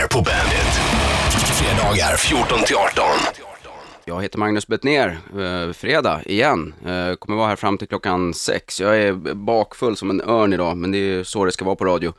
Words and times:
Betnér 0.00 0.08
på 0.08 0.22
Bandit. 0.24 0.74
Fredagar 1.32 2.16
14 2.16 2.58
till 2.66 2.76
18. 2.76 3.04
Jag 4.04 4.22
heter 4.22 4.38
Magnus 4.38 4.66
Bettner, 4.66 5.18
eh, 5.38 5.72
fredag 5.72 6.20
igen. 6.26 6.74
Eh, 6.86 7.14
kommer 7.14 7.36
vara 7.36 7.48
här 7.48 7.56
fram 7.56 7.78
till 7.78 7.88
klockan 7.88 8.34
sex. 8.34 8.80
Jag 8.80 9.02
är 9.02 9.34
bakfull 9.34 9.96
som 9.96 10.10
en 10.10 10.20
örn 10.20 10.52
idag, 10.52 10.76
men 10.76 10.92
det 10.92 10.98
är 10.98 11.16
ju 11.16 11.24
så 11.24 11.44
det 11.44 11.52
ska 11.52 11.64
vara 11.64 11.76
på 11.76 11.84
radio. 11.84 12.12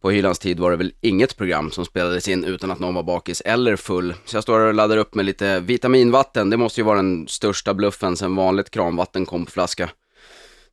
På 0.00 0.10
Hylands 0.10 0.38
tid 0.38 0.60
var 0.60 0.70
det 0.70 0.76
väl 0.76 0.92
inget 1.00 1.36
program 1.36 1.70
som 1.70 1.84
spelades 1.84 2.28
in 2.28 2.44
utan 2.44 2.70
att 2.70 2.78
någon 2.78 2.94
var 2.94 3.02
bakis 3.02 3.40
eller 3.40 3.76
full. 3.76 4.14
Så 4.24 4.36
jag 4.36 4.42
står 4.42 4.60
och 4.60 4.74
laddar 4.74 4.96
upp 4.96 5.14
med 5.14 5.24
lite 5.24 5.60
vitaminvatten. 5.60 6.50
Det 6.50 6.56
måste 6.56 6.80
ju 6.80 6.84
vara 6.84 6.96
den 6.96 7.28
största 7.28 7.74
bluffen 7.74 8.16
sen 8.16 8.36
vanligt 8.36 8.70
kranvatten 8.70 9.26
kom 9.26 9.44
på 9.44 9.50
flaska. 9.50 9.90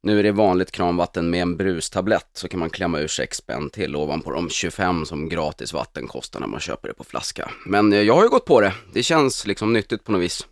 Nu 0.03 0.19
är 0.19 0.23
det 0.23 0.31
vanligt 0.31 0.71
kranvatten 0.71 1.29
med 1.29 1.41
en 1.41 1.57
brustablett 1.57 2.29
så 2.33 2.47
kan 2.47 2.59
man 2.59 2.69
klämma 2.69 2.99
ur 2.99 3.07
6 3.07 3.37
spänn 3.37 3.69
till 3.69 3.95
ovanpå 3.95 4.31
de 4.31 4.49
25 4.49 5.05
som 5.05 5.29
gratis 5.29 5.73
vatten 5.73 6.07
kostar 6.07 6.39
när 6.39 6.47
man 6.47 6.59
köper 6.59 6.87
det 6.87 6.93
på 6.93 7.03
flaska. 7.03 7.51
Men 7.65 7.93
eh, 7.93 8.01
jag 8.01 8.15
har 8.15 8.23
ju 8.23 8.29
gått 8.29 8.45
på 8.45 8.61
det. 8.61 8.73
Det 8.93 9.03
känns 9.03 9.47
liksom 9.47 9.73
nyttigt 9.73 10.03
på 10.03 10.11
något 10.11 10.21
vis. 10.21 10.47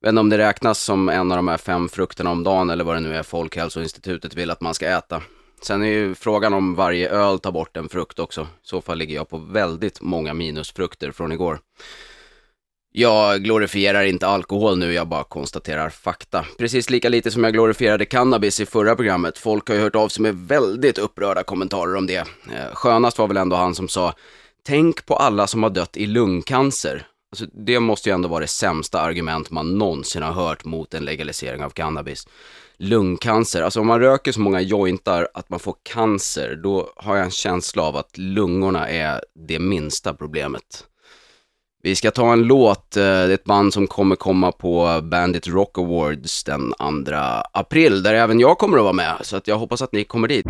Jag 0.00 0.06
vet 0.06 0.12
inte 0.12 0.20
om 0.20 0.28
det 0.28 0.38
räknas 0.38 0.82
som 0.82 1.08
en 1.08 1.32
av 1.32 1.36
de 1.36 1.48
här 1.48 1.56
fem 1.56 1.88
frukterna 1.88 2.30
om 2.30 2.44
dagen 2.44 2.70
eller 2.70 2.84
vad 2.84 2.96
det 2.96 3.00
nu 3.00 3.16
är 3.16 3.22
Folkhälsoinstitutet 3.22 4.34
vill 4.34 4.50
att 4.50 4.60
man 4.60 4.74
ska 4.74 4.86
äta. 4.88 5.22
Sen 5.62 5.82
är 5.82 5.86
ju 5.86 6.14
frågan 6.14 6.54
om 6.54 6.74
varje 6.74 7.10
öl 7.10 7.38
tar 7.38 7.52
bort 7.52 7.76
en 7.76 7.88
frukt 7.88 8.18
också. 8.18 8.40
I 8.40 8.46
så 8.62 8.80
fall 8.80 8.98
ligger 8.98 9.14
jag 9.14 9.28
på 9.28 9.38
väldigt 9.38 10.00
många 10.00 10.34
minusfrukter 10.34 11.12
från 11.12 11.32
igår. 11.32 11.60
Jag 12.92 13.42
glorifierar 13.44 14.04
inte 14.04 14.26
alkohol 14.26 14.78
nu, 14.78 14.92
jag 14.92 15.08
bara 15.08 15.24
konstaterar 15.24 15.90
fakta. 15.90 16.44
Precis 16.58 16.90
lika 16.90 17.08
lite 17.08 17.30
som 17.30 17.44
jag 17.44 17.52
glorifierade 17.52 18.04
cannabis 18.04 18.60
i 18.60 18.66
förra 18.66 18.96
programmet. 18.96 19.38
Folk 19.38 19.68
har 19.68 19.74
ju 19.74 19.80
hört 19.80 19.96
av 19.96 20.08
sig 20.08 20.22
med 20.22 20.34
väldigt 20.34 20.98
upprörda 20.98 21.42
kommentarer 21.42 21.96
om 21.96 22.06
det. 22.06 22.16
Eh, 22.16 22.74
skönast 22.74 23.18
var 23.18 23.28
väl 23.28 23.36
ändå 23.36 23.56
han 23.56 23.74
som 23.74 23.88
sa, 23.88 24.14
tänk 24.66 25.06
på 25.06 25.16
alla 25.16 25.46
som 25.46 25.62
har 25.62 25.70
dött 25.70 25.96
i 25.96 26.06
lungcancer. 26.06 27.06
Alltså, 27.32 27.46
det 27.52 27.80
måste 27.80 28.08
ju 28.08 28.14
ändå 28.14 28.28
vara 28.28 28.40
det 28.40 28.46
sämsta 28.46 29.00
argument 29.00 29.50
man 29.50 29.78
någonsin 29.78 30.22
har 30.22 30.32
hört 30.32 30.64
mot 30.64 30.94
en 30.94 31.04
legalisering 31.04 31.64
av 31.64 31.70
cannabis. 31.70 32.28
Lungcancer, 32.76 33.62
alltså 33.62 33.80
om 33.80 33.86
man 33.86 34.00
röker 34.00 34.32
så 34.32 34.40
många 34.40 34.60
jointar 34.60 35.28
att 35.34 35.48
man 35.48 35.60
får 35.60 35.76
cancer, 35.82 36.60
då 36.62 36.92
har 36.96 37.16
jag 37.16 37.24
en 37.24 37.30
känsla 37.30 37.82
av 37.82 37.96
att 37.96 38.18
lungorna 38.18 38.88
är 38.88 39.24
det 39.34 39.58
minsta 39.58 40.14
problemet. 40.14 40.86
Vi 41.82 41.96
ska 41.96 42.10
ta 42.10 42.32
en 42.32 42.42
låt, 42.42 42.96
eh, 42.96 43.02
det 43.02 43.08
är 43.08 43.30
ett 43.30 43.44
band 43.44 43.72
som 43.72 43.86
kommer 43.86 44.16
komma 44.16 44.52
på 44.52 45.00
Bandit 45.02 45.46
Rock 45.46 45.78
Awards 45.78 46.44
den 46.44 46.72
2 47.04 47.14
april, 47.52 48.02
där 48.02 48.14
även 48.14 48.40
jag 48.40 48.58
kommer 48.58 48.78
att 48.78 48.82
vara 48.82 48.92
med, 48.92 49.14
så 49.20 49.36
att 49.36 49.48
jag 49.48 49.58
hoppas 49.58 49.82
att 49.82 49.92
ni 49.92 50.04
kommer 50.04 50.28
dit. 50.28 50.46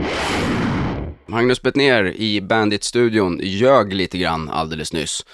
Magnus 1.27 1.63
ner 1.75 2.05
i 2.05 2.41
Bandit-studion 2.41 3.41
ljög 3.43 3.93
lite 3.93 4.19
grann 4.19 4.49
alldeles 4.49 4.93
nyss. 4.93 5.25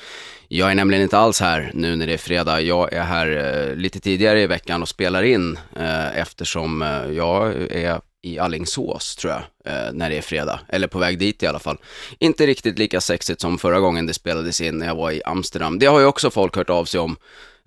Jag 0.49 0.71
är 0.71 0.75
nämligen 0.75 1.03
inte 1.03 1.19
alls 1.19 1.41
här 1.41 1.71
nu 1.75 1.97
när 1.97 2.07
det 2.07 2.13
är 2.13 2.19
fredag. 2.19 2.61
Jag 2.61 2.93
är 2.93 3.03
här 3.03 3.29
eh, 3.71 3.77
lite 3.77 4.01
tidigare 4.01 4.43
i 4.43 4.47
veckan 4.47 4.83
och 4.83 4.89
spelar 4.89 5.23
in 5.23 5.59
eh, 5.77 6.19
eftersom 6.19 6.83
eh, 6.83 7.13
jag 7.17 7.55
är 7.71 8.01
i 8.27 8.39
Allingsås 8.39 9.17
tror 9.17 9.33
jag, 9.33 9.43
eh, 9.73 9.93
när 9.93 10.11
det 10.11 10.19
är 10.19 10.23
fredag. 10.23 10.61
Eller 10.69 10.89
på 10.89 10.99
väg 10.99 11.19
dit 11.19 11.43
i 11.43 11.47
alla 11.47 11.59
fall. 11.59 11.79
Inte 12.19 12.47
riktigt 12.47 12.79
lika 12.79 13.01
sexigt 13.01 13.41
som 13.41 13.59
förra 13.59 13.81
gången 13.81 14.07
det 14.07 14.15
spelades 14.15 14.61
in 14.61 14.79
när 14.79 14.87
jag 14.87 14.95
var 14.95 15.11
i 15.11 15.23
Amsterdam. 15.25 15.79
Det 15.79 15.87
har 15.87 16.01
ju 16.01 16.07
också 16.07 16.31
folk 16.31 16.57
hört 16.57 16.71
av 16.71 16.85
sig 16.85 17.01
om. 17.01 17.17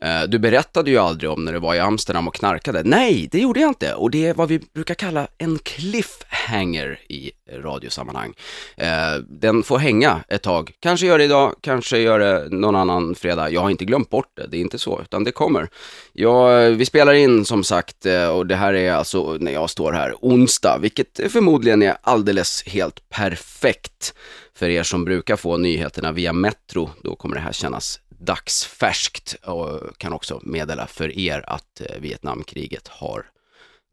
Eh, 0.01 0.23
du 0.27 0.39
berättade 0.39 0.91
ju 0.91 0.97
aldrig 0.97 1.29
om 1.29 1.45
när 1.45 1.53
du 1.53 1.59
var 1.59 1.75
i 1.75 1.79
Amsterdam 1.79 2.27
och 2.27 2.35
knarkade. 2.35 2.81
Nej, 2.83 3.29
det 3.31 3.39
gjorde 3.39 3.59
jag 3.59 3.69
inte. 3.69 3.93
Och 3.93 4.11
det 4.11 4.25
är 4.25 4.33
vad 4.33 4.49
vi 4.49 4.59
brukar 4.73 4.95
kalla 4.95 5.27
en 5.37 5.59
cliff 5.59 6.17
cliffhanger 6.49 6.99
i 7.09 7.31
radiosammanhang. 7.51 8.33
Eh, 8.77 9.15
den 9.27 9.63
får 9.63 9.77
hänga 9.77 10.23
ett 10.27 10.43
tag. 10.43 10.71
Kanske 10.79 11.05
gör 11.05 11.17
det 11.17 11.23
idag, 11.23 11.55
kanske 11.61 11.97
gör 11.97 12.19
det 12.19 12.49
någon 12.49 12.75
annan 12.75 13.15
fredag. 13.15 13.49
Jag 13.49 13.61
har 13.61 13.69
inte 13.69 13.85
glömt 13.85 14.09
bort 14.09 14.31
det, 14.35 14.47
det 14.47 14.57
är 14.57 14.61
inte 14.61 14.79
så, 14.79 15.01
utan 15.01 15.23
det 15.23 15.31
kommer. 15.31 15.69
Ja, 16.13 16.59
vi 16.59 16.85
spelar 16.85 17.13
in 17.13 17.45
som 17.45 17.63
sagt 17.63 18.05
eh, 18.05 18.27
och 18.27 18.47
det 18.47 18.55
här 18.55 18.73
är 18.73 18.93
alltså 18.93 19.37
när 19.39 19.51
jag 19.51 19.69
står 19.69 19.93
här 19.93 20.15
onsdag, 20.21 20.77
vilket 20.81 21.31
förmodligen 21.31 21.81
är 21.81 21.97
alldeles 22.01 22.63
helt 22.67 23.09
perfekt 23.09 24.13
för 24.55 24.69
er 24.69 24.83
som 24.83 25.05
brukar 25.05 25.35
få 25.35 25.57
nyheterna 25.57 26.11
via 26.11 26.33
Metro. 26.33 26.89
Då 27.03 27.15
kommer 27.15 27.35
det 27.35 27.41
här 27.41 27.53
kännas 27.53 27.99
dagsfärskt 28.09 29.35
och 29.43 29.97
kan 29.97 30.13
också 30.13 30.39
meddela 30.43 30.87
för 30.87 31.17
er 31.19 31.43
att 31.47 31.81
eh, 31.81 31.99
Vietnamkriget 32.01 32.87
har 32.87 33.25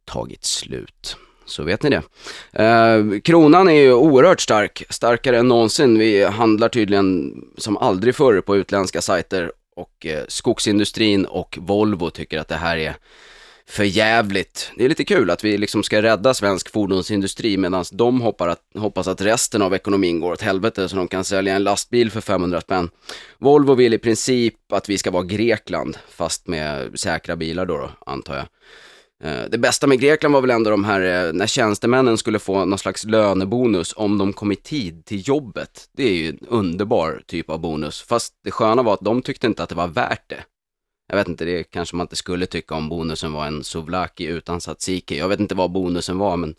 tagit 0.04 0.44
slut. 0.44 1.16
Så 1.46 1.62
vet 1.62 1.82
ni 1.82 1.90
det. 1.90 2.02
Eh, 2.62 3.20
kronan 3.20 3.68
är 3.68 3.80
ju 3.80 3.92
oerhört 3.92 4.40
stark, 4.40 4.84
starkare 4.90 5.38
än 5.38 5.48
någonsin. 5.48 5.98
Vi 5.98 6.24
handlar 6.24 6.68
tydligen 6.68 7.34
som 7.58 7.76
aldrig 7.76 8.14
förr 8.14 8.40
på 8.40 8.56
utländska 8.56 9.02
sajter 9.02 9.52
och 9.76 10.06
eh, 10.06 10.24
skogsindustrin 10.28 11.24
och 11.24 11.58
Volvo 11.60 12.10
tycker 12.10 12.38
att 12.38 12.48
det 12.48 12.54
här 12.54 12.76
är 12.76 12.96
för 13.68 13.84
jävligt. 13.84 14.72
Det 14.76 14.84
är 14.84 14.88
lite 14.88 15.04
kul 15.04 15.30
att 15.30 15.44
vi 15.44 15.58
liksom 15.58 15.82
ska 15.82 16.02
rädda 16.02 16.34
svensk 16.34 16.72
fordonsindustri 16.72 17.56
medan 17.56 17.84
de 17.92 18.22
att, 18.38 18.60
hoppas 18.78 19.08
att 19.08 19.20
resten 19.20 19.62
av 19.62 19.74
ekonomin 19.74 20.20
går 20.20 20.32
åt 20.32 20.42
helvete 20.42 20.88
så 20.88 20.96
de 20.96 21.08
kan 21.08 21.24
sälja 21.24 21.54
en 21.54 21.64
lastbil 21.64 22.10
för 22.10 22.20
500 22.20 22.60
spänn. 22.60 22.90
Volvo 23.38 23.74
vill 23.74 23.94
i 23.94 23.98
princip 23.98 24.72
att 24.72 24.88
vi 24.88 24.98
ska 24.98 25.10
vara 25.10 25.22
Grekland, 25.22 25.98
fast 26.08 26.46
med 26.46 26.98
säkra 27.00 27.36
bilar 27.36 27.66
då, 27.66 27.76
då 27.76 27.90
antar 28.06 28.36
jag. 28.36 28.46
Eh, 29.24 29.44
det 29.50 29.58
bästa 29.58 29.86
med 29.86 30.00
Grekland 30.00 30.34
var 30.34 30.40
väl 30.40 30.50
ändå 30.50 30.70
de 30.70 30.84
här, 30.84 31.26
eh, 31.26 31.32
när 31.32 31.46
tjänstemännen 31.46 32.18
skulle 32.18 32.38
få 32.38 32.64
någon 32.64 32.78
slags 32.78 33.04
lönebonus 33.04 33.94
om 33.96 34.18
de 34.18 34.32
kom 34.32 34.52
i 34.52 34.56
tid 34.56 35.04
till 35.04 35.28
jobbet. 35.28 35.88
Det 35.96 36.02
är 36.02 36.14
ju 36.14 36.28
en 36.28 36.38
underbar 36.48 37.22
typ 37.26 37.50
av 37.50 37.60
bonus, 37.60 38.02
fast 38.02 38.34
det 38.44 38.50
sköna 38.50 38.82
var 38.82 38.94
att 38.94 39.00
de 39.00 39.22
tyckte 39.22 39.46
inte 39.46 39.62
att 39.62 39.68
det 39.68 39.74
var 39.74 39.88
värt 39.88 40.30
det. 40.30 40.44
Jag 41.08 41.16
vet 41.16 41.28
inte, 41.28 41.44
det 41.44 41.64
kanske 41.64 41.96
man 41.96 42.04
inte 42.04 42.16
skulle 42.16 42.46
tycka 42.46 42.74
om 42.74 42.88
bonusen 42.88 43.32
var 43.32 43.46
en 43.46 43.64
souvlaki 43.64 44.26
utan 44.26 44.60
tzatziki. 44.60 45.18
Jag 45.18 45.28
vet 45.28 45.40
inte 45.40 45.54
vad 45.54 45.70
bonusen 45.70 46.18
var, 46.18 46.36
men 46.36 46.54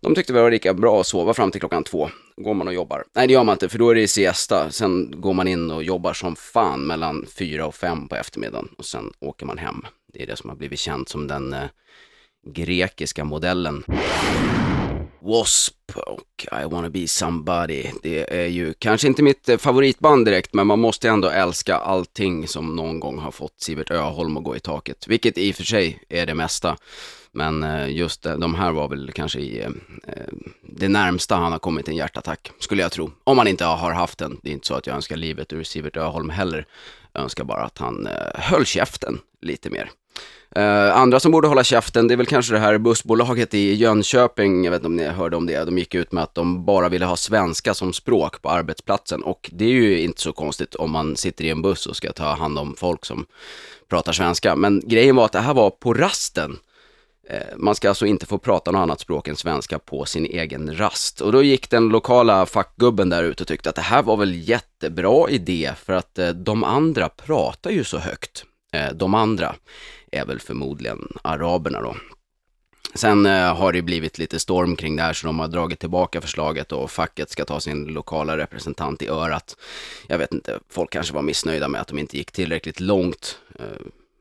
de 0.00 0.14
tyckte 0.14 0.32
det 0.32 0.42
var 0.42 0.50
lika 0.50 0.74
bra 0.74 1.00
att 1.00 1.06
sova 1.06 1.34
fram 1.34 1.50
till 1.50 1.60
klockan 1.60 1.84
två. 1.84 2.10
Går 2.36 2.54
man 2.54 2.68
och 2.68 2.74
jobbar. 2.74 3.04
Nej, 3.14 3.26
det 3.26 3.32
gör 3.32 3.44
man 3.44 3.52
inte, 3.52 3.68
för 3.68 3.78
då 3.78 3.90
är 3.90 3.94
det 3.94 4.08
siesta. 4.08 4.70
Sen 4.70 5.20
går 5.20 5.32
man 5.32 5.48
in 5.48 5.70
och 5.70 5.82
jobbar 5.82 6.12
som 6.12 6.36
fan 6.36 6.86
mellan 6.86 7.26
fyra 7.38 7.66
och 7.66 7.74
fem 7.74 8.08
på 8.08 8.16
eftermiddagen 8.16 8.68
och 8.78 8.84
sen 8.84 9.12
åker 9.20 9.46
man 9.46 9.58
hem. 9.58 9.86
Det 10.12 10.22
är 10.22 10.26
det 10.26 10.36
som 10.36 10.50
har 10.50 10.56
blivit 10.56 10.80
känt 10.80 11.08
som 11.08 11.26
den 11.26 11.52
eh, 11.52 11.68
grekiska 12.46 13.24
modellen. 13.24 13.84
W.A.S.P. 15.22 16.00
och 16.00 16.46
I 16.62 16.64
wanna 16.70 16.90
be 16.90 17.08
somebody. 17.08 17.84
Det 18.02 18.40
är 18.40 18.46
ju 18.46 18.74
kanske 18.78 19.06
inte 19.06 19.22
mitt 19.22 19.48
eh, 19.48 19.58
favoritband 19.58 20.24
direkt, 20.24 20.54
men 20.54 20.66
man 20.66 20.78
måste 20.80 21.08
ändå 21.08 21.28
älska 21.28 21.76
allting 21.76 22.48
som 22.48 22.76
någon 22.76 23.00
gång 23.00 23.18
har 23.18 23.30
fått 23.30 23.60
Sivert 23.60 23.90
Öholm 23.90 24.36
att 24.36 24.44
gå 24.44 24.56
i 24.56 24.60
taket, 24.60 25.06
vilket 25.08 25.38
i 25.38 25.52
och 25.52 25.56
för 25.56 25.64
sig 25.64 26.02
är 26.08 26.26
det 26.26 26.34
mesta. 26.34 26.76
Men 27.32 27.62
eh, 27.62 27.90
just 27.90 28.26
eh, 28.26 28.36
de 28.38 28.54
här 28.54 28.72
var 28.72 28.88
väl 28.88 29.12
kanske 29.12 29.38
i 29.40 29.66
det 30.62 30.88
närmsta 30.88 31.36
han 31.36 31.52
har 31.52 31.58
kommit 31.58 31.88
en 31.88 31.96
hjärtattack, 31.96 32.52
skulle 32.58 32.82
jag 32.82 32.92
tro. 32.92 33.10
Om 33.24 33.38
han 33.38 33.48
inte 33.48 33.64
har 33.64 33.92
haft 33.92 34.18
den. 34.18 34.40
Det 34.42 34.48
är 34.48 34.52
inte 34.52 34.66
så 34.66 34.74
att 34.74 34.86
jag 34.86 34.96
önskar 34.96 35.16
livet 35.16 35.52
ur 35.52 35.62
Sivert 35.62 35.96
Öholm 35.96 36.30
heller. 36.30 36.66
Jag 37.12 37.22
önskar 37.22 37.44
bara 37.44 37.64
att 37.64 37.78
han 37.78 38.08
höll 38.34 38.66
käften 38.66 39.20
lite 39.40 39.70
mer. 39.70 39.90
Uh, 40.58 40.96
andra 40.96 41.20
som 41.20 41.32
borde 41.32 41.48
hålla 41.48 41.64
käften, 41.64 42.08
det 42.08 42.14
är 42.14 42.16
väl 42.16 42.26
kanske 42.26 42.52
det 42.52 42.58
här 42.58 42.78
bussbolaget 42.78 43.54
i 43.54 43.74
Jönköping, 43.74 44.64
jag 44.64 44.70
vet 44.70 44.78
inte 44.78 44.86
om 44.86 44.96
ni 44.96 45.04
hörde 45.04 45.36
om 45.36 45.46
det, 45.46 45.64
de 45.64 45.78
gick 45.78 45.94
ut 45.94 46.12
med 46.12 46.22
att 46.22 46.34
de 46.34 46.64
bara 46.64 46.88
ville 46.88 47.06
ha 47.06 47.16
svenska 47.16 47.74
som 47.74 47.92
språk 47.92 48.42
på 48.42 48.50
arbetsplatsen 48.50 49.22
och 49.22 49.50
det 49.52 49.64
är 49.64 49.68
ju 49.68 50.00
inte 50.00 50.22
så 50.22 50.32
konstigt 50.32 50.74
om 50.74 50.90
man 50.90 51.16
sitter 51.16 51.44
i 51.44 51.50
en 51.50 51.62
buss 51.62 51.86
och 51.86 51.96
ska 51.96 52.12
ta 52.12 52.34
hand 52.34 52.58
om 52.58 52.74
folk 52.78 53.04
som 53.04 53.26
pratar 53.88 54.12
svenska, 54.12 54.56
men 54.56 54.82
grejen 54.84 55.16
var 55.16 55.24
att 55.24 55.32
det 55.32 55.40
här 55.40 55.54
var 55.54 55.70
på 55.70 55.94
rasten. 55.94 56.58
Eh, 57.28 57.56
man 57.56 57.74
ska 57.74 57.88
alltså 57.88 58.06
inte 58.06 58.26
få 58.26 58.38
prata 58.38 58.70
något 58.70 58.80
annat 58.80 59.00
språk 59.00 59.28
än 59.28 59.36
svenska 59.36 59.78
på 59.78 60.04
sin 60.04 60.26
egen 60.26 60.76
rast. 60.76 61.20
Och 61.20 61.32
då 61.32 61.42
gick 61.42 61.70
den 61.70 61.88
lokala 61.88 62.46
fackgubben 62.46 63.10
där 63.10 63.24
ute 63.24 63.42
och 63.42 63.48
tyckte 63.48 63.68
att 63.68 63.76
det 63.76 63.82
här 63.82 64.02
var 64.02 64.16
väl 64.16 64.48
jättebra 64.48 65.30
idé 65.30 65.72
för 65.84 65.92
att 65.92 66.18
eh, 66.18 66.28
de 66.28 66.64
andra 66.64 67.08
pratar 67.08 67.70
ju 67.70 67.84
så 67.84 67.98
högt. 67.98 68.44
De 68.94 69.14
andra 69.14 69.54
är 70.10 70.24
väl 70.24 70.40
förmodligen 70.40 71.08
araberna 71.22 71.80
då. 71.80 71.96
Sen 72.94 73.26
eh, 73.26 73.56
har 73.56 73.72
det 73.72 73.82
blivit 73.82 74.18
lite 74.18 74.40
storm 74.40 74.76
kring 74.76 74.96
det 74.96 75.02
här 75.02 75.12
så 75.12 75.26
de 75.26 75.38
har 75.38 75.48
dragit 75.48 75.80
tillbaka 75.80 76.20
förslaget 76.20 76.72
och 76.72 76.90
facket 76.90 77.30
ska 77.30 77.44
ta 77.44 77.60
sin 77.60 77.84
lokala 77.84 78.36
representant 78.36 79.02
i 79.02 79.08
örat. 79.08 79.56
Jag 80.06 80.18
vet 80.18 80.32
inte, 80.32 80.58
folk 80.68 80.90
kanske 80.90 81.14
var 81.14 81.22
missnöjda 81.22 81.68
med 81.68 81.80
att 81.80 81.88
de 81.88 81.98
inte 81.98 82.16
gick 82.16 82.32
tillräckligt 82.32 82.80
långt. 82.80 83.38
Eh, 83.58 83.64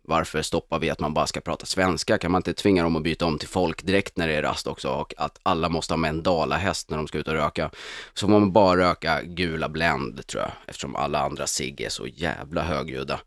varför 0.09 0.41
stoppar 0.41 0.79
vi 0.79 0.89
att 0.89 0.99
man 0.99 1.13
bara 1.13 1.27
ska 1.27 1.41
prata 1.41 1.65
svenska? 1.65 2.17
Kan 2.17 2.31
man 2.31 2.39
inte 2.39 2.53
tvinga 2.53 2.83
dem 2.83 2.95
att 2.95 3.03
byta 3.03 3.25
om 3.25 3.39
till 3.39 3.47
folk 3.47 3.83
direkt 3.83 4.17
när 4.17 4.27
det 4.27 4.33
är 4.33 4.41
rast 4.41 4.67
också 4.67 4.89
och 4.89 5.13
att 5.17 5.39
alla 5.43 5.69
måste 5.69 5.93
ha 5.93 5.97
med 5.97 6.09
en 6.09 6.23
dalahäst 6.23 6.89
när 6.89 6.97
de 6.97 7.07
ska 7.07 7.17
ut 7.17 7.27
och 7.27 7.33
röka? 7.33 7.71
Så 8.13 8.27
får 8.27 8.31
man 8.31 8.51
bara 8.51 8.79
röka 8.79 9.21
gula 9.23 9.69
Blend 9.69 10.27
tror 10.27 10.43
jag, 10.43 10.51
eftersom 10.67 10.95
alla 10.95 11.19
andra 11.19 11.47
cigg 11.47 11.81
är 11.81 11.89
så 11.89 12.07
jävla 12.07 12.61
högljudda. 12.61 13.19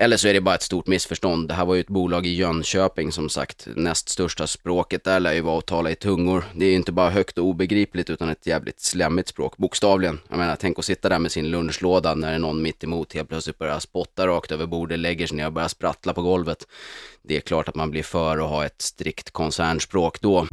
Eller 0.00 0.16
så 0.16 0.28
är 0.28 0.34
det 0.34 0.40
bara 0.40 0.54
ett 0.54 0.62
stort 0.62 0.86
missförstånd. 0.86 1.48
Det 1.48 1.54
här 1.54 1.64
var 1.64 1.74
ju 1.74 1.80
ett 1.80 1.88
bolag 1.88 2.26
i 2.26 2.34
Jönköping 2.34 3.12
som 3.12 3.28
sagt. 3.28 3.68
Näst 3.76 4.08
största 4.08 4.46
språket 4.46 5.04
där 5.04 5.20
lär 5.20 5.32
ju 5.32 5.40
vara 5.40 5.58
att 5.58 5.66
tala 5.66 5.90
i 5.90 5.94
tungor. 5.94 6.44
Det 6.54 6.64
är 6.64 6.68
ju 6.70 6.74
inte 6.74 6.92
bara 6.92 7.10
högt 7.10 7.38
och 7.38 7.44
obegripligt 7.44 8.10
utan 8.10 8.28
ett 8.28 8.46
jävligt 8.46 8.80
slemmigt 8.80 9.28
språk, 9.28 9.56
bokstavligen. 9.56 10.20
Jag 10.28 10.38
menar, 10.38 10.56
tänk 10.56 10.78
att 10.78 10.84
sitta 10.84 11.08
där 11.08 11.18
med 11.18 11.32
sin 11.32 11.50
lunchlåda 11.50 12.14
när 12.14 12.28
det 12.28 12.34
är 12.34 12.38
någon 12.38 12.62
mitt 12.62 12.84
emot 12.84 13.14
helt 13.14 13.28
plötsligt 13.28 13.58
börjar 13.58 13.78
spotta 13.78 14.26
rakt 14.26 14.52
över 14.52 14.66
bordet, 14.66 14.98
lägger 14.98 15.26
sig 15.26 15.36
ner 15.36 15.46
och 15.46 15.52
börjar 15.52 15.68
sprattla 15.68 16.12
på 16.12 16.22
golvet. 16.22 16.66
Det 17.22 17.36
är 17.36 17.40
klart 17.40 17.68
att 17.68 17.74
man 17.74 17.90
blir 17.90 18.02
för 18.02 18.38
att 18.38 18.50
ha 18.50 18.64
ett 18.66 18.82
strikt 18.82 19.30
koncernspråk 19.30 20.20
då. 20.20 20.46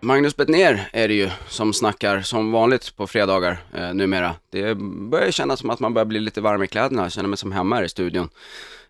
Magnus 0.00 0.36
Bettner 0.36 0.88
är 0.92 1.08
det 1.08 1.14
ju 1.14 1.30
som 1.48 1.72
snackar 1.72 2.20
som 2.20 2.52
vanligt 2.52 2.96
på 2.96 3.06
fredagar 3.06 3.58
eh, 3.74 3.94
numera. 3.94 4.34
Det 4.50 4.74
börjar 5.10 5.30
kännas 5.30 5.60
som 5.60 5.70
att 5.70 5.80
man 5.80 5.94
börjar 5.94 6.06
bli 6.06 6.20
lite 6.20 6.40
varm 6.40 6.62
i 6.62 6.66
kläderna, 6.66 7.02
jag 7.02 7.12
känner 7.12 7.28
mig 7.28 7.38
som 7.38 7.52
hemma 7.52 7.76
här 7.76 7.82
i 7.82 7.88
studion. 7.88 8.28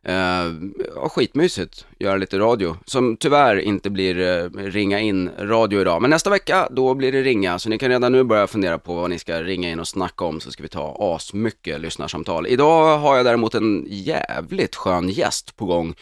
Eh, 0.09 0.53
ja, 0.95 1.09
skitmysigt, 1.09 1.87
göra 1.99 2.17
lite 2.17 2.39
radio, 2.39 2.77
som 2.85 3.17
tyvärr 3.17 3.57
inte 3.57 3.91
blir 3.91 4.21
eh, 4.21 4.51
ringa 4.63 5.01
in 5.01 5.31
radio 5.39 5.81
idag. 5.81 6.03
Men 6.03 6.11
nästa 6.11 6.31
vecka, 6.31 6.69
då 6.71 6.95
blir 6.95 7.13
det 7.13 7.23
ringa, 7.23 7.59
så 7.59 7.69
ni 7.69 7.79
kan 7.79 7.89
redan 7.89 8.13
nu 8.13 8.25
börja 8.25 8.47
fundera 8.47 8.79
på 8.79 8.95
vad 8.95 9.11
ni 9.11 9.19
ska 9.19 9.43
ringa 9.43 9.71
in 9.71 9.81
och 9.81 9.89
snacka 9.89 10.25
om, 10.25 10.41
så 10.41 10.51
ska 10.51 10.63
vi 10.63 10.69
ta 10.69 10.97
asmycket 11.01 11.81
lyssnarsamtal. 11.81 12.47
Idag 12.47 12.99
har 12.99 13.17
jag 13.17 13.25
däremot 13.25 13.55
en 13.55 13.87
jävligt 13.89 14.77
skön 14.77 15.09
gäst 15.09 15.57
på 15.57 15.65
gång. 15.65 15.95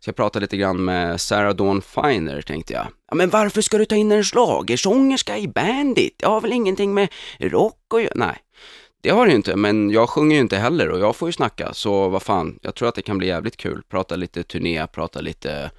ska 0.00 0.12
prata 0.12 0.38
lite 0.38 0.56
grann 0.56 0.84
med 0.84 1.20
Sarah 1.20 1.54
Dawn 1.54 1.82
Finer, 1.82 2.42
tänkte 2.42 2.72
jag. 2.72 2.86
Ja, 3.10 3.14
men 3.14 3.30
varför 3.30 3.62
ska 3.62 3.78
du 3.78 3.84
ta 3.84 3.94
in 3.94 4.12
en 4.12 4.24
schlagersångerska 4.24 5.38
i 5.38 5.48
Bandit? 5.48 6.14
Jag 6.18 6.28
har 6.28 6.40
väl 6.40 6.52
ingenting 6.52 6.94
med 6.94 7.08
rock 7.38 7.94
och? 7.94 8.00
Nej. 8.14 8.36
Det 9.02 9.10
har 9.10 9.26
det 9.26 9.30
ju 9.30 9.36
inte, 9.36 9.56
men 9.56 9.90
jag 9.90 10.08
sjunger 10.08 10.34
ju 10.36 10.40
inte 10.40 10.56
heller 10.56 10.88
och 10.88 11.00
jag 11.00 11.16
får 11.16 11.28
ju 11.28 11.32
snacka, 11.32 11.74
så 11.74 12.08
vad 12.08 12.22
fan, 12.22 12.58
jag 12.62 12.74
tror 12.74 12.88
att 12.88 12.94
det 12.94 13.02
kan 13.02 13.18
bli 13.18 13.26
jävligt 13.26 13.56
kul. 13.56 13.82
Prata 13.88 14.16
lite 14.16 14.42
turné, 14.42 14.86
prata 14.86 15.20
lite 15.20 15.70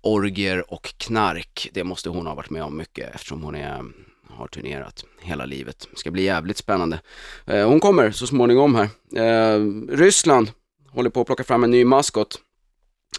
orger 0.00 0.72
och 0.72 0.94
knark. 0.96 1.70
Det 1.72 1.84
måste 1.84 2.10
hon 2.10 2.26
ha 2.26 2.34
varit 2.34 2.50
med 2.50 2.62
om 2.62 2.76
mycket 2.76 3.14
eftersom 3.14 3.42
hon 3.42 3.54
är, 3.54 3.84
har 4.28 4.46
turnerat 4.46 5.04
hela 5.20 5.44
livet. 5.44 5.88
Det 5.90 5.98
ska 5.98 6.10
bli 6.10 6.22
jävligt 6.22 6.56
spännande. 6.56 7.00
Eh, 7.46 7.68
hon 7.68 7.80
kommer 7.80 8.10
så 8.10 8.26
småningom 8.26 8.74
här. 8.74 8.88
Eh, 9.16 9.60
Ryssland 9.88 10.50
håller 10.88 11.10
på 11.10 11.20
att 11.20 11.26
plocka 11.26 11.44
fram 11.44 11.64
en 11.64 11.70
ny 11.70 11.84
maskot 11.84 12.40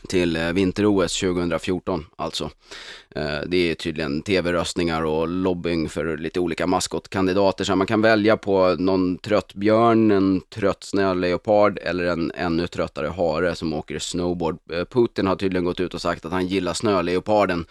till 0.06 0.36
eh, 0.36 0.52
vinter-OS 0.52 1.20
2014 1.20 2.06
alltså. 2.16 2.50
Eh, 3.16 3.40
det 3.48 3.58
är 3.58 3.76
tydligen 3.76 4.22
tv-röstningar 4.22 5.04
och 5.04 5.28
lobbying 5.28 5.90
för 5.90 6.18
lite 6.18 6.40
olika 6.40 6.68
maskotkandidater 6.68 7.64
så 7.64 7.76
man 7.76 7.88
kan 7.88 8.02
välja 8.02 8.38
på 8.38 8.76
någon 8.80 9.18
trött 9.18 9.54
björn, 9.54 10.12
en 10.12 10.42
trött 10.42 10.84
snöleopard 10.84 11.80
eller 11.82 12.06
en 12.06 12.32
ännu 12.36 12.68
tröttare 12.68 13.08
hare 13.08 13.56
som 13.56 13.74
åker 13.74 14.00
snowboard. 14.00 14.58
Eh, 14.72 14.86
Putin 14.86 15.28
har 15.28 15.36
tydligen 15.36 15.66
gått 15.66 15.80
ut 15.80 15.94
och 15.94 16.02
sagt 16.02 16.26
att 16.26 16.32
han 16.32 16.48
gillar 16.48 16.74
snöleoparden 16.74 17.66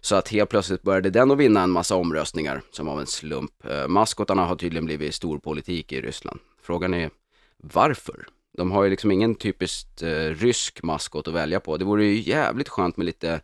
så 0.00 0.16
att 0.16 0.28
helt 0.28 0.50
plötsligt 0.50 0.82
började 0.82 1.10
den 1.10 1.30
att 1.30 1.38
vinna 1.38 1.62
en 1.62 1.70
massa 1.70 1.96
omröstningar 1.96 2.62
som 2.70 2.88
av 2.88 3.00
en 3.00 3.06
slump. 3.06 3.50
Maskotarna 3.88 4.44
har 4.44 4.56
tydligen 4.56 4.84
blivit 4.84 5.14
stor 5.14 5.38
politik 5.38 5.92
i 5.92 6.00
Ryssland. 6.00 6.40
Frågan 6.62 6.94
är 6.94 7.10
varför? 7.56 8.26
De 8.56 8.70
har 8.70 8.84
ju 8.84 8.90
liksom 8.90 9.10
ingen 9.10 9.34
typiskt 9.34 10.02
eh, 10.02 10.08
rysk 10.14 10.82
maskot 10.82 11.28
att 11.28 11.34
välja 11.34 11.60
på. 11.60 11.76
Det 11.76 11.84
vore 11.84 12.04
ju 12.04 12.30
jävligt 12.30 12.68
skönt 12.68 12.96
med 12.96 13.06
lite 13.06 13.40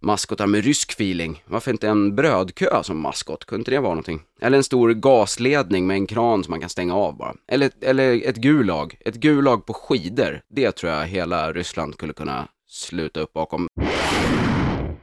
maskotar 0.00 0.46
med 0.46 0.64
rysk 0.64 0.92
feeling. 0.92 1.42
Varför 1.46 1.70
inte 1.70 1.88
en 1.88 2.16
brödkö 2.16 2.82
som 2.82 3.00
maskot? 3.00 3.44
Kunde 3.44 3.60
inte 3.60 3.70
det 3.70 3.80
vara 3.80 3.90
någonting? 3.90 4.22
Eller 4.40 4.56
en 4.56 4.64
stor 4.64 4.94
gasledning 4.94 5.86
med 5.86 5.94
en 5.94 6.06
kran 6.06 6.44
som 6.44 6.50
man 6.50 6.60
kan 6.60 6.68
stänga 6.68 6.94
av 6.94 7.16
bara. 7.16 7.34
Eller, 7.48 7.70
eller 7.80 8.28
ett 8.28 8.36
gulag. 8.36 8.96
Ett 9.00 9.14
gulag 9.14 9.66
på 9.66 9.72
skidor. 9.74 10.40
Det 10.50 10.72
tror 10.72 10.92
jag 10.92 11.06
hela 11.06 11.52
Ryssland 11.52 11.94
skulle 11.94 12.12
kunna 12.12 12.48
sluta 12.68 13.20
upp 13.20 13.32
bakom. 13.32 13.68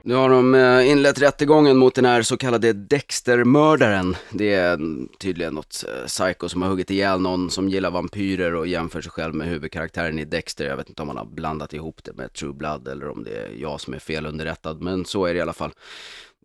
Nu 0.03 0.13
har 0.13 0.30
de 0.30 0.56
eh, 0.56 0.89
inlett 0.92 1.21
rättegången 1.21 1.77
mot 1.77 1.95
den 1.95 2.06
här 2.06 2.21
så 2.21 2.38
kallade 2.38 2.74
Dexter-mördaren. 2.74 4.15
Det 4.30 4.53
är 4.53 4.80
tydligen 5.19 5.53
något 5.53 5.86
eh, 5.88 6.06
psycho 6.06 6.50
som 6.50 6.62
har 6.62 6.69
huggit 6.69 6.92
ihjäl 6.92 7.21
någon 7.21 7.50
som 7.50 7.69
gillar 7.69 7.92
vampyrer 7.92 8.56
och 8.56 8.68
jämför 8.68 9.01
sig 9.01 9.12
själv 9.12 9.36
med 9.36 9.48
huvudkaraktären 9.48 10.19
i 10.19 10.25
Dexter. 10.25 10.65
Jag 10.65 10.77
vet 10.77 10.89
inte 10.89 11.01
om 11.01 11.07
man 11.07 11.18
har 11.18 11.25
blandat 11.25 11.74
ihop 11.74 12.03
det 12.03 12.13
med 12.13 12.33
True 12.33 12.53
Blood 12.53 12.88
eller 12.88 13.09
om 13.09 13.24
det 13.24 13.31
är 13.31 13.50
jag 13.57 13.81
som 13.81 13.94
är 13.94 14.00
felunderrättad, 14.00 14.81
men 14.81 15.06
så 15.06 15.25
är 15.25 15.33
det 15.33 15.38
i 15.38 15.42
alla 15.42 15.53
fall. 15.53 15.71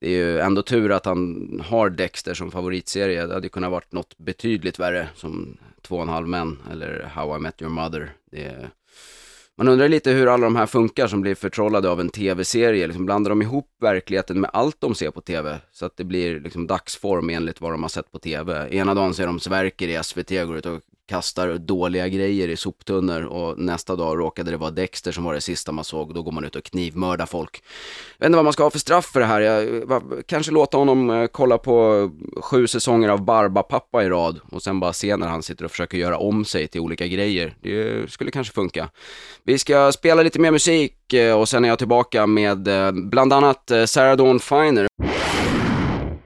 Det 0.00 0.06
är 0.06 0.10
ju 0.10 0.40
ändå 0.40 0.62
tur 0.62 0.92
att 0.92 1.06
han 1.06 1.62
har 1.66 1.90
Dexter 1.90 2.34
som 2.34 2.50
favoritserie. 2.50 3.26
Det 3.26 3.34
hade 3.34 3.48
kunnat 3.48 3.70
varit 3.70 3.92
något 3.92 4.18
betydligt 4.18 4.78
värre 4.78 5.08
som 5.14 5.56
Två 5.82 5.96
och 5.96 6.02
en 6.02 6.08
halv 6.08 6.28
män 6.28 6.58
eller 6.70 7.10
How 7.14 7.36
I 7.36 7.40
Met 7.40 7.62
Your 7.62 7.72
Mother. 7.72 8.12
Det 8.30 8.44
är 8.44 8.70
man 9.58 9.68
undrar 9.68 9.88
lite 9.88 10.10
hur 10.10 10.26
alla 10.26 10.44
de 10.44 10.56
här 10.56 10.66
funkar 10.66 11.06
som 11.06 11.20
blir 11.20 11.34
förtrollade 11.34 11.90
av 11.90 12.00
en 12.00 12.08
tv-serie. 12.08 12.86
Liksom 12.86 13.06
blandar 13.06 13.30
de 13.30 13.42
ihop 13.42 13.68
verkligheten 13.80 14.40
med 14.40 14.50
allt 14.52 14.80
de 14.80 14.94
ser 14.94 15.10
på 15.10 15.20
tv? 15.20 15.60
Så 15.72 15.86
att 15.86 15.96
det 15.96 16.04
blir 16.04 16.40
liksom 16.40 16.66
dagsform 16.66 17.30
enligt 17.30 17.60
vad 17.60 17.72
de 17.72 17.82
har 17.82 17.88
sett 17.88 18.12
på 18.12 18.18
tv. 18.18 18.68
Ena 18.70 18.94
dagen 18.94 19.14
ser 19.14 19.26
de 19.26 19.40
Sverker 19.40 19.88
i 19.88 20.02
SVT, 20.02 20.30
går 20.30 20.56
ut 20.56 20.66
och 20.66 20.80
kastar 21.06 21.58
dåliga 21.58 22.08
grejer 22.08 22.48
i 22.48 22.56
soptunnor 22.56 23.22
och 23.22 23.58
nästa 23.58 23.96
dag 23.96 24.18
råkade 24.18 24.50
det 24.50 24.56
vara 24.56 24.70
Dexter 24.70 25.12
som 25.12 25.24
var 25.24 25.34
det 25.34 25.40
sista 25.40 25.72
man 25.72 25.84
såg. 25.84 26.14
Då 26.14 26.22
går 26.22 26.32
man 26.32 26.44
ut 26.44 26.56
och 26.56 26.64
knivmördar 26.64 27.26
folk. 27.26 27.62
Jag 28.18 28.24
vet 28.24 28.26
inte 28.26 28.36
vad 28.36 28.44
man 28.44 28.52
ska 28.52 28.62
ha 28.62 28.70
för 28.70 28.78
straff 28.78 29.06
för 29.06 29.20
det 29.20 29.26
här. 29.26 29.40
Jag, 29.40 30.02
kanske 30.26 30.52
låta 30.52 30.76
honom 30.78 31.10
eh, 31.10 31.26
kolla 31.26 31.58
på 31.58 32.10
sju 32.36 32.66
säsonger 32.66 33.08
av 33.08 33.24
Barbapappa 33.24 34.04
i 34.04 34.08
rad 34.08 34.40
och 34.52 34.62
sen 34.62 34.80
bara 34.80 34.92
se 34.92 35.16
när 35.16 35.26
han 35.26 35.42
sitter 35.42 35.64
och 35.64 35.70
försöker 35.70 35.98
göra 35.98 36.18
om 36.18 36.44
sig 36.44 36.68
till 36.68 36.80
olika 36.80 37.06
grejer. 37.06 37.54
Det 37.62 38.10
skulle 38.10 38.30
kanske 38.30 38.54
funka. 38.54 38.88
Vi 39.44 39.58
ska 39.58 39.92
spela 39.92 40.22
lite 40.22 40.38
mer 40.38 40.50
musik 40.50 41.12
eh, 41.12 41.38
och 41.40 41.48
sen 41.48 41.64
är 41.64 41.68
jag 41.68 41.78
tillbaka 41.78 42.26
med 42.26 42.68
eh, 42.68 42.92
bland 42.92 43.32
annat 43.32 43.70
eh, 43.70 43.84
Sarah 43.84 44.16
Dawn 44.16 44.40
Finer. 44.40 44.86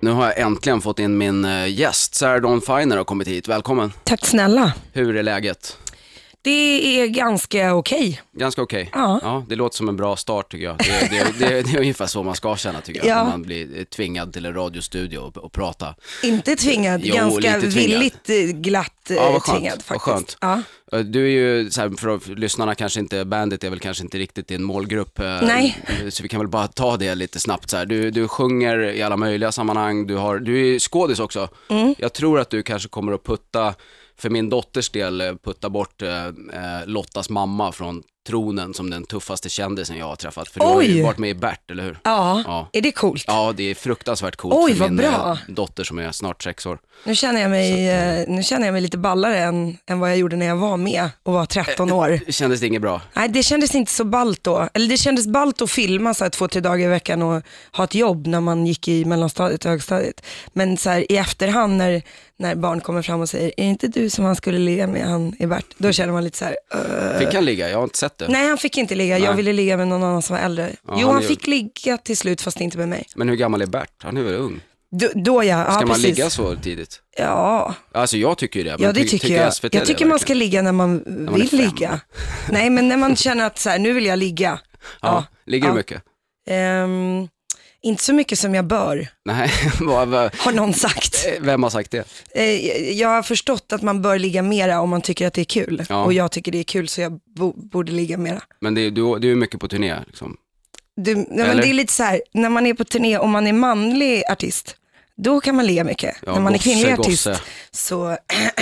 Nu 0.02 0.10
har 0.10 0.24
jag 0.24 0.38
äntligen 0.38 0.80
fått 0.80 0.98
in 0.98 1.18
min 1.18 1.44
eh, 1.44 1.66
gäst, 1.68 2.14
Sarah 2.14 2.42
Dawn 2.42 2.60
Finer 2.60 2.96
har 2.96 3.04
kommit 3.04 3.28
hit. 3.28 3.48
Välkommen. 3.48 3.92
Tack 4.04 4.26
snälla. 4.26 4.72
Hur 4.92 5.16
är 5.16 5.22
läget? 5.22 5.76
Det 6.42 7.00
är 7.00 7.06
ganska 7.06 7.74
okej. 7.74 8.20
Ganska 8.32 8.62
okej? 8.62 8.90
Ja. 8.92 9.20
ja. 9.22 9.44
Det 9.48 9.56
låter 9.56 9.76
som 9.76 9.88
en 9.88 9.96
bra 9.96 10.16
start 10.16 10.50
tycker 10.52 10.64
jag. 10.64 10.78
Det, 10.78 11.08
det, 11.10 11.38
det, 11.48 11.62
det 11.62 11.70
är 11.76 11.78
ungefär 11.80 12.06
så 12.06 12.22
man 12.22 12.34
ska 12.36 12.56
känna 12.56 12.80
tycker 12.80 13.00
jag, 13.00 13.08
Ja. 13.08 13.22
när 13.24 13.30
man 13.30 13.42
blir 13.42 13.84
tvingad 13.84 14.32
till 14.32 14.46
en 14.46 14.54
radiostudio 14.54 15.18
och, 15.18 15.36
och 15.36 15.52
prata. 15.52 15.94
Inte 16.22 16.56
tvingad, 16.56 17.00
Jo, 17.04 17.14
ganska 17.14 17.56
lite 17.56 17.70
tvingad. 17.70 18.00
villigt 18.00 18.30
eh, 18.30 18.60
glatt 18.60 19.10
eh, 19.10 19.16
Ja, 19.16 19.30
vad 19.32 19.42
skönt, 19.42 19.58
tvingad 19.58 19.82
vad 19.88 20.02
faktiskt. 20.02 20.38
skönt. 20.40 20.62
Ja. 20.92 20.98
Eh, 20.98 21.04
Du 21.04 21.24
är 21.24 21.28
ju, 21.30 21.70
så 21.70 21.80
här, 21.80 21.90
för 21.98 22.08
att 22.16 22.26
lyssnarna 22.26 22.74
kanske 22.74 23.00
inte, 23.00 23.24
bandet 23.24 23.64
är 23.64 23.70
väl 23.70 23.80
kanske 23.80 24.02
inte 24.02 24.18
riktigt 24.18 24.48
din 24.48 24.62
målgrupp. 24.62 25.18
eh, 25.18 25.38
Nej. 25.42 25.78
Så 26.10 26.22
vi 26.22 26.28
kan 26.28 26.40
väl 26.40 26.48
bara 26.48 26.68
ta 26.68 26.96
det 26.96 27.14
lite 27.14 27.40
snabbt 27.40 27.70
så 27.70 27.76
här. 27.76 27.86
Du, 27.86 28.10
du 28.10 28.28
sjunger 28.28 28.78
i 28.92 29.02
alla 29.02 29.16
möjliga 29.16 29.52
sammanhang, 29.52 30.06
du, 30.06 30.16
har, 30.16 30.38
du 30.38 30.74
är 30.74 30.78
skådis 30.78 31.18
också. 31.20 31.48
Mm. 31.68 31.94
Jag 31.98 32.12
tror 32.12 32.40
att 32.40 32.50
du 32.50 32.62
kanske 32.62 32.88
kommer 32.88 33.12
att 33.12 33.24
putta, 33.24 33.74
för 34.20 34.30
min 34.30 34.50
dotters 34.50 34.90
del, 34.90 35.20
eh, 35.20 35.34
putta 35.34 35.70
bort 35.70 36.02
eh, 36.02 36.26
eh, 36.26 36.86
Lottas 36.86 37.30
mamma 37.30 37.72
från 37.72 38.02
tronen 38.28 38.74
som 38.74 38.90
den 38.90 39.04
tuffaste 39.04 39.48
kändisen 39.48 39.96
jag 39.98 40.06
har 40.06 40.16
träffat. 40.16 40.48
För 40.48 40.60
du 40.60 40.66
har 40.66 40.82
ju 40.82 40.94
Oj. 40.94 41.02
varit 41.02 41.18
med 41.18 41.30
i 41.30 41.34
Bert, 41.34 41.70
eller 41.70 41.82
hur? 41.82 41.98
Ja. 42.04 42.42
Ja. 42.46 42.68
är 42.72 42.80
det 42.80 42.92
coolt? 42.92 43.24
Ja, 43.26 43.52
det 43.56 43.62
är 43.70 43.74
fruktansvärt 43.74 44.36
coolt 44.36 44.54
Oj, 44.58 44.72
för 44.72 44.80
vad 44.80 44.90
min 44.90 44.96
bra. 44.96 45.30
eh, 45.48 45.54
dotter 45.54 45.84
som 45.84 45.98
är 45.98 46.12
snart 46.12 46.42
sex 46.42 46.66
år. 46.66 46.78
Nu, 47.04 47.14
känner 47.14 47.40
jag 47.40 47.50
mig, 47.50 47.88
eh, 47.90 48.24
nu 48.28 48.42
känner 48.42 48.66
jag 48.66 48.72
mig 48.72 48.82
lite 48.82 48.98
ballare 48.98 49.38
än, 49.38 49.76
än 49.86 50.00
vad 50.00 50.10
jag 50.10 50.16
gjorde 50.18 50.36
när 50.36 50.46
jag 50.46 50.56
var 50.56 50.76
med 50.76 51.10
och 51.22 51.32
var 51.32 51.46
13 51.46 51.92
år. 51.92 52.20
Kändes 52.32 52.60
det 52.60 52.66
inget 52.66 52.82
bra? 52.82 53.00
Nej, 53.14 53.28
det 53.28 53.42
kändes 53.42 53.74
inte 53.74 53.92
så 53.92 54.04
ballt 54.04 54.44
då. 54.44 54.68
Eller 54.74 54.88
det 54.88 54.96
kändes 54.96 55.26
ballt 55.26 55.62
att 55.62 55.70
filma 55.70 56.14
så 56.14 56.24
här, 56.24 56.30
två, 56.30 56.48
tre 56.48 56.60
dagar 56.60 56.84
i 56.86 56.88
veckan 56.88 57.22
och 57.22 57.42
ha 57.72 57.84
ett 57.84 57.94
jobb 57.94 58.26
när 58.26 58.40
man 58.40 58.66
gick 58.66 58.88
i 58.88 59.04
mellanstadiet 59.04 59.64
och 59.64 59.70
högstadiet. 59.70 60.22
Men 60.52 60.76
så 60.76 60.90
här, 60.90 61.12
i 61.12 61.16
efterhand 61.16 61.76
när, 61.76 62.02
när 62.36 62.54
barn 62.54 62.80
kommer 62.80 63.02
fram 63.02 63.20
och 63.20 63.28
säger, 63.28 63.46
är 63.56 63.62
det 63.64 63.68
inte 63.70 63.88
du 63.88 64.10
som 64.10 64.24
han 64.24 64.36
skulle 64.36 64.58
ligga 64.58 64.86
med, 64.86 65.06
han 65.06 65.34
i 65.38 65.46
Bert? 65.46 65.66
Då 65.78 65.92
känner 65.92 66.12
man 66.12 66.24
lite 66.24 66.38
så 66.38 66.44
här, 66.44 66.56
"Ugh." 66.74 67.18
Fick 67.18 67.34
han 67.34 67.44
ligga? 67.44 67.68
Jag 67.70 67.76
har 67.76 67.84
inte 67.84 67.98
sett 67.98 68.09
det. 68.18 68.28
Nej, 68.28 68.48
han 68.48 68.58
fick 68.58 68.76
inte 68.78 68.94
ligga. 68.94 69.18
Jag 69.18 69.26
Nej. 69.28 69.36
ville 69.36 69.52
ligga 69.52 69.76
med 69.76 69.88
någon 69.88 70.02
annan 70.02 70.22
som 70.22 70.36
var 70.36 70.42
äldre. 70.42 70.70
Ja, 70.86 70.94
jo, 70.98 71.06
han 71.06 71.14
han 71.14 71.22
är- 71.22 71.28
fick 71.28 71.46
ligga 71.46 71.96
till 71.98 72.16
slut, 72.16 72.40
fast 72.40 72.60
inte 72.60 72.78
med 72.78 72.88
mig. 72.88 73.06
Men 73.16 73.28
hur 73.28 73.36
gammal 73.36 73.62
är 73.62 73.66
Bert? 73.66 73.90
Han 74.02 74.16
är 74.16 74.22
väl 74.22 74.34
ung? 74.34 74.60
Då, 74.92 75.08
då 75.14 75.44
ja, 75.44 75.64
Ska 75.64 75.72
ja 75.72 75.78
man 75.78 75.86
precis. 75.88 76.02
ligga 76.04 76.30
så 76.30 76.56
tidigt? 76.56 77.00
Ja, 77.16 77.74
Alltså 77.92 78.16
jag 78.16 78.38
tycker 78.38 78.58
ju 78.60 78.64
det. 78.64 78.70
men 78.70 78.82
ja 78.86 78.92
det 78.92 79.00
ty- 79.00 79.08
tycker 79.08 79.36
jag. 79.36 79.54
SVT 79.54 79.74
Jag 79.74 79.86
tycker 79.86 80.06
man 80.06 80.18
ska 80.18 80.24
verkligen? 80.24 80.38
ligga 80.38 80.62
när 80.62 80.72
man 80.72 81.02
man 81.06 81.28
är 81.34 81.38
vill 81.38 81.50
fem. 81.50 81.60
ligga. 81.60 82.00
Nej, 82.50 82.70
men 82.70 82.88
när 82.88 82.96
man 82.96 83.16
känner 83.16 83.46
att 83.46 83.58
så 83.58 83.70
här, 83.70 83.78
nu 83.78 83.92
vill 83.92 84.06
jag 84.06 84.18
ligga. 84.18 84.58
Ja, 85.02 85.24
ligger 85.46 85.66
ja. 85.66 85.72
du 85.72 85.76
mycket? 85.78 86.02
Ehm, 86.48 87.28
inte 87.82 88.02
så 88.02 88.12
mycket 88.12 88.38
som 88.38 88.54
jag 88.54 88.64
bör, 88.66 89.08
Nej, 89.24 89.50
vad, 89.80 90.08
vad, 90.08 90.34
har 90.36 90.52
någon 90.52 90.74
sagt. 90.74 91.26
eh, 91.26 91.42
vem 91.42 91.62
har 91.62 91.70
sagt 91.70 91.90
det? 91.90 92.04
Eh, 92.34 92.90
jag 92.92 93.08
har 93.08 93.22
förstått 93.22 93.72
att 93.72 93.82
man 93.82 94.02
bör 94.02 94.18
ligga 94.18 94.42
mera 94.42 94.80
om 94.80 94.90
man 94.90 95.00
tycker 95.02 95.26
att 95.26 95.34
det 95.34 95.40
är 95.40 95.44
kul. 95.44 95.84
Ja. 95.88 96.04
Och 96.04 96.12
jag 96.12 96.30
tycker 96.32 96.52
det 96.52 96.58
är 96.58 96.64
kul 96.64 96.88
så 96.88 97.00
jag 97.00 97.20
bo, 97.36 97.52
borde 97.52 97.92
ligga 97.92 98.16
mera. 98.18 98.42
Men 98.60 98.74
det, 98.74 98.80
är- 98.80 98.90
du, 98.90 99.18
du 99.18 99.30
är 99.32 99.36
mycket 99.36 99.60
på 99.60 99.68
turné 99.68 99.96
liksom. 100.06 100.36
Du, 100.96 101.14
nej, 101.14 101.26
men 101.30 101.40
Eller? 101.40 101.62
det 101.62 101.68
är 101.70 101.74
lite 101.74 101.92
så 101.92 102.02
här, 102.02 102.22
när 102.32 102.48
man 102.48 102.66
är 102.66 102.74
på 102.74 102.84
turné, 102.84 103.18
om 103.18 103.30
man 103.30 103.46
är 103.46 103.52
manlig 103.52 104.22
artist, 104.30 104.76
då 105.16 105.40
kan 105.40 105.56
man 105.56 105.66
ligga 105.66 105.84
mycket. 105.84 106.16
Ja, 106.26 106.32
när 106.32 106.40
man 106.40 106.52
gosse, 106.52 106.70
är 106.70 106.74
kvinnlig 106.74 106.92
artist 106.92 107.24
gosse. 107.26 107.40
så, 107.70 108.16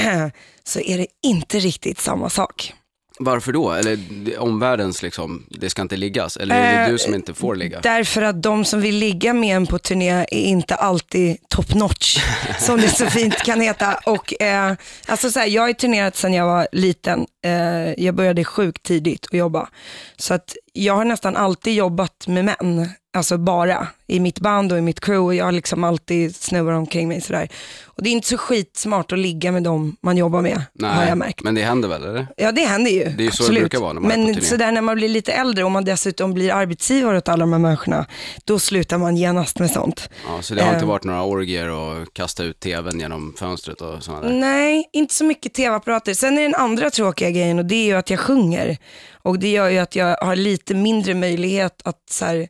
så 0.65 0.81
är 0.81 0.99
det 0.99 1.07
inte 1.23 1.59
riktigt 1.59 2.01
samma 2.01 2.31
sak. 2.31 2.75
Varför 3.19 3.53
då? 3.53 3.73
Eller 3.73 3.99
omvärldens 4.39 5.03
liksom, 5.03 5.47
det 5.51 5.71
ska 5.71 5.83
inte 5.83 5.97
liggas? 5.97 6.37
Eller 6.37 6.55
är 6.55 6.73
det 6.73 6.79
Eh, 6.79 6.91
du 6.91 6.99
som 6.99 7.15
inte 7.15 7.35
får 7.35 7.57
ligga? 7.57 7.81
Därför 7.81 8.23
att 8.23 8.43
de 8.43 8.65
som 8.65 8.81
vill 8.81 8.97
ligga 8.97 9.33
med 9.33 9.57
en 9.57 9.67
på 9.67 9.79
turné 9.79 10.11
är 10.11 10.27
inte 10.33 10.75
alltid 10.75 11.37
top 11.49 11.75
notch, 11.75 12.19
som 12.59 12.81
det 12.81 12.89
så 12.89 13.07
fint 13.07 13.37
kan 13.37 13.61
heta. 13.61 13.95
Och, 14.07 14.43
eh, 14.43 14.75
alltså 15.07 15.31
så 15.31 15.39
här, 15.39 15.47
jag 15.47 15.63
har 15.63 15.73
turnerat 15.73 16.17
sedan 16.17 16.35
jag 16.35 16.47
var 16.47 16.69
liten. 16.73 17.27
Eh, 17.45 18.05
jag 18.05 18.15
började 18.15 18.45
sjukt 18.45 18.83
tidigt 18.83 19.27
att 19.27 19.39
jobba. 19.39 19.69
Så 20.17 20.35
att 20.35 20.57
jag 20.85 20.95
har 20.95 21.05
nästan 21.05 21.37
alltid 21.37 21.75
jobbat 21.75 22.27
med 22.27 22.45
män, 22.45 22.89
alltså 23.17 23.39
bara 23.39 23.87
i 24.07 24.21
mitt 24.21 24.41
band 24.41 24.73
och 24.73 24.79
i 24.79 24.81
mitt 24.81 25.01
crew. 25.01 25.37
Jag 25.37 25.45
har 25.45 25.53
liksom 25.53 25.85
alltid 25.85 26.37
snurrat 26.37 26.77
omkring 26.79 27.09
mig 27.09 27.21
sådär. 27.21 27.49
Och 27.85 28.03
det 28.03 28.09
är 28.11 28.13
inte 28.13 28.29
så 28.29 28.39
skitsmart 28.39 29.13
att 29.13 29.19
ligga 29.19 29.53
med 29.53 29.63
dem 29.63 29.97
man 30.01 30.17
jobbar 30.17 30.43
med, 30.43 30.63
har 30.83 31.05
jag 31.05 31.19
märkt. 31.19 31.43
men 31.43 31.55
det 31.55 31.63
händer 31.63 31.89
väl 31.89 32.05
eller? 32.05 32.27
Ja 32.37 32.53
det 32.53 32.61
händer 32.65 32.91
ju. 32.91 33.05
Det 33.05 33.23
är 33.23 33.25
ju 33.25 33.31
så 33.31 33.53
det 33.53 33.61
brukar 33.61 33.79
vara 33.81 33.93
när 33.93 34.01
man 34.01 34.09
Men 34.25 34.41
sådär 34.43 34.73
när 34.73 34.83
man 34.83 34.97
blir 34.97 35.09
lite 35.09 35.33
äldre 35.33 35.65
och 35.65 35.71
man 35.71 35.85
dessutom 35.85 36.35
blir 36.35 36.53
arbetsgivare 36.53 37.19
åt 37.19 37.29
alla 37.29 37.41
de 37.41 37.53
här 37.53 37.61
människorna, 37.61 38.07
då 38.45 38.59
slutar 38.59 38.99
man 38.99 39.17
genast 39.17 39.59
med 39.59 39.71
sånt. 39.71 40.11
Ja, 40.27 40.43
så 40.43 40.55
det 40.55 40.63
har 40.63 40.73
inte 40.73 40.85
Eh. 40.85 40.89
varit 40.89 41.05
några 41.05 41.23
orgier 41.23 41.69
och 41.71 42.13
kasta 42.13 42.45
ut 42.45 42.61
tvn 42.61 43.01
genom 43.01 43.35
fönstret 43.39 43.81
och 43.81 44.03
sådana 44.03 44.23
där? 44.29 44.35
Nej, 44.35 44.89
inte 44.93 45.15
så 45.15 45.25
mycket 45.25 45.55
tv-apparater. 45.55 46.15
Sen 46.15 46.39
är 46.39 46.43
den 46.43 46.55
andra 46.55 46.91
tråkiga 46.91 47.31
grejen 47.31 47.59
och 47.59 47.65
det 47.65 47.75
är 47.75 47.87
ju 47.87 47.95
att 47.95 48.11
jag 48.11 48.21
sjunger. 48.21 48.77
Och 49.23 49.39
det 49.39 49.49
gör 49.49 49.69
ju 49.69 49.79
att 49.79 49.97
jag 49.97 50.17
har 50.17 50.37
lite 50.37 50.68
mindre 50.75 51.15
möjlighet 51.15 51.81
att 51.85 52.03
så 52.11 52.25
här, 52.25 52.49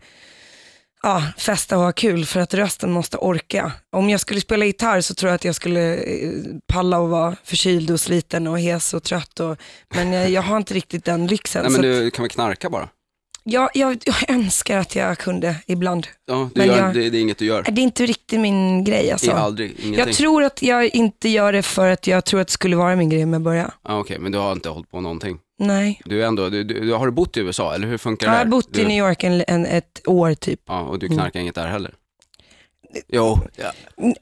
ja, 1.03 1.23
festa 1.39 1.77
och 1.79 1.83
ha 1.85 1.93
kul 1.93 2.25
för 2.27 2.41
att 2.41 2.55
rösten 2.55 2.93
måste 2.93 3.17
orka. 3.17 3.73
Om 3.93 4.11
jag 4.11 4.21
skulle 4.21 4.41
spela 4.41 4.65
gitarr 4.65 5.01
så 5.01 5.15
tror 5.15 5.29
jag 5.31 5.35
att 5.35 5.45
jag 5.45 5.55
skulle 5.55 5.95
eh, 5.95 6.31
palla 6.73 6.99
och 6.99 7.09
vara 7.09 7.37
förkyld 7.45 7.91
och 7.91 8.01
sliten 8.01 8.47
och 8.47 8.61
hes 8.61 8.95
och 8.95 9.03
trött. 9.03 9.41
Och, 9.41 9.57
men 9.95 10.13
jag, 10.13 10.31
jag 10.31 10.43
har 10.43 10.57
inte 10.57 10.75
riktigt 10.75 11.05
den 11.05 11.27
lyxen. 11.27 11.63
Nej 11.63 11.71
men 11.73 11.81
att- 11.81 11.99
du 11.99 12.11
kan 12.11 12.23
väl 12.23 12.31
knarka 12.31 12.71
bara? 12.71 12.89
Jag, 13.51 13.71
jag, 13.75 13.99
jag 14.05 14.31
önskar 14.31 14.79
att 14.79 14.97
jag 14.97 15.19
kunde 15.19 15.55
ibland. 15.67 16.07
Ja, 16.27 16.51
du 16.55 16.59
Men 16.61 16.69
gör, 16.69 16.79
jag- 16.79 16.95
det, 16.95 17.11
det 17.11 17.19
är 17.19 17.21
inget 17.21 17.39
du 17.39 17.45
gör? 17.45 17.63
Det 17.63 17.81
är 17.81 17.83
inte 17.83 18.07
riktigt 18.07 18.41
min 18.41 18.85
grej 18.85 19.11
alltså. 19.13 19.31
Aldrig? 19.33 19.71
Ingenting? 19.71 19.95
Jag 19.99 20.13
tror 20.13 20.43
att 20.45 20.63
jag 20.63 20.87
inte 20.95 21.29
gör 21.29 21.53
det 21.53 21.63
för 21.63 21.89
att 21.89 22.07
jag 22.07 22.25
tror 22.25 22.41
att 22.41 22.47
det 22.47 22.53
skulle 22.53 22.77
vara 22.77 22.97
min 22.97 23.09
grej 23.11 23.27
med 23.27 23.43
börja. 23.43 23.73
Ja, 23.85 23.99
Okej, 24.01 24.19
men 24.19 24.33
du 24.33 24.39
har 24.39 24.53
inte 24.53 24.69
hållit 24.69 24.91
på 24.91 25.01
någonting? 25.01 25.39
Nej. 25.61 26.01
Du 26.05 26.23
är 26.23 26.27
ändå, 26.27 26.49
du, 26.49 26.65
du, 26.65 26.93
har 26.93 27.07
du 27.07 27.13
bott 27.13 27.37
i 27.37 27.41
USA 27.41 27.75
eller 27.75 27.87
hur 27.89 27.99
funkar 27.99 28.27
Jag 28.27 28.35
det 28.35 28.39
har 28.39 28.45
där? 28.45 28.51
bott 28.51 28.69
du, 28.73 28.81
i 28.81 28.85
New 28.87 28.99
York 29.09 29.25
en, 29.25 29.45
en, 29.49 29.67
ett 29.67 30.01
år 30.07 30.35
typ. 30.35 30.61
Ja, 30.67 30.81
och 30.81 30.99
du 30.99 31.07
Mm. 31.07 31.19
knarkar 31.19 31.41
inget 31.41 31.55
där 31.55 31.67
heller? 31.67 31.95
Jo, 33.09 33.39
ja. 33.57 33.73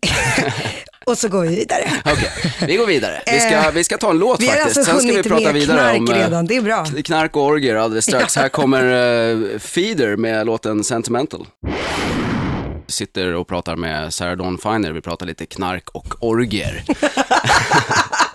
Och 1.07 1.19
så 1.19 1.28
går 1.28 1.43
vi 1.43 1.49
vidare. 1.49 1.90
okej. 2.05 2.31
Vi 2.66 2.76
går 2.76 2.87
vidare. 2.87 3.23
Vi 3.26 3.40
ska, 3.40 3.49
Eh, 3.55 3.71
vi 3.73 3.85
ska 3.85 3.97
ta 3.99 4.11
en 4.11 4.19
låt 4.19 4.40
Vi 4.40 4.47
har 4.47 4.55
faktiskt, 4.57 4.76
alltså 4.78 4.93
sen 4.93 5.00
ska 5.09 5.16
vi 5.23 5.28
prata 5.28 5.52
vidare 5.52 5.78
knark 5.78 5.99
om 5.99 6.09
eh, 6.14 6.19
redan, 6.25 6.47
det 6.47 6.57
är 6.57 6.62
bra. 6.62 6.85
knark 7.05 7.37
och 7.37 7.43
orgier 7.45 7.75
alldeles 7.76 8.05
strax. 8.05 8.37
Här 8.37 8.49
kommer 8.49 8.83
eh, 8.83 9.59
Feeder 9.59 10.16
med 10.16 10.47
låten 10.47 10.85
Sentimental. 10.85 11.47
Sitter 12.87 13.35
och 13.35 13.49
pratar 13.49 13.76
med 13.76 14.14
Sarah 14.14 14.37
Dawn 14.37 14.59
Finer, 14.59 14.93
vi 14.93 15.00
pratar 15.00 15.26
lite 15.26 15.47
knark 15.47 15.88
och 15.90 16.14
orgier. 16.25 16.83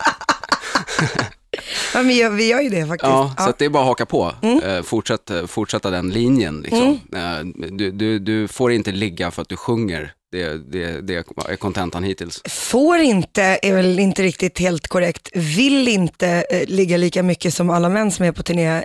Ja, 1.94 2.04
men 2.04 2.36
vi 2.38 2.48
gör 2.50 2.62
ju 2.62 2.70
det 2.70 2.86
faktiskt. 2.88 3.10
Ja, 3.10 3.34
så 3.38 3.44
Ja. 3.44 3.50
att 3.50 3.58
det 3.58 3.66
är 3.66 3.70
bara 3.70 3.84
att 3.84 3.88
haka 3.88 4.06
på. 4.06 4.32
Eh, 4.66 4.82
fortsätt, 4.82 5.30
eh, 5.30 5.46
fortsätta 5.46 5.90
den 5.90 6.10
linjen 6.10 6.62
liksom. 6.62 7.00
Eh, 7.16 7.66
du, 7.72 7.92
du, 7.92 8.20
du 8.20 8.48
får 8.48 8.72
inte 8.72 8.92
ligga 8.92 9.32
för 9.32 9.42
att 9.42 9.50
du 9.50 9.56
sjunger. 9.56 10.14
Det, 10.32 10.72
det, 10.72 11.02
det 11.02 11.16
är 11.50 11.56
kontentan 11.56 12.04
hittills. 12.04 12.42
Får 12.50 12.98
inte 13.00 13.60
är 13.62 13.74
väl 13.74 14.00
inte 14.00 14.24
riktigt 14.24 14.60
helt 14.60 14.88
korrekt. 14.88 15.30
Vill 15.34 15.88
inte 15.88 16.44
eh, 16.52 16.68
ligga 16.68 16.98
lika 16.98 17.24
mycket 17.24 17.54
som 17.54 17.70
alla 17.70 17.90
män 17.90 18.12
som 18.12 18.26
är 18.26 18.32
på 18.32 18.44
turné 18.44 18.76
eh, 18.78 18.84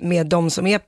med 0.00 0.26
de 0.26 0.50
som 0.50 0.66
är 0.66 0.80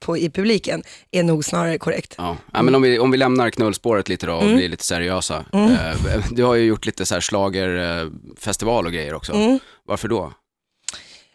på, 0.00 0.16
i 0.16 0.30
publiken 0.30 0.82
är 1.10 1.22
nog 1.22 1.44
snarare 1.44 1.78
korrekt. 1.78 2.14
Ja. 2.18 2.36
Ja, 2.52 2.62
men 2.62 2.74
om, 2.74 2.82
vi, 2.82 2.98
om 2.98 3.10
vi 3.10 3.16
lämnar 3.16 3.50
knullspåret 3.50 4.08
lite 4.08 4.26
då 4.26 4.34
och 4.34 4.42
Mm. 4.42 4.56
blir 4.56 4.68
lite 4.68 4.84
seriösa. 4.84 5.44
Eh, 5.52 6.20
du 6.30 6.42
har 6.44 6.54
ju 6.54 6.64
gjort 6.64 6.86
lite 6.86 7.06
så 7.06 7.14
här 7.14 7.20
schlagerfestival 7.20 8.86
och 8.86 8.92
grejer 8.92 9.14
också. 9.14 9.32
Mm. 9.32 9.58
Varför 9.86 10.08
då? 10.08 10.32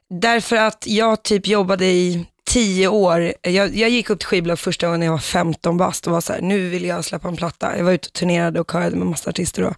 Därför 0.10 0.56
att 0.56 0.84
jag 0.88 1.24
typ 1.24 1.48
jobbade 1.48 1.86
i 1.86 2.26
tio 2.50 2.88
år. 2.88 3.34
Jag, 3.42 3.76
jag 3.76 3.90
gick 3.90 4.10
upp 4.10 4.20
till 4.20 4.28
skivbolag 4.28 4.60
första 4.60 4.88
gången 4.88 5.00
när 5.00 5.08
jag 5.08 5.12
var 5.14 5.20
15 5.20 5.78
bast 5.78 6.08
och 6.08 6.14
var 6.14 6.22
så 6.22 6.34
här, 6.34 6.42
nu 6.42 6.70
vill 6.70 6.86
jag 6.86 7.06
släppa 7.06 7.28
en 7.28 7.36
platta. 7.36 7.78
Jag 7.78 7.86
var 7.86 7.92
ute 7.92 8.08
och 8.08 8.14
turnerade 8.14 8.60
och 8.60 8.72
körade 8.72 8.96
med 8.96 9.08
massa 9.08 9.30
artister 9.30 9.62
då. 9.62 9.74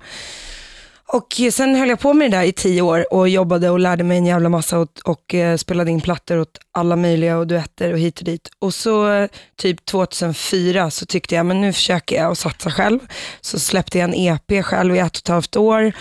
Och 1.14 1.42
eh, 1.42 1.52
sen 1.52 1.76
höll 1.76 1.90
jag 1.90 2.00
på 2.00 2.14
med 2.14 2.32
det 2.32 2.38
där 2.38 2.44
i 2.44 2.52
tio 2.52 2.82
år 2.82 3.14
och 3.14 3.30
jobbade 3.30 3.70
och 3.70 3.80
lärde 3.80 4.04
mig 4.04 4.18
en 4.18 4.26
jävla 4.26 4.50
massa 4.50 4.80
och, 4.80 4.90
och 5.06 5.36
eh, 5.36 5.58
spelade 5.58 5.92
in 5.92 6.02
plattor 6.02 6.40
åt 6.40 6.58
alla 6.72 6.96
möjliga 6.96 7.38
och 7.38 7.48
duetter 7.48 7.94
och 7.94 8.00
hit 8.00 8.20
och 8.20 8.26
dit. 8.26 8.50
Och 8.60 8.74
så 8.74 9.12
eh, 9.12 9.30
typ 9.58 9.86
2004 9.86 10.92
så 10.92 11.06
tyckte 11.06 11.36
jag, 11.36 11.46
men 11.46 11.62
nu 11.62 11.74
försöker 11.74 12.16
jag 12.16 12.32
att 12.32 12.38
satsa 12.38 12.72
själv. 12.72 13.00
Så 13.42 13.60
släppte 13.60 13.98
jag 13.98 14.10
en 14.10 14.16
EP 14.16 14.66
själv 14.66 14.96
i 14.96 15.00
ett 15.00 15.12
och 15.12 15.18
ett 15.18 15.28
halvt 15.28 15.56
år 15.56 15.94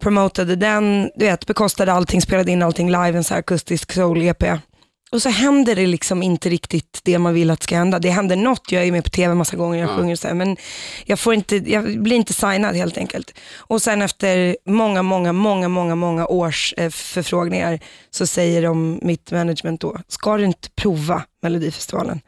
promotade 0.00 0.56
den, 0.56 1.10
du 1.16 1.24
vet, 1.24 1.46
bekostade 1.46 1.92
allting, 1.92 2.22
spelade 2.22 2.50
in 2.52 2.62
allting 2.62 2.88
live, 2.90 3.16
en 3.16 3.24
så 3.24 3.34
här 3.34 3.40
akustisk 3.40 3.92
soul-EP. 3.92 4.58
Och 5.10 5.22
så 5.22 5.28
händer 5.28 5.76
det 5.76 5.86
liksom 5.86 6.22
inte 6.22 6.48
riktigt 6.48 7.00
det 7.04 7.18
man 7.18 7.34
vill 7.34 7.50
att 7.50 7.62
ska 7.62 7.76
hända. 7.76 7.98
Det 7.98 8.10
händer 8.10 8.36
något, 8.36 8.72
jag 8.72 8.84
är 8.86 8.92
med 8.92 9.04
på 9.04 9.10
tv 9.10 9.34
massa 9.34 9.56
gånger, 9.56 9.78
jag 9.78 9.90
Ja. 9.90 9.96
sjunger 9.96 10.16
så 10.16 10.28
här, 10.28 10.34
men 10.34 10.56
jag, 11.04 11.18
får 11.20 11.34
inte, 11.34 11.56
jag 11.56 12.02
blir 12.02 12.16
inte 12.16 12.32
signad 12.32 12.76
helt 12.76 12.98
enkelt. 12.98 13.34
Och 13.56 13.82
sen 13.82 14.02
efter 14.02 14.56
många, 14.66 15.02
många, 15.02 15.32
många, 15.32 15.68
många, 15.68 15.94
många 15.94 16.26
års 16.26 16.74
eh, 16.76 16.90
förfrågningar 16.90 17.80
så 18.10 18.26
säger 18.26 18.62
de, 18.62 18.98
mitt 19.02 19.30
management 19.32 19.80
då, 19.80 19.96
ska 20.08 20.36
du 20.36 20.44
inte 20.44 20.68
prova 20.76 21.22
Melodifestivalen? 21.42 22.20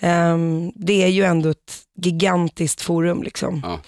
Ehm, 0.00 0.72
det 0.74 1.02
är 1.02 1.08
ju 1.08 1.24
ändå 1.24 1.48
ett 1.48 1.78
gigantiskt 2.02 2.80
forum 2.82 3.22
liksom. 3.22 3.60
Ja. 3.64 3.80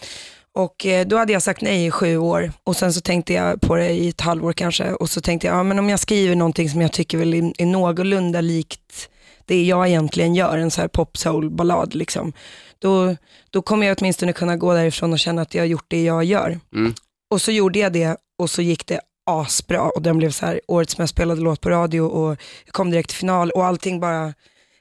Och 0.56 0.86
eh, 0.86 1.06
då 1.06 1.16
hade 1.16 1.32
jag 1.32 1.42
sagt 1.42 1.60
nej 1.60 1.86
i 1.86 1.90
sju 1.90 2.16
år. 2.16 2.52
Och 2.64 2.76
sen 2.76 2.92
så 2.92 3.00
tänkte 3.00 3.32
jag 3.32 3.60
på 3.60 3.76
det 3.76 3.88
i 3.88 4.08
ett 4.08 4.20
halvår 4.20 4.52
kanske. 4.52 4.92
Och 4.92 5.10
så 5.10 5.20
tänkte 5.20 5.46
jag, 5.46 5.56
ja 5.56 5.62
men 5.62 5.78
om 5.78 5.88
jag 5.88 6.00
skriver 6.00 6.36
någonting 6.36 6.70
som 6.70 6.80
jag 6.80 6.92
tycker 6.92 7.18
väl 7.18 7.34
är, 7.34 7.52
är 7.58 7.66
någorlunda 7.66 8.40
likt 8.40 9.08
det 9.44 9.64
jag 9.64 9.88
egentligen 9.88 10.34
gör, 10.34 10.58
en 10.58 10.70
så 10.70 10.80
här 10.80 10.88
pop 10.88 11.16
soul 11.16 11.50
ballad 11.50 11.94
liksom, 11.94 12.32
då, 12.78 13.16
då 13.50 13.62
kommer 13.62 13.86
jag 13.86 13.96
åtminstone 14.00 14.32
kunna 14.32 14.56
gå 14.56 14.74
därifrån 14.74 15.12
och 15.12 15.18
känna 15.18 15.42
att 15.42 15.54
jag 15.54 15.62
har 15.62 15.66
gjort 15.66 15.84
det 15.88 16.02
jag 16.02 16.24
gör. 16.24 16.60
Mm. 16.74 16.94
Och 17.30 17.42
så 17.42 17.52
gjorde 17.52 17.78
jag 17.78 17.92
det 17.92 18.16
och 18.38 18.50
så 18.50 18.62
gick 18.62 18.86
det 18.86 19.00
asbra. 19.26 19.82
Och 19.82 20.02
den 20.02 20.18
blev 20.18 20.30
så 20.30 20.46
här 20.46 20.60
årets 20.68 20.98
mest 20.98 21.14
spelade 21.14 21.40
låt 21.40 21.60
på 21.60 21.70
radio 21.70 22.00
och 22.00 22.38
kom 22.70 22.90
direkt 22.90 23.08
till 23.08 23.18
final 23.18 23.50
och 23.50 23.64
allting 23.64 24.00
bara 24.00 24.34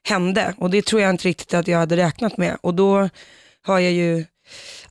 hände. 0.03 0.53
Och 0.57 0.69
det 0.69 0.85
tror 0.85 1.01
jag 1.01 1.09
inte 1.09 1.27
riktigt 1.27 1.53
att 1.53 1.67
jag 1.67 1.79
hade 1.79 1.97
räknat 1.97 2.37
med. 2.37 2.57
Och 2.61 2.73
då 2.73 3.09
har 3.61 3.79
jag 3.79 3.91
ju 3.91 4.25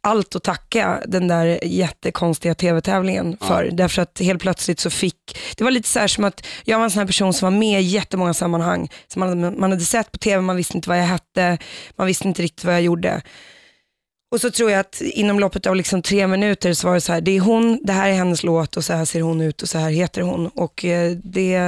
allt 0.05 0.37
att 0.37 0.43
tacka 0.43 1.01
den 1.07 1.29
där 1.29 1.59
jättekonstiga 1.65 2.55
tv-tävlingen 2.55 3.37
för. 3.41 3.69
Därför 3.73 4.03
att 4.03 4.19
helt 4.21 4.41
plötsligt 4.43 4.81
så 4.81 4.91
fick, 4.91 5.39
det 5.57 5.65
var 5.65 5.71
lite 5.71 5.89
så 5.89 5.99
här 5.99 6.07
som 6.09 6.25
att 6.25 6.47
jag 6.65 6.79
var 6.79 6.85
en 6.85 6.91
sån 6.91 6.99
här 7.01 7.07
person 7.07 7.33
som 7.35 7.53
var 7.53 7.59
med 7.59 7.81
i 7.81 7.85
jättemånga 7.85 8.35
sammanhang. 8.35 8.89
Som 9.09 9.21
man, 9.21 9.29
hade- 9.29 9.59
man 9.59 9.71
hade 9.71 9.85
sett 9.85 10.13
på 10.13 10.19
tv, 10.19 10.43
man 10.43 10.57
visste 10.57 10.77
inte 10.77 10.89
vad 10.89 10.99
jag 10.99 11.05
hette, 11.07 11.59
man 11.97 12.07
visste 12.07 12.29
inte 12.29 12.43
riktigt 12.43 12.65
vad 12.65 12.75
jag 12.75 12.83
gjorde. 12.83 13.23
Och 14.33 14.41
så 14.41 14.51
tror 14.51 14.71
jag 14.71 14.81
att 14.81 15.01
inom 15.01 15.39
loppet 15.41 15.67
av 15.67 15.77
liksom 15.77 16.03
tre 16.03 16.27
minuter 16.27 16.73
så 16.75 16.87
var 16.87 16.95
det 16.95 17.01
så 17.01 17.13
här, 17.13 17.21
det 17.21 17.37
är 17.37 17.41
hon, 17.41 17.81
det 17.83 17.93
här 17.93 18.09
är 18.09 18.15
hennes 18.15 18.43
låt 18.43 18.77
och 18.77 18.85
så 18.85 18.93
här 18.93 19.05
ser 19.05 19.21
hon 19.21 19.41
ut 19.41 19.63
och 19.63 19.69
så 19.69 19.79
här 19.79 19.91
heter 19.91 20.23
hon. 20.23 20.47
Och 20.49 20.85
eh, 20.85 21.11
det, 21.25 21.59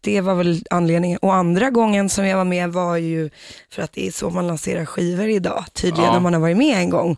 det 0.00 0.20
var 0.20 0.34
väl 0.34 0.62
anledningen. 0.70 1.18
Och 1.22 1.34
andra 1.34 1.70
gången 1.70 2.08
som 2.08 2.26
jag 2.26 2.36
var 2.36 2.44
med 2.44 2.72
var 2.72 2.96
ju 2.96 3.30
för 3.70 3.82
att 3.82 3.92
det 3.92 4.06
är 4.06 4.10
så 4.12 4.30
man 4.30 4.46
lanserar 4.46 4.84
skivor 4.84 5.28
idag, 5.28 5.64
tydligen 5.72 6.04
Ja. 6.04 6.12
när 6.12 6.20
man 6.20 6.34
har 6.34 6.40
varit 6.40 6.56
med 6.56 6.78
en 6.78 6.90
gång. 6.90 7.16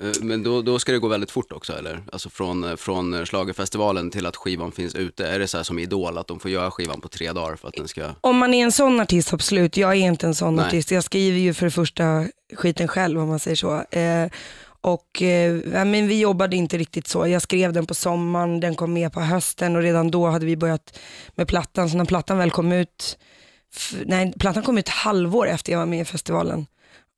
Eh, 0.00 0.12
Men 0.20 0.42
då, 0.42 0.62
då 0.62 0.78
ska 0.78 0.92
det 0.92 0.98
gå 0.98 1.08
väldigt 1.08 1.30
fort 1.30 1.52
också 1.52 1.72
eller? 1.72 2.02
Alltså 2.12 2.30
från, 2.30 2.64
eh, 2.64 2.76
från 2.76 3.14
eh, 3.14 3.24
schlagerfestivalen 3.24 4.10
till 4.10 4.26
att 4.26 4.36
skivan 4.36 4.72
finns 4.72 4.94
ute. 4.94 5.26
Är 5.26 5.38
det 5.38 5.48
så 5.48 5.56
här 5.56 5.64
som 5.64 5.78
Idol, 5.78 6.18
att 6.18 6.26
de 6.26 6.40
får 6.40 6.50
göra 6.50 6.70
skivan 6.70 7.00
på 7.00 7.08
tre 7.08 7.32
dagar 7.32 7.56
för 7.56 7.68
att 7.68 7.74
den 7.74 7.88
ska... 7.88 8.10
Om 8.20 8.36
man 8.36 8.54
är 8.54 8.64
en 8.64 8.72
sån 8.72 9.00
artist, 9.00 9.32
absolut. 9.32 9.76
Jag 9.76 9.90
är 9.90 9.96
inte 9.96 10.26
en 10.26 10.34
sån 10.34 10.56
Nej. 10.56 10.66
artist. 10.66 10.90
Jag 10.90 11.04
skriver 11.04 11.38
ju 11.38 11.54
för 11.54 11.66
det 11.66 11.70
första 11.70 12.26
skiten 12.54 12.88
själv 12.88 13.20
om 13.20 13.28
man 13.28 13.38
säger 13.38 13.56
så. 13.56 13.82
Eh, 13.90 14.30
och 14.80 15.22
eh, 15.22 15.84
men 15.84 16.08
vi 16.08 16.20
jobbade 16.20 16.56
inte 16.56 16.78
riktigt 16.78 17.06
så. 17.06 17.26
Jag 17.26 17.42
skrev 17.42 17.72
den 17.72 17.86
på 17.86 17.94
sommaren, 17.94 18.60
den 18.60 18.74
kom 18.74 18.92
med 18.92 19.12
på 19.12 19.20
hösten 19.20 19.76
och 19.76 19.82
redan 19.82 20.10
då 20.10 20.26
hade 20.26 20.46
vi 20.46 20.56
börjat 20.56 20.98
med 21.34 21.48
plattan. 21.48 21.90
Så 21.90 21.96
när 21.96 22.04
plattan 22.04 22.38
väl 22.38 22.50
kom 22.50 22.72
ut, 22.72 23.18
nej 24.04 24.32
plattan 24.38 24.62
kom 24.62 24.78
ut 24.78 24.88
ett 24.88 24.94
halvår 24.94 25.48
efter 25.48 25.72
jag 25.72 25.78
var 25.78 25.86
med 25.86 26.00
i 26.00 26.04
festivalen. 26.04 26.66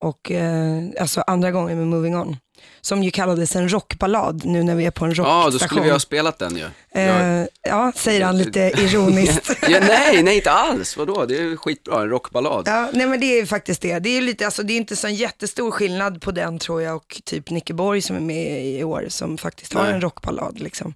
Och 0.04 0.30
eh, 0.30 0.82
alltså 1.00 1.20
andra 1.26 1.50
gången 1.50 1.78
med 1.78 1.86
Moving 1.86 2.16
On. 2.16 2.36
som 2.80 3.02
ju 3.02 3.10
kallades 3.10 3.56
en 3.56 3.72
rockballad 3.72 4.44
nu 4.44 4.62
när 4.62 4.74
vi 4.74 4.86
är 4.86 4.90
på 4.90 5.04
en 5.04 5.14
rockstation. 5.14 5.40
Ja, 5.44 5.50
då 5.50 5.58
skulle 5.58 5.80
vi 5.82 5.90
ha 5.90 5.98
spelat 5.98 6.38
den 6.38 6.56
ju. 6.56 6.60
Jag- 6.60 7.40
Eh, 7.40 7.46
ja, 7.62 7.92
säger 7.96 8.24
han 8.24 8.38
lite 8.38 8.60
ironiskt. 8.76 9.50
ja, 9.68 9.80
nej, 9.80 10.22
nej 10.22 10.36
inte 10.36 10.50
alls. 10.50 10.96
Vadå? 10.96 11.24
Det 11.26 11.36
är 11.36 11.42
ju 11.42 11.56
skitbra, 11.56 12.02
en 12.02 12.08
rockballad. 12.10 12.64
Ja, 12.68 12.90
nej 12.92 13.06
men 13.06 13.20
det 13.20 13.26
är 13.26 13.36
ju 13.40 13.46
faktiskt 13.46 13.80
det. 13.82 13.98
Det 13.98 14.08
är, 14.08 14.20
lite, 14.22 14.44
alltså, 14.46 14.62
det 14.62 14.72
är 14.72 14.76
inte 14.76 14.96
så 14.96 15.06
en 15.06 15.14
jättestor 15.14 15.70
skillnad 15.70 16.22
på 16.22 16.30
den 16.30 16.58
tror 16.58 16.82
jag 16.82 16.96
och 16.96 17.20
typ 17.24 17.50
Nicke 17.50 17.74
Borg 17.74 18.02
som 18.02 18.16
är 18.16 18.20
med 18.20 18.66
i 18.66 18.84
år 18.84 19.06
som 19.08 19.38
faktiskt 19.38 19.72
har 19.74 19.86
en 19.86 20.00
rockballad 20.00 20.60
liksom. 20.60 20.94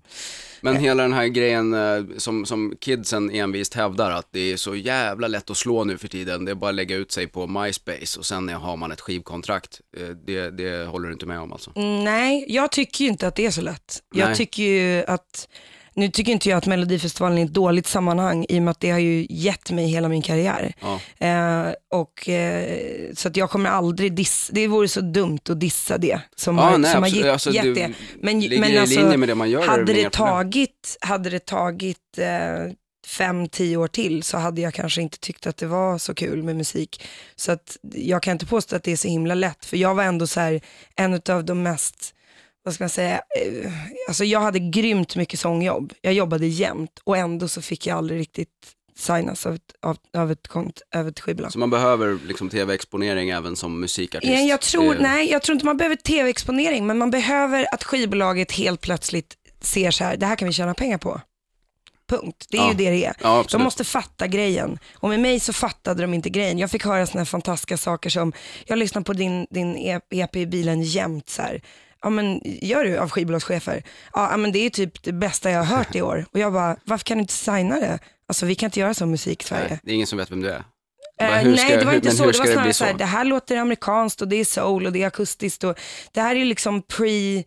Men 0.60 0.76
hela 0.76 1.02
den 1.02 1.12
här 1.12 1.26
grejen 1.26 1.74
eh, 1.74 2.04
som, 2.16 2.46
som 2.46 2.74
kidsen 2.80 3.30
envist 3.30 3.74
hävdar 3.74 4.10
att 4.10 4.28
det 4.30 4.52
är 4.52 4.56
så 4.56 4.76
jävla 4.76 5.28
lätt 5.28 5.50
att 5.50 5.56
slå 5.56 5.84
nu 5.84 5.98
för 5.98 6.08
tiden. 6.08 6.44
Det 6.44 6.50
är 6.50 6.54
bara 6.54 6.68
att 6.68 6.74
lägga 6.74 6.96
ut 6.96 7.12
sig 7.12 7.26
på 7.26 7.46
MySpace 7.46 8.18
och 8.18 8.26
sen 8.26 8.48
har 8.48 8.76
man 8.76 8.92
ett 8.92 9.00
skivkontrakt. 9.00 9.80
Eh, 9.96 10.08
Det, 10.08 10.50
det 10.50 10.86
håller 10.86 11.06
du 11.08 11.12
inte 11.12 11.26
med 11.26 11.40
om 11.40 11.52
alltså? 11.52 11.72
Mm, 11.76 12.04
Nej, 12.04 12.44
jag 12.48 12.72
tycker 12.72 13.04
ju 13.04 13.10
inte 13.10 13.28
att 13.28 13.34
det 13.34 13.46
är 13.46 13.50
så 13.50 13.60
lätt. 13.60 14.02
Jag 14.14 14.26
Nej. 14.26 14.36
tycker 14.36 14.62
ju 14.62 15.04
att, 15.04 15.48
nu 15.98 16.08
tycker 16.10 16.32
inte 16.32 16.48
jag 16.48 16.56
att 16.56 16.66
Melodifestivalen 16.66 17.38
är 17.38 17.44
ett 17.44 17.54
dåligt 17.54 17.86
sammanhang 17.86 18.46
i 18.48 18.58
och 18.58 18.62
med 18.62 18.70
att 18.70 18.80
det 18.80 18.90
har 18.90 18.98
ju 18.98 19.26
gett 19.30 19.70
mig 19.70 19.86
hela 19.86 20.08
min 20.08 20.22
karriär. 20.22 20.72
Ja. 20.80 21.26
Eh, 21.26 21.72
och, 21.90 22.28
eh, 22.28 23.12
så 23.14 23.28
att 23.28 23.36
jag 23.36 23.50
kommer 23.50 23.70
aldrig 23.70 24.12
dissa, 24.12 24.52
det 24.52 24.66
vore 24.66 24.88
så 24.88 25.00
dumt 25.00 25.40
att 25.48 25.60
dissa 25.60 25.98
det 25.98 26.20
som 26.36 26.56
Ja, 26.56 26.62
har, 26.62 26.78
nej, 26.78 26.92
som 26.92 27.02
har 27.02 27.10
gett, 27.10 27.26
Alltså, 27.26 27.50
gett 27.50 27.74
det. 27.74 27.92
Men, 28.20 28.38
men 28.38 28.78
alltså, 28.78 29.00
det 29.00 29.66
hade 29.66 29.92
det, 29.92 30.10
tagit, 30.10 30.98
hade 31.00 31.30
det 31.30 31.46
tagit 31.46 32.18
eh, 32.18 32.72
fem, 33.06 33.48
tio 33.48 33.76
år 33.76 33.88
till 33.88 34.22
så 34.22 34.38
hade 34.38 34.60
jag 34.60 34.74
kanske 34.74 35.02
inte 35.02 35.18
tyckt 35.18 35.46
att 35.46 35.56
det 35.56 35.66
var 35.66 35.98
så 35.98 36.14
kul 36.14 36.42
med 36.42 36.56
musik. 36.56 37.02
Så 37.36 37.52
att 37.52 37.76
jag 37.94 38.22
kan 38.22 38.32
inte 38.32 38.46
påstå 38.46 38.76
att 38.76 38.82
det 38.82 38.92
är 38.92 38.96
så 38.96 39.08
himla 39.08 39.34
lätt, 39.34 39.64
för 39.64 39.76
jag 39.76 39.94
var 39.94 40.04
ändå 40.04 40.26
så 40.26 40.40
här 40.40 40.60
en 40.96 41.20
av 41.28 41.44
de 41.44 41.62
mest 41.62 42.14
vad 42.62 42.74
ska 42.74 42.84
man 42.84 42.88
säga, 42.90 43.14
eh, 43.16 43.72
alltså 44.08 44.24
jag 44.24 44.40
hade 44.40 44.58
grymt 44.58 45.16
mycket 45.16 45.40
sångjobb. 45.40 45.92
Jag 46.00 46.12
jobbade 46.12 46.46
jämt 46.46 47.00
och 47.04 47.16
ändå 47.16 47.48
så 47.48 47.62
fick 47.62 47.86
jag 47.86 47.98
aldrig 47.98 48.20
riktigt 48.20 48.48
signas 48.96 49.46
av 49.46 49.54
ett, 49.54 49.72
av, 49.82 49.96
av 50.16 50.30
ett, 50.32 50.48
kont, 50.48 50.82
av 50.96 51.08
ett 51.08 51.20
skivbolag. 51.20 51.52
Så 51.52 51.58
man 51.58 51.70
behöver 51.70 52.18
liksom 52.26 52.48
tv-exponering 52.48 53.30
även 53.30 53.56
som 53.56 53.80
musikartist? 53.80 54.32
Ja, 54.32 54.38
jag 54.40 54.60
tror, 54.60 54.94
Det- 54.94 55.02
nej, 55.02 55.30
jag 55.30 55.42
tror 55.42 55.54
inte 55.54 55.66
man 55.66 55.76
behöver 55.76 55.96
tv-exponering, 55.96 56.86
men 56.86 56.98
man 56.98 57.10
behöver 57.10 57.74
att 57.74 57.84
skivbolaget 57.84 58.52
helt 58.52 58.80
plötsligt 58.80 59.34
ser 59.60 59.90
så 59.90 60.04
här, 60.04 60.16
det 60.16 60.26
här 60.26 60.36
kan 60.36 60.48
vi 60.48 60.54
tjäna 60.54 60.74
pengar 60.74 60.98
på. 60.98 61.20
Punkt. 62.08 62.46
Det 62.50 62.56
är 62.58 62.62
Ja. 62.62 62.68
ju 62.68 62.74
det 62.74 62.90
det 62.90 63.04
är. 63.04 63.14
Ja, 63.22 63.44
De 63.52 63.62
måste 63.62 63.84
fatta 63.84 64.26
grejen. 64.26 64.78
Och 64.94 65.08
med 65.08 65.20
mig 65.20 65.40
så 65.40 65.52
fattade 65.52 66.02
de 66.02 66.14
inte 66.14 66.30
grejen. 66.30 66.58
Jag 66.58 66.70
fick 66.70 66.84
höra 66.84 67.06
sådana 67.06 67.24
fantastiska 67.26 67.76
saker 67.76 68.10
som, 68.10 68.32
jag 68.66 68.78
lyssnar 68.78 69.02
på 69.02 69.12
din, 69.12 69.46
din 69.50 69.76
EP 70.10 70.36
i 70.36 70.46
bilen 70.46 70.82
jämt 70.82 71.28
så 71.28 71.42
här. 71.42 71.62
Ja 72.02 72.10
men 72.10 72.40
gör 72.44 72.84
du 72.84 72.98
av 72.98 73.10
skivbolagschefer? 73.10 73.82
Ja 74.12 74.36
men 74.36 74.52
det 74.52 74.58
är 74.58 74.70
typ 74.70 75.02
det 75.02 75.12
bästa 75.12 75.50
jag 75.50 75.58
har 75.64 75.76
hört 75.76 75.94
i 75.94 76.02
år. 76.02 76.26
Och 76.32 76.38
jag 76.38 76.52
bara, 76.52 76.76
varför 76.84 77.04
kan 77.04 77.18
du 77.18 77.22
inte 77.22 77.32
signa 77.34 77.80
det? 77.80 77.98
Alltså 78.28 78.46
vi 78.46 78.54
kan 78.54 78.66
inte 78.66 78.80
göra 78.80 78.94
så 78.94 79.06
musik 79.06 79.42
i 79.42 79.46
Sverige. 79.46 79.80
Det 79.82 79.90
är 79.90 79.94
ingen 79.94 80.06
som 80.06 80.18
vet 80.18 80.30
vem 80.30 80.40
du 80.42 80.48
är. 80.50 80.64
Eh, 81.20 81.28
Bara, 81.28 81.40
ska- 81.40 81.48
nej, 81.48 81.76
det 81.76 81.84
var 81.84 81.92
inte 81.92 82.10
så. 82.10 82.22
Det 82.22 82.26
var 82.26 82.32
ska 82.32 82.42
det 82.42 82.48
snarare 82.52 82.64
bli 82.66 82.74
så 82.74 82.84
här, 82.84 82.92
så? 82.92 82.98
det 82.98 83.04
här 83.04 83.24
låter 83.24 83.56
amerikanskt 83.56 84.22
och 84.22 84.28
det 84.28 84.36
är 84.36 84.44
soul 84.44 84.86
och 84.86 84.92
det 84.92 85.02
är 85.02 85.06
akustiskt 85.06 85.64
och 85.64 85.78
det 86.12 86.20
här 86.20 86.36
är 86.36 86.44
liksom 86.44 86.82
pre 86.82 87.44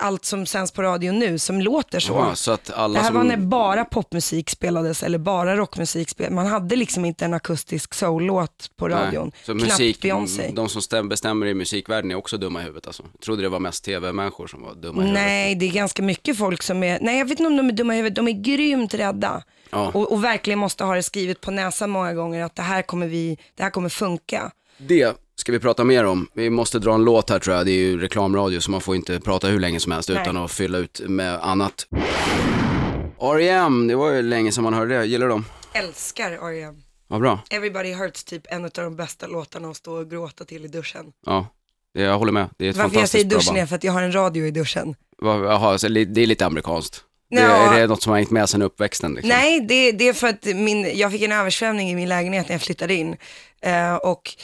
allt 0.00 0.24
som 0.24 0.46
sänds 0.46 0.72
på 0.72 0.82
radio 0.82 1.12
nu 1.12 1.38
som 1.38 1.60
låter 1.60 2.00
så. 2.00 2.12
Jaha, 2.12 2.34
så 2.34 2.50
att 2.50 2.70
alla 2.70 2.94
det 2.94 3.00
här 3.00 3.06
som... 3.06 3.16
var 3.16 3.24
när 3.24 3.36
bara 3.36 3.84
popmusik 3.84 4.50
spelades 4.50 5.02
eller 5.02 5.18
bara 5.18 5.56
rockmusik 5.56 6.08
spelades. 6.08 6.34
Man 6.34 6.46
hade 6.46 6.76
liksom 6.76 7.04
inte 7.04 7.24
en 7.24 7.34
akustisk 7.34 7.94
soul-låt 7.94 8.70
på 8.76 8.88
radion. 8.88 9.24
Nej, 9.24 9.42
så 9.44 9.52
Knappt 9.52 9.64
musik, 9.64 10.00
Beyoncé. 10.02 10.50
de 10.54 10.68
som 10.68 10.82
stäm, 10.82 11.08
bestämmer 11.08 11.46
i 11.46 11.54
musikvärlden 11.54 12.10
är 12.10 12.14
också 12.14 12.36
dumma 12.38 12.60
i 12.60 12.64
huvudet 12.64 12.86
alltså. 12.86 13.02
Jag 13.12 13.20
trodde 13.20 13.42
det 13.42 13.48
var 13.48 13.60
mest 13.60 13.84
tv-människor 13.84 14.46
som 14.46 14.62
var 14.62 14.74
dumma 14.74 15.02
i 15.02 15.06
huvudet. 15.06 15.22
Nej, 15.22 15.54
det 15.54 15.66
är 15.66 15.70
ganska 15.72 16.02
mycket 16.02 16.38
folk 16.38 16.62
som 16.62 16.82
är, 16.82 16.98
nej 17.00 17.18
jag 17.18 17.24
vet 17.24 17.40
inte 17.40 17.46
om 17.46 17.56
de 17.56 17.68
är 17.68 17.72
dumma 17.72 17.94
i 17.94 17.96
huvudet, 17.96 18.16
de 18.16 18.28
är 18.28 18.42
grymt 18.42 18.94
rädda. 18.94 19.42
Ja. 19.70 19.90
Och, 19.94 20.12
och 20.12 20.24
verkligen 20.24 20.58
måste 20.58 20.84
ha 20.84 20.94
det 20.94 21.02
skrivet 21.02 21.40
på 21.40 21.50
näsan 21.50 21.90
många 21.90 22.14
gånger 22.14 22.44
att 22.44 22.56
det 22.56 22.62
här 22.62 22.82
kommer 22.82 23.06
vi, 23.06 23.38
det 23.54 23.62
här 23.62 23.70
kommer 23.70 23.88
funka. 23.88 24.52
Det 24.78 25.16
ska 25.40 25.52
vi 25.52 25.58
prata 25.60 25.84
mer 25.84 26.04
om. 26.04 26.28
Vi 26.34 26.50
måste 26.50 26.78
dra 26.78 26.94
en 26.94 27.04
låt 27.04 27.30
här 27.30 27.38
tror 27.38 27.56
jag. 27.56 27.66
Det 27.66 27.72
är 27.72 27.76
ju 27.82 28.00
reklamradio 28.00 28.60
så 28.60 28.70
man 28.70 28.80
får 28.80 28.96
inte 28.96 29.20
prata 29.20 29.46
hur 29.46 29.60
länge 29.60 29.80
som 29.80 29.92
helst 29.92 30.08
Nej. 30.08 30.22
utan 30.22 30.36
att 30.36 30.52
fylla 30.52 30.78
ut 30.78 31.00
med 31.08 31.34
annat. 31.42 31.86
R.E.M. 33.20 33.86
det 33.88 33.94
var 33.94 34.10
ju 34.10 34.22
länge 34.22 34.52
sedan 34.52 34.64
man 34.64 34.74
hörde 34.74 34.98
det. 34.98 35.04
Gillar 35.04 35.26
du 35.26 35.30
dem? 35.32 35.44
Älskar 35.72 36.30
R.E.M. 36.30 36.74
Vad 37.08 37.20
bra. 37.20 37.40
Everybody 37.50 37.92
Hurts, 37.92 38.24
typ 38.24 38.42
en 38.50 38.64
av 38.64 38.70
de 38.74 38.96
bästa 38.96 39.26
låtarna 39.26 39.68
att 39.70 39.76
stå 39.76 39.92
och 39.92 40.10
gråta 40.10 40.44
till 40.44 40.64
i 40.64 40.68
duschen. 40.68 41.06
Ja, 41.26 41.46
det, 41.94 42.00
jag 42.00 42.18
håller 42.18 42.32
med. 42.32 42.48
Det 42.58 42.66
är 42.66 42.70
ett 42.70 42.76
Varför 42.76 42.86
jag 42.86 42.92
fantastiskt 42.92 43.12
säger 43.12 43.24
bra 43.24 43.38
duschen 43.38 43.56
är 43.56 43.66
för 43.66 43.76
att 43.76 43.84
jag 43.84 43.92
har 43.92 44.02
en 44.02 44.14
radio 44.14 44.46
i 44.46 44.50
duschen. 44.50 44.94
Jaha, 45.22 45.78
så 45.78 45.88
det 45.88 46.22
är 46.22 46.26
lite 46.26 46.46
amerikanskt. 46.46 47.04
Det, 47.30 47.40
Ja. 47.40 47.74
är 47.74 47.80
det 47.80 47.86
något 47.86 48.02
som 48.02 48.10
har 48.10 48.16
hängt 48.18 48.30
med 48.30 48.48
sen 48.48 48.62
uppväxten? 48.62 49.14
Liksom? 49.14 49.28
Nej, 49.28 49.60
det, 49.60 49.92
det 49.92 50.08
är 50.08 50.12
för 50.12 50.28
att 50.28 50.44
min, 50.44 50.98
jag 50.98 51.12
fick 51.12 51.22
en 51.22 51.32
översvämning 51.32 51.90
i 51.90 51.94
min 51.94 52.08
lägenhet 52.08 52.48
när 52.48 52.54
jag 52.54 52.62
flyttade 52.62 52.94
in. 52.94 53.16
Eh, 53.62 53.94
och 53.94 54.34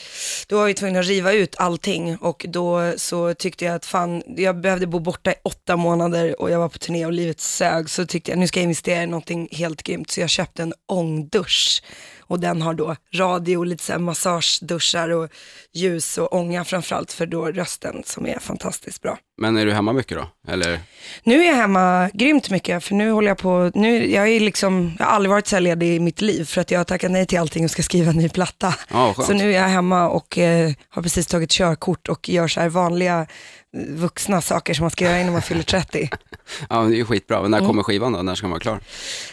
då 0.46 0.57
var 0.57 0.66
vi 0.66 0.74
tvungna 0.74 1.00
att 1.00 1.07
riva 1.07 1.33
ut 1.33 1.55
allting 1.59 2.16
och 2.16 2.46
då 2.48 2.92
så 2.96 3.35
tyckte 3.35 3.64
jag 3.64 3.74
att 3.74 3.87
fan, 3.87 4.22
jag 4.26 4.61
behövde 4.61 4.87
bo 4.87 4.98
borta 4.98 5.31
i 5.33 5.35
åtta 5.42 5.76
månader 5.76 6.40
och 6.40 6.50
jag 6.50 6.59
var 6.59 6.68
på 6.68 6.79
turné 6.79 7.07
och 7.07 7.12
livet 7.12 7.40
sög. 7.40 7.90
Så 7.90 8.07
tyckte 8.07 8.31
jag 8.31 8.38
nu 8.38 8.46
ska 8.46 8.61
jag 8.61 8.62
investera 8.62 9.02
i 9.02 9.07
någonting 9.07 9.48
helt 9.52 9.83
grymt. 9.83 10.11
Så 10.11 10.20
jag 10.20 10.31
köpte 10.31 10.62
en 10.62 10.74
ångdusch. 10.87 11.83
Och 12.26 12.40
den 12.40 12.62
har 12.62 12.74
då 12.74 12.96
radio, 13.14 13.64
lite 13.64 13.84
så 13.84 13.92
här 13.92 13.98
massageduschar 13.98 15.08
och 15.10 15.28
ljus 15.72 16.18
och 16.18 16.32
ånga 16.34 16.64
framförallt 16.64 17.12
för 17.12 17.26
då 17.26 17.46
rösten 17.46 18.02
som 18.06 18.26
är 18.26 18.38
fantastiskt 18.38 19.02
bra. 19.02 19.18
Men 19.38 19.56
är 19.56 19.66
du 19.66 19.72
hemma 19.72 19.92
mycket 19.92 20.18
då? 20.18 20.52
Eller? 20.52 20.80
Nu 21.24 21.40
är 21.42 21.46
jag 21.46 21.54
hemma 21.56 22.10
grymt 22.14 22.50
mycket, 22.50 22.84
för 22.84 22.94
nu 22.94 23.10
håller 23.10 23.28
jag 23.28 23.38
på, 23.38 23.70
nu, 23.74 24.10
jag 24.12 24.28
är 24.28 24.40
liksom, 24.40 24.92
jag 24.98 25.06
har 25.06 25.12
aldrig 25.12 25.30
varit 25.30 25.46
så 25.46 25.56
här 25.56 25.60
ledig 25.60 25.96
i 25.96 26.00
mitt 26.00 26.20
liv, 26.20 26.44
för 26.44 26.60
att 26.60 26.70
jag 26.70 26.78
har 26.80 26.84
tackat 26.84 27.10
nej 27.10 27.26
till 27.26 27.38
allting 27.38 27.64
och 27.64 27.70
ska 27.70 27.82
skriva 27.82 28.10
en 28.10 28.16
ny 28.16 28.28
platta. 28.28 28.74
Skönt. 28.88 29.24
så 29.24 29.32
nu 29.32 29.50
är 29.54 29.60
jag 29.62 29.68
hemma 29.68 30.08
och 30.08 30.38
eh, 30.38 30.72
har 30.88 31.02
precis 31.02 31.26
tagit 31.26 31.50
körkort 31.50 32.08
och 32.08 32.28
gör 32.28 32.48
så 32.48 32.60
här 32.60 32.68
vanliga 32.68 33.20
eh, 33.20 33.26
vuxna 33.88 34.40
saker 34.40 34.74
som 34.74 34.82
man 34.82 34.90
ska 34.90 35.04
göra 35.04 35.20
innan 35.20 35.32
man 35.32 35.42
fyller 35.42 35.62
30. 35.62 36.10
Ja, 36.70 36.76
det 36.82 36.94
är 36.94 36.96
ju 36.96 37.04
skitbra. 37.04 37.42
Men 37.42 37.50
när 37.50 37.58
Mm. 37.58 37.68
kommer 37.68 37.82
skivan 37.82 38.12
då? 38.12 38.22
När 38.22 38.34
ska 38.34 38.44
den 38.44 38.50
vara 38.50 38.60
klar? 38.60 38.80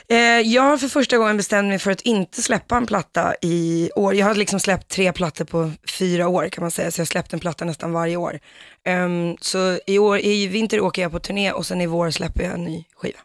Eh, 0.08 0.18
jag 0.18 0.62
har 0.64 0.78
för 0.78 0.88
första 0.88 1.18
gången 1.18 1.38
bestämt 1.38 1.68
mig 1.68 1.80
för 1.80 1.92
att 1.92 2.02
inte 2.02 2.42
släppa 2.42 2.76
en 2.84 2.88
platta 2.88 3.36
i 3.42 3.92
år. 3.96 4.16
Jag 4.16 4.26
har 4.26 4.36
liksom 4.36 4.60
släppt 4.60 4.88
tre 4.92 5.14
plattor 5.14 5.46
på 5.46 5.72
fyra 6.00 6.28
år 6.28 6.50
kan 6.50 6.62
man 6.62 6.72
säga, 6.72 6.92
så 6.92 7.00
jag 7.00 7.06
har 7.06 7.08
släppt 7.08 7.34
en 7.34 7.40
platta 7.40 7.66
nästan 7.66 7.92
varje 7.94 8.18
år. 8.18 8.40
Um, 8.88 9.38
så 9.42 9.80
i, 9.88 10.00
år, 10.00 10.20
i 10.20 10.48
vinter 10.48 10.80
åker 10.80 11.02
jag 11.02 11.12
på 11.12 11.20
turné 11.20 11.52
och 11.52 11.66
sen 11.66 11.82
i 11.82 11.88
vår 11.88 12.12
släpper 12.12 12.44
jag 12.44 12.54
en 12.54 12.64
ny 12.64 12.84
skiva. 12.96 13.20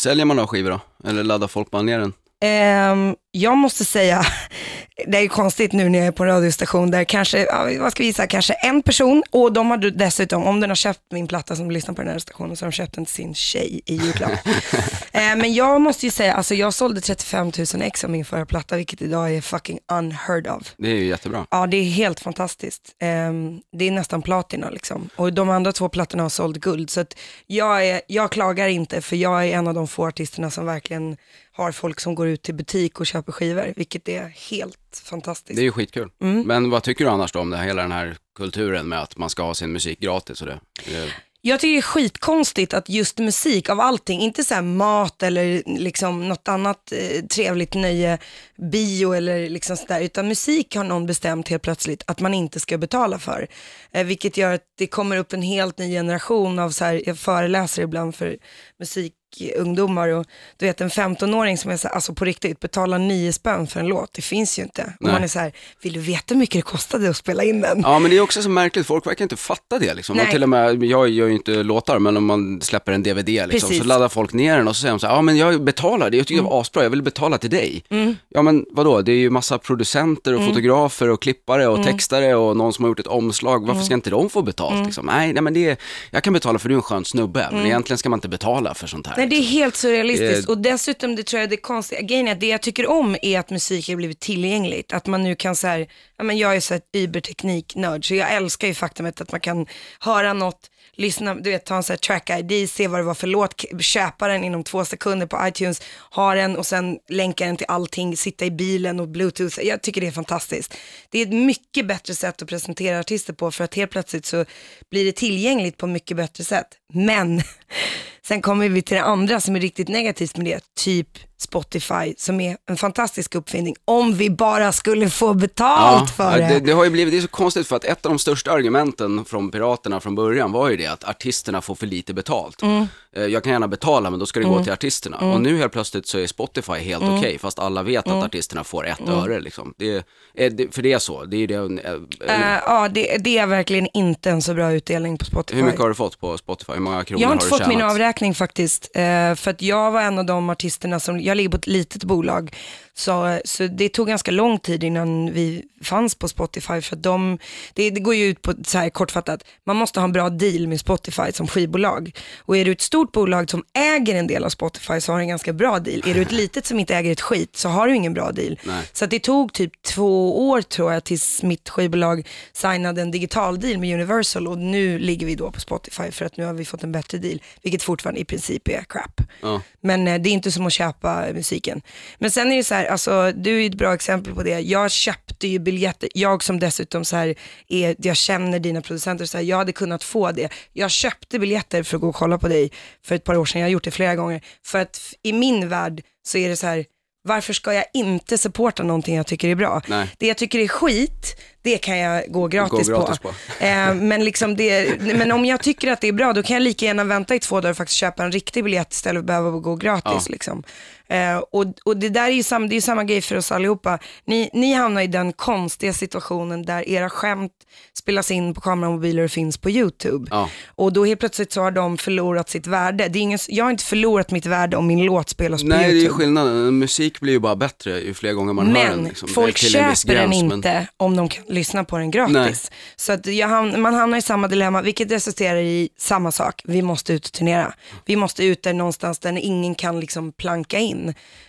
Säljer 0.00 0.24
man 0.24 0.36
några 0.36 0.46
skivor 0.46 0.70
då? 0.70 0.80
Eller 1.08 1.22
laddar 1.22 1.48
folk 1.48 1.70
bara 1.70 1.82
ner 1.82 1.98
den? 1.98 2.12
Ehm, 2.44 3.16
jag 3.30 3.56
måste 3.56 3.84
säga, 3.84 4.26
det 5.06 5.18
är 5.18 5.22
ju 5.22 5.28
konstigt 5.28 5.72
nu 5.72 5.88
när 5.88 5.98
jag 5.98 6.08
är 6.08 6.12
på 6.12 6.22
en 6.22 6.28
radiostation 6.28 6.90
där 6.90 7.04
kanske, 7.04 7.46
vad 7.80 7.92
ska 7.92 8.02
vi 8.02 8.12
säga, 8.12 8.26
kanske 8.26 8.52
en 8.52 8.82
person 8.82 9.22
och 9.30 9.52
de 9.52 9.70
har 9.70 9.76
dessutom, 9.76 10.44
om 10.44 10.60
den 10.60 10.70
har 10.70 10.74
köpt 10.74 11.00
min 11.12 11.28
platta 11.28 11.56
som 11.56 11.70
lyssnar 11.70 11.94
på 11.94 12.02
den 12.02 12.10
här 12.10 12.18
stationen 12.18 12.56
så 12.56 12.64
har 12.64 12.70
de 12.70 12.76
köpt 12.76 12.94
den 12.94 13.04
till 13.04 13.14
sin 13.14 13.34
tjej 13.34 13.80
i 13.86 13.96
julklapp. 13.96 14.32
Ehm, 15.12 15.38
men 15.38 15.54
jag 15.54 15.80
måste 15.80 16.06
ju 16.06 16.10
säga, 16.10 16.34
alltså 16.34 16.54
jag 16.54 16.74
sålde 16.74 17.00
35 17.00 17.52
000 17.74 17.82
ex 17.82 18.04
av 18.04 18.10
min 18.10 18.24
förra 18.24 18.46
platta, 18.46 18.76
vilket 18.76 19.02
idag 19.02 19.34
är 19.34 19.40
fucking 19.40 19.78
unheard 19.92 20.46
of. 20.46 20.74
Det 20.78 20.88
är 20.88 20.94
ju 20.94 21.04
jättebra. 21.04 21.46
Ja, 21.50 21.66
det 21.66 21.76
är 21.76 21.84
helt 21.84 22.20
fantastiskt. 22.20 22.96
Ehm, 23.00 23.60
det 23.78 23.84
är 23.84 23.90
nästan 23.90 24.22
platina 24.22 24.70
liksom. 24.70 25.08
Och 25.16 25.32
de 25.32 25.50
andra 25.50 25.72
två 25.72 25.88
plattorna 25.88 26.22
har 26.22 26.30
sålt 26.30 26.56
guld. 26.56 26.90
Så 26.90 27.00
att 27.00 27.16
jag, 27.46 27.86
är, 27.86 28.00
jag 28.06 28.32
klagar 28.32 28.68
inte, 28.68 29.00
för 29.00 29.16
jag 29.16 29.44
är 29.44 29.58
en 29.58 29.68
av 29.68 29.74
de 29.74 29.88
få 29.88 30.06
artisterna 30.06 30.50
som 30.50 30.66
verkligen 30.66 31.16
har 31.56 31.72
folk 31.72 32.00
som 32.00 32.14
går 32.14 32.28
ut 32.28 32.42
till 32.42 32.54
butik 32.54 33.00
och 33.00 33.06
köper 33.06 33.32
skivor, 33.32 33.72
vilket 33.76 34.08
är 34.08 34.28
helt 34.50 35.02
fantastiskt. 35.04 35.56
Det 35.56 35.62
är 35.62 35.64
ju 35.64 35.72
skitkul. 35.72 36.10
Mm. 36.20 36.42
Men 36.46 36.70
vad 36.70 36.82
tycker 36.82 37.04
du 37.04 37.10
annars 37.10 37.32
då 37.32 37.40
om 37.40 37.50
det, 37.50 37.58
hela 37.58 37.82
den 37.82 37.92
här 37.92 38.16
kulturen 38.36 38.88
med 38.88 39.02
att 39.02 39.16
man 39.16 39.30
ska 39.30 39.42
ha 39.42 39.54
sin 39.54 39.72
musik 39.72 40.00
gratis 40.00 40.40
och 40.40 40.46
det? 40.46 40.60
det 40.84 41.12
Jag 41.40 41.60
tycker 41.60 41.72
det 41.72 41.78
är 41.78 41.82
skitkonstigt 41.82 42.74
att 42.74 42.88
just 42.88 43.18
musik 43.18 43.70
av 43.70 43.80
allting, 43.80 44.20
inte 44.20 44.44
så 44.44 44.54
här 44.54 44.62
mat 44.62 45.22
eller 45.22 45.62
liksom 45.66 46.28
något 46.28 46.48
annat 46.48 46.92
eh, 46.92 47.24
trevligt 47.24 47.74
nöje, 47.74 48.18
bio 48.56 49.12
eller 49.12 49.48
liksom 49.48 49.76
sådär, 49.76 50.00
utan 50.00 50.28
musik 50.28 50.76
har 50.76 50.84
någon 50.84 51.06
bestämt 51.06 51.48
helt 51.48 51.62
plötsligt 51.62 52.02
att 52.06 52.20
man 52.20 52.34
inte 52.34 52.60
ska 52.60 52.78
betala 52.78 53.18
för. 53.18 53.48
Eh, 53.92 54.06
vilket 54.06 54.36
gör 54.36 54.54
att 54.54 54.62
det 54.78 54.86
kommer 54.86 55.16
upp 55.16 55.32
en 55.32 55.42
helt 55.42 55.78
ny 55.78 55.92
generation 55.92 56.58
av 56.58 56.70
så 56.70 56.84
här, 56.84 57.02
jag 57.06 57.18
föreläser 57.18 57.82
ibland 57.82 58.14
för 58.14 58.36
musikungdomar 58.78 60.08
och 60.08 60.26
du 60.56 60.66
vet 60.66 60.80
en 60.80 60.90
15-åring 60.90 61.58
som 61.58 61.70
är 61.70 61.76
så, 61.76 61.88
alltså 61.88 62.14
på 62.14 62.24
riktigt 62.24 62.60
betalar 62.60 62.98
nio 62.98 63.32
spänn 63.32 63.66
för 63.66 63.80
en 63.80 63.86
låt, 63.86 64.12
det 64.12 64.22
finns 64.22 64.58
ju 64.58 64.62
inte. 64.62 64.82
Och 64.82 64.88
Nej. 65.00 65.12
man 65.12 65.22
är 65.22 65.28
så 65.28 65.38
här, 65.38 65.52
vill 65.82 65.92
du 65.92 66.00
veta 66.00 66.34
hur 66.34 66.36
mycket 66.36 66.58
det 66.58 66.62
kostade 66.62 67.10
att 67.10 67.16
spela 67.16 67.44
in 67.44 67.60
den? 67.60 67.80
Ja 67.80 67.98
men 67.98 68.10
det 68.10 68.16
är 68.16 68.20
också 68.20 68.42
så 68.42 68.48
märkligt, 68.48 68.86
folk 68.86 69.06
verkar 69.06 69.22
inte 69.22 69.36
fatta 69.36 69.78
det 69.78 69.94
liksom. 69.94 70.16
Nej. 70.16 70.26
Och 70.26 70.32
till 70.32 70.42
och 70.42 70.48
med, 70.48 70.84
jag 70.84 71.08
gör 71.08 71.26
ju 71.26 71.32
inte 71.32 71.62
låtar, 71.62 71.98
men 71.98 72.16
om 72.16 72.26
man 72.26 72.60
släpper 72.60 72.92
en 72.92 73.02
DVD 73.02 73.26
liksom, 73.26 73.50
Precis. 73.50 73.70
Mm. 73.70 73.80
så 73.80 73.84
laddar 73.84 74.08
folk 74.08 74.32
ner 74.32 74.56
den 74.56 74.68
och 74.68 74.76
så 74.76 74.80
säger 74.80 74.92
de 74.92 75.00
så 75.00 75.06
här, 75.06 75.14
ja 75.14 75.22
men 75.22 75.36
jag 75.36 75.64
betalar, 75.64 76.10
det 76.10 76.16
jag 76.16 76.26
tycker 76.26 76.42
det 76.42 76.48
var 76.48 76.60
asbra, 76.60 76.82
jag 76.82 76.90
vill 76.90 77.02
betala 77.02 77.38
till 77.38 77.50
dig. 77.50 77.84
Ja 78.28 78.42
men 78.44 78.66
vadå, 78.70 79.02
det 79.02 79.12
är 79.12 79.16
ju 79.16 79.30
massa 79.30 79.58
producenter 79.58 80.32
och 80.34 80.40
Mm. 80.40 80.52
fotografer 80.54 81.08
och 81.10 81.22
klippare 81.22 81.66
och 81.68 81.84
textare 81.84 82.34
och 82.34 82.56
någon 82.56 82.72
som 82.72 82.84
har 82.84 82.90
gjort 82.90 83.00
ett 83.00 83.06
omslag, 83.06 83.66
varför 83.66 83.82
ska 83.82 83.94
inte 83.94 84.10
de 84.10 84.30
få 84.30 84.42
betalt 84.42 84.72
Mm. 84.72 84.84
liksom? 84.86 85.06
Nej, 85.06 85.32
nej 85.32 85.42
men 85.42 85.54
det 85.54 85.70
är, 85.70 85.76
jag 86.10 86.22
kan 86.22 86.32
betala 86.32 86.58
för 86.58 86.68
du 86.68 86.74
är 86.74 86.76
en 86.76 86.82
skön 86.82 87.04
snubbe, 87.04 87.48
men 87.52 87.66
egentligen 87.66 87.98
ska 87.98 88.08
man 88.08 88.16
inte 88.16 88.28
betala 88.28 88.74
för 88.74 88.86
sånt 88.86 89.06
här. 89.06 89.16
Nej 89.16 89.26
det 89.26 89.36
är 89.36 89.42
helt 89.42 89.76
surrealistiskt 89.76 90.48
och 90.48 90.58
dessutom 90.58 91.16
det 91.16 91.22
tror 91.22 91.40
jag 91.40 91.50
det 91.50 91.56
konstiga, 91.56 92.00
grejen 92.00 92.28
är 92.28 92.32
att 92.32 92.40
det 92.40 92.46
jag 92.46 92.62
tycker 92.62 92.86
om 92.90 93.16
är 93.22 93.38
att 93.38 93.50
musik 93.50 93.88
har 93.88 93.96
blivit 93.96 94.20
tillgängligt. 94.20 94.92
Att 94.92 95.06
man 95.06 95.22
nu 95.22 95.34
kan 95.34 95.56
säga, 95.56 95.86
ja 96.18 96.24
men 96.24 96.38
jag 96.38 96.56
är 96.56 96.60
så 96.60 96.74
ett 96.74 96.88
übertekniknörd 96.92 98.08
så 98.08 98.14
jag 98.14 98.32
älskar 98.34 98.68
ju 98.68 98.74
faktumet 98.74 99.20
att 99.20 99.32
man 99.32 99.40
kan 99.40 99.66
höra 100.00 100.32
något, 100.32 100.70
lyssna, 100.96 101.34
du 101.34 101.50
vet 101.50 101.64
ta 101.64 101.76
en 101.76 101.82
sån 101.82 101.92
här 101.92 101.98
track 101.98 102.30
ID, 102.30 102.70
se 102.70 102.88
vad 102.88 103.00
det 103.00 103.04
var 103.04 103.14
för 103.14 103.26
låt, 103.26 103.64
köpa 103.80 104.28
den 104.28 104.44
inom 104.44 104.64
två 104.64 104.84
sekunder 104.84 105.26
på 105.26 105.48
iTunes, 105.48 105.82
ha 106.10 106.34
den 106.34 106.56
och 106.56 106.66
sen 106.66 106.98
länka 107.08 107.46
den 107.46 107.56
till 107.56 107.66
allting, 107.68 108.16
sitta 108.16 108.44
i 108.44 108.50
bilen 108.50 109.00
och 109.00 109.08
bluetooth. 109.08 109.60
Jag 109.62 109.82
tycker 109.82 110.00
det 110.00 110.06
är 110.06 110.12
fantastiskt. 110.12 110.74
Det 111.10 111.18
är 111.18 111.22
ett 111.22 111.32
mycket 111.32 111.86
bättre 111.86 112.14
sätt 112.14 112.42
att 112.42 112.48
presentera 112.48 113.00
artister 113.00 113.32
på 113.32 113.50
för 113.50 113.64
att 113.64 113.74
helt 113.74 113.90
plötsligt 113.90 114.26
så 114.26 114.44
blir 114.90 115.04
det 115.04 115.12
tillgängligt 115.12 115.76
på 115.76 115.86
mycket 115.86 116.16
bättre 116.16 116.44
sätt. 116.44 116.68
Men 116.92 117.42
sen 118.26 118.42
kommer 118.42 118.68
vi 118.68 118.82
till 118.82 118.96
det 118.96 119.02
andra 119.02 119.40
som 119.40 119.56
är 119.56 119.60
riktigt 119.60 119.88
negativt 119.88 120.36
med 120.36 120.46
det, 120.46 120.60
typ 120.74 121.08
Spotify 121.38 122.14
som 122.18 122.40
är 122.40 122.56
en 122.70 122.76
fantastisk 122.76 123.34
uppfinning. 123.34 123.74
Om 123.84 124.14
vi 124.14 124.30
bara 124.30 124.72
skulle 124.72 125.10
få 125.10 125.34
betalt 125.34 126.10
för 126.10 126.38
ja, 126.38 126.48
det. 126.48 126.54
det, 126.54 126.60
det 126.60 126.72
har 126.72 126.84
ju 126.84 126.90
blivit, 126.90 127.12
det 127.12 127.18
är 127.18 127.22
så 127.22 127.28
konstigt 127.28 127.66
för 127.66 127.76
att 127.76 127.84
ett 127.84 128.06
av 128.06 128.12
de 128.12 128.18
största 128.18 128.52
argumenten 128.52 129.24
från 129.24 129.50
Piraterna 129.50 130.00
från 130.00 130.14
början 130.14 130.52
var 130.52 130.68
ju 130.70 130.76
det 130.76 130.86
att 130.86 131.04
artisterna 131.04 131.60
får 131.60 131.74
för 131.74 131.86
lite 131.86 132.14
betalt. 132.14 132.62
Mm. 132.62 132.86
Eh, 133.16 133.22
Jag 133.24 133.42
kan 133.42 133.52
gärna 133.52 133.68
betala 133.68 134.10
men 134.10 134.18
då 134.20 134.26
ska 134.26 134.40
det 134.40 134.46
gå 134.46 134.62
till 134.64 134.72
artisterna. 134.72 135.16
Och 135.16 135.40
nu 135.40 135.58
helt 135.58 135.72
plötsligt 135.72 136.06
så 136.06 136.18
är 136.18 136.26
Spotify 136.26 136.72
helt 136.72 137.02
Mm. 137.02 137.18
okej 137.18 137.38
fast 137.38 137.58
alla 137.58 137.82
vet 137.82 138.06
att 138.08 138.24
artisterna 138.24 138.64
får 138.64 138.86
ett 138.86 139.08
öre 139.08 139.40
liksom. 139.40 139.74
Det, 139.78 139.94
är, 140.34 140.72
för 140.72 140.82
det 140.82 140.92
är 140.92 140.98
så, 140.98 141.24
det 141.24 141.36
är 141.36 141.46
det, 141.46 141.54
Eh, 141.54 142.58
ja, 142.66 142.88
det, 142.88 143.16
det 143.20 143.38
är 143.38 143.46
verkligen 143.46 143.88
inte 143.94 144.30
en 144.30 144.42
så 144.42 144.54
bra 144.54 144.72
utdelning 144.72 145.18
på 145.18 145.24
Spotify. 145.24 145.56
hur 145.58 145.64
mycket 145.66 145.80
har 145.80 145.88
du 145.88 145.94
fått 145.94 146.20
på 146.20 146.38
Spotify? 146.38 146.72
Hur 146.72 146.80
många 146.80 147.04
kronor 147.04 147.20
Jag 147.22 147.28
har 147.28 147.30
har 147.30 147.34
inte 147.34 147.46
du 147.46 147.50
fått 147.50 147.58
tjänat? 147.58 147.74
min 147.76 147.82
avräkning 147.82 148.34
faktiskt, 148.34 148.90
för 149.36 149.48
att 149.50 149.62
jag 149.62 149.90
var 149.90 150.00
en 150.00 150.18
av 150.18 150.24
de 150.24 150.50
artisterna 150.50 151.00
som, 151.00 151.20
jag 151.24 151.36
ligger 151.36 151.50
på 151.50 151.56
ett 151.56 151.66
litet 151.66 152.04
bolag, 152.04 152.54
så, 152.96 153.40
så 153.44 153.66
det 153.66 153.88
tog 153.88 154.08
ganska 154.08 154.30
lång 154.30 154.58
tid 154.58 154.84
innan 154.84 155.32
vi 155.32 155.62
fanns 155.82 156.14
på 156.14 156.28
Spotify, 156.28 156.80
för 156.80 156.96
att 156.96 157.02
de, 157.02 157.38
det, 157.74 157.90
det 157.90 158.00
går 158.00 158.14
ju 158.14 158.24
ut 158.24 158.42
på, 158.42 158.54
så 158.66 158.78
här 158.78 158.90
kortfattat, 158.90 159.44
man 159.64 159.76
måste 159.76 160.00
ha 160.00 160.04
en 160.04 160.12
bra 160.12 160.30
deal 160.30 160.68
med 160.68 160.80
Spotify 160.80 161.32
som 161.32 161.46
skivbolag. 161.46 162.12
Och 162.38 162.56
är 162.56 162.64
du 162.64 162.72
ett 162.72 162.80
stort 162.80 163.12
bolag 163.12 163.50
som 163.50 163.64
äger 163.72 164.14
en 164.14 164.26
del 164.26 164.44
av 164.44 164.48
Spotify 164.48 165.00
så 165.00 165.12
har 165.12 165.18
du 165.18 165.22
en 165.22 165.28
ganska 165.28 165.52
bra 165.52 165.78
deal. 165.78 166.02
Är 166.06 166.14
du 166.14 166.22
ett 166.22 166.32
litet 166.32 166.66
som 166.66 166.80
inte 166.80 166.94
äger 166.94 167.12
ett 167.12 167.20
skit 167.20 167.56
så 167.56 167.68
har 167.68 167.88
du 167.88 167.94
ingen 167.94 168.14
bra 168.14 168.32
deal. 168.32 168.58
Nej. 168.62 168.82
Så 168.92 169.06
det 169.06 169.18
tog 169.18 169.52
typ 169.52 169.82
två 169.82 170.48
år 170.48 170.62
tror 170.62 170.92
jag 170.92 171.04
tills 171.04 171.42
mitt 171.42 171.68
skivbolag 171.68 172.28
signade 172.52 173.02
en 173.02 173.10
digital 173.10 173.60
deal 173.60 173.78
med 173.78 173.94
Universal 173.94 174.48
och 174.48 174.58
nu 174.58 174.98
ligger 174.98 175.26
vi 175.26 175.34
då 175.34 175.50
på 175.50 175.60
Spotify 175.60 176.10
för 176.10 176.24
att 176.24 176.36
nu 176.36 176.44
har 176.44 176.52
vi 176.52 176.64
fått 176.64 176.82
en 176.82 176.92
bättre 176.92 177.18
deal, 177.18 177.42
vilket 177.62 177.82
fortfarande 177.82 178.20
i 178.20 178.24
princip 178.24 178.68
är 178.68 178.84
crap. 178.88 179.20
Ja. 179.42 179.60
Men 179.80 180.08
eh, 180.08 180.20
det 180.20 180.28
är 180.28 180.32
inte 180.32 180.52
som 180.52 180.66
att 180.66 180.72
köpa 180.72 181.13
musiken. 181.20 181.82
Men 182.18 182.30
sen 182.30 182.52
är 182.52 182.56
det 182.56 182.64
så 182.64 182.74
här, 182.74 182.86
alltså 182.86 183.32
du 183.32 183.62
är 183.62 183.66
ett 183.66 183.74
bra 183.74 183.94
exempel 183.94 184.34
på 184.34 184.42
det. 184.42 184.60
Jag 184.60 184.90
köpte 184.90 185.48
ju 185.48 185.58
biljetter, 185.58 186.08
jag 186.14 186.42
som 186.42 186.60
dessutom 186.60 187.04
så 187.04 187.16
här 187.16 187.34
är, 187.68 187.96
jag 187.98 188.16
känner 188.16 188.58
dina 188.58 188.80
producenter, 188.80 189.26
så 189.26 189.38
här, 189.38 189.44
jag 189.44 189.56
hade 189.56 189.72
kunnat 189.72 190.04
få 190.04 190.32
det. 190.32 190.52
Jag 190.72 190.90
köpte 190.90 191.38
biljetter 191.38 191.82
för 191.82 191.96
att 191.96 192.00
gå 192.00 192.08
och 192.08 192.14
kolla 192.14 192.38
på 192.38 192.48
dig 192.48 192.72
för 193.06 193.14
ett 193.14 193.24
par 193.24 193.36
år 193.36 193.44
sedan, 193.44 193.60
jag 193.60 193.66
har 193.66 193.72
gjort 193.72 193.84
det 193.84 193.90
flera 193.90 194.14
gånger. 194.14 194.44
För 194.64 194.78
att 194.78 195.00
i 195.22 195.32
min 195.32 195.68
värld 195.68 196.02
så 196.26 196.38
är 196.38 196.48
det 196.48 196.56
så 196.56 196.66
här, 196.66 196.84
varför 197.28 197.52
ska 197.52 197.74
jag 197.74 197.84
inte 197.92 198.38
supporta 198.38 198.82
någonting 198.82 199.16
jag 199.16 199.26
tycker 199.26 199.48
är 199.48 199.54
bra? 199.54 199.82
Nej. 199.86 200.08
Det 200.18 200.26
jag 200.26 200.36
tycker 200.36 200.58
är 200.58 200.68
skit, 200.68 201.40
det 201.62 201.78
kan 201.78 201.98
jag 201.98 202.32
gå 202.32 202.48
gratis, 202.48 202.88
gratis 202.88 203.18
på. 203.18 203.28
på. 203.28 203.64
Eh, 203.64 203.94
men, 203.94 204.24
liksom 204.24 204.56
det, 204.56 205.00
men 205.00 205.32
om 205.32 205.44
jag 205.44 205.62
tycker 205.62 205.92
att 205.92 206.00
det 206.00 206.08
är 206.08 206.12
bra, 206.12 206.32
då 206.32 206.42
kan 206.42 206.54
jag 206.54 206.62
lika 206.62 206.86
gärna 206.86 207.04
vänta 207.04 207.34
i 207.34 207.40
två 207.40 207.60
dagar 207.60 207.70
och 207.70 207.76
faktiskt 207.76 207.98
köpa 207.98 208.24
en 208.24 208.32
riktig 208.32 208.64
biljett 208.64 208.92
istället 208.92 209.14
för 209.14 209.20
att 209.20 209.26
behöva 209.26 209.50
gå 209.50 209.76
gratis. 209.76 210.24
Ja. 210.26 210.32
Liksom. 210.32 210.62
Eh, 211.08 211.36
och, 211.36 211.64
och 211.84 211.96
det 211.96 212.08
där 212.08 212.24
är 212.26 212.30
ju 212.32 212.42
samma, 212.42 212.66
det 212.66 212.76
är 212.76 212.80
samma 212.80 213.04
grej 213.04 213.20
för 213.20 213.36
oss 213.36 213.52
allihopa. 213.52 213.98
Ni, 214.24 214.50
ni 214.52 214.72
hamnar 214.72 215.02
i 215.02 215.06
den 215.06 215.32
konstiga 215.32 215.92
situationen 215.92 216.62
där 216.64 216.88
era 216.88 217.10
skämt 217.10 217.52
spelas 217.98 218.30
in 218.30 218.54
på 218.54 218.60
kameramobiler 218.60 219.22
och 219.24 219.30
finns 219.30 219.58
på 219.58 219.70
YouTube. 219.70 220.26
Ja. 220.30 220.50
Och 220.66 220.92
då 220.92 221.04
helt 221.04 221.20
plötsligt 221.20 221.52
så 221.52 221.60
har 221.62 221.70
de 221.70 221.98
förlorat 221.98 222.50
sitt 222.50 222.66
värde. 222.66 223.08
Det 223.08 223.18
är 223.18 223.20
ingen, 223.20 223.38
jag 223.48 223.64
har 223.64 223.70
inte 223.70 223.84
förlorat 223.84 224.30
mitt 224.30 224.46
värde 224.46 224.76
om 224.76 224.86
min 224.86 225.04
låt 225.04 225.28
spelas 225.28 225.62
på 225.62 225.68
Nej, 225.68 225.78
det 225.78 225.84
är 225.84 225.94
YouTube. 225.94 226.14
skillnaden. 226.14 226.78
Musik 226.78 227.20
blir 227.20 227.32
ju 227.32 227.38
bara 227.38 227.56
bättre 227.56 228.00
ju 228.00 228.14
fler 228.14 228.32
gånger 228.32 228.52
man 228.52 228.66
hör 228.66 228.84
den. 228.84 228.96
Men 228.96 229.04
Liksom. 229.08 229.28
folk 229.28 229.56
köper 229.58 229.78
den 230.14 230.30
gräns, 230.30 230.44
men- 230.44 230.52
inte 230.52 230.86
om 230.96 231.16
de 231.16 231.28
kan 231.28 231.44
lyssna 231.48 231.84
på 231.84 231.98
den 231.98 232.10
gratis. 232.10 232.34
Nej. 232.34 232.54
Så 232.96 233.12
att 233.12 233.26
jag 233.26 233.48
hamn, 233.48 233.80
man 233.82 233.94
hamnar 233.94 234.18
i 234.18 234.22
samma 234.22 234.48
dilemma, 234.48 234.82
vilket 234.82 235.10
resulterar 235.10 235.56
i 235.58 235.88
samma 235.98 236.32
sak. 236.32 236.62
Vi 236.64 236.82
måste 236.82 237.12
ut 237.12 237.26
och 237.26 237.32
turnera. 237.32 237.74
Vi 238.04 238.16
måste 238.16 238.44
ut 238.44 238.62
där 238.62 238.72
någonstans 238.72 239.18
där 239.18 239.38
ingen 239.38 239.74
kan 239.74 240.00
liksom 240.00 240.32
planka 240.32 240.78
in. 240.78 240.93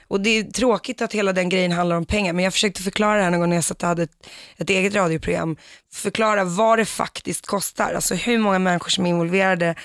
Och 0.08 0.22
det 0.22 0.30
är 0.30 0.44
tråkigt 0.44 1.02
att 1.02 1.14
hela 1.14 1.34
den 1.34 1.50
grejen 1.50 1.72
handlar 1.72 1.96
om 1.96 2.06
pengar, 2.06 2.34
men 2.34 2.44
jag 2.44 2.54
försökte 2.54 2.82
förklara 2.84 3.18
det 3.18 3.24
här 3.24 3.32
någon 3.32 3.40
gång 3.40 3.50
när 3.50 3.58
jag 3.58 3.64
satt 3.64 3.84
och 3.84 3.90
hade 3.90 4.04
ett, 4.04 4.28
ett 4.58 4.70
eget 4.70 4.96
radioprogram. 4.96 5.58
Förklara 5.94 6.44
vad 6.44 6.80
det 6.80 6.86
faktiskt 6.86 7.46
kostar, 7.46 7.94
alltså 7.94 8.16
hur 8.16 8.38
många 8.38 8.60
människor 8.60 8.90
som 8.90 9.06
är 9.06 9.10
involverade 9.10 9.76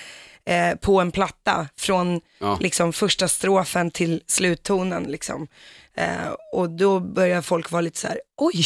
eh, 0.45 0.75
på 0.75 1.01
en 1.01 1.11
platta 1.11 1.67
från 1.77 2.21
Ja. 2.39 2.57
liksom 2.61 2.93
första 2.93 3.27
strofen 3.27 3.91
till 3.91 4.23
sluttonen 4.27 5.03
liksom. 5.03 5.47
Eh, 5.95 6.31
och 6.53 6.69
då 6.69 6.99
börjar 6.99 7.41
folk 7.41 7.71
vara 7.71 7.81
lite 7.81 7.99
så 7.99 8.07
här, 8.07 8.19
oj, 8.37 8.65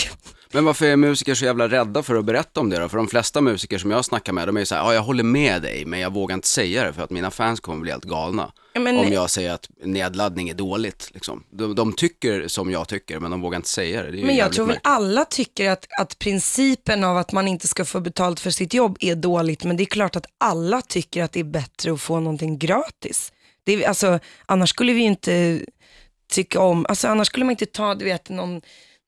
Men 0.56 0.66
varför 0.66 0.86
är 0.86 0.96
musiker 0.96 1.36
så 1.36 1.46
jävla 1.46 1.68
rädda 1.68 2.04
för 2.04 2.16
att 2.16 2.26
berätta 2.26 2.60
om 2.60 2.70
det 2.70 2.80
då? 2.80 2.90
För 2.90 2.98
de 2.98 3.08
flesta 3.08 3.42
musiker 3.42 3.78
som 3.78 3.92
jag 3.92 4.06
snackar 4.06 4.34
med, 4.34 4.48
de 4.48 4.56
är 4.56 4.60
ju 4.60 4.66
så 4.66 4.76
här, 4.76 4.82
ja 4.82 4.94
jag 4.94 5.02
håller 5.02 5.24
med 5.24 5.62
dig, 5.62 5.86
men 5.86 6.00
jag 6.00 6.14
vågar 6.14 6.34
inte 6.34 6.48
säga 6.48 6.84
det 6.84 6.94
för 6.94 7.04
att 7.04 7.10
mina 7.10 7.32
fans 7.32 7.60
kommer 7.60 7.82
bli 7.82 7.92
helt 7.92 8.04
galna. 8.04 8.52
Ja, 8.74 8.80
men- 8.80 8.98
Om 8.98 9.12
jag 9.14 9.30
säger 9.30 9.52
att 9.54 9.70
nedladdning 9.84 10.50
är 10.50 10.54
dåligt, 10.54 11.10
liksom. 11.14 11.44
De, 11.50 11.76
de 11.76 11.94
tycker 11.94 12.48
som 12.48 12.72
jag 12.72 12.88
tycker, 12.88 13.20
men 13.20 13.32
de 13.32 13.42
vågar 13.42 13.56
inte 13.56 13.70
säga 13.70 14.04
det. 14.04 14.12
det 14.12 14.22
är 14.22 14.26
Men 14.26 14.36
jag 14.36 14.54
tror 14.54 14.66
väl 14.68 14.80
alla 14.84 15.26
tycker 15.26 15.70
att, 15.70 15.88
att 16.00 16.20
principen 16.20 17.04
av 17.04 17.18
att 17.18 17.32
man 17.32 17.48
inte 17.48 17.68
ska 17.68 17.86
få 17.86 18.00
betalt 18.00 18.40
för 18.40 18.50
sitt 18.50 18.74
jobb 18.74 18.98
är 19.00 19.16
dåligt, 19.16 19.64
men 19.64 19.78
det 19.78 19.84
är 19.84 19.86
klart 19.86 20.16
att 20.16 20.26
alla 20.38 20.82
tycker 20.82 21.24
att 21.24 21.32
det 21.32 21.40
är 21.40 21.44
bättre 21.44 21.94
att 21.94 22.02
få 22.02 22.20
någonting 22.20 22.58
gratis. 22.58 23.32
Det 23.64 23.74
är, 23.74 23.88
alltså, 23.88 24.20
annars 24.46 24.70
skulle 24.70 24.94
vi 24.94 25.02
inte 25.02 25.62
tycka 26.32 26.60
om, 26.60 26.86
alltså 26.90 27.08
annars 27.08 27.28
skulle 27.28 27.46
man 27.46 27.52
inte 27.52 27.66
ta, 27.66 27.96
du 27.96 28.06
vet, 28.06 28.30
någon 28.30 28.62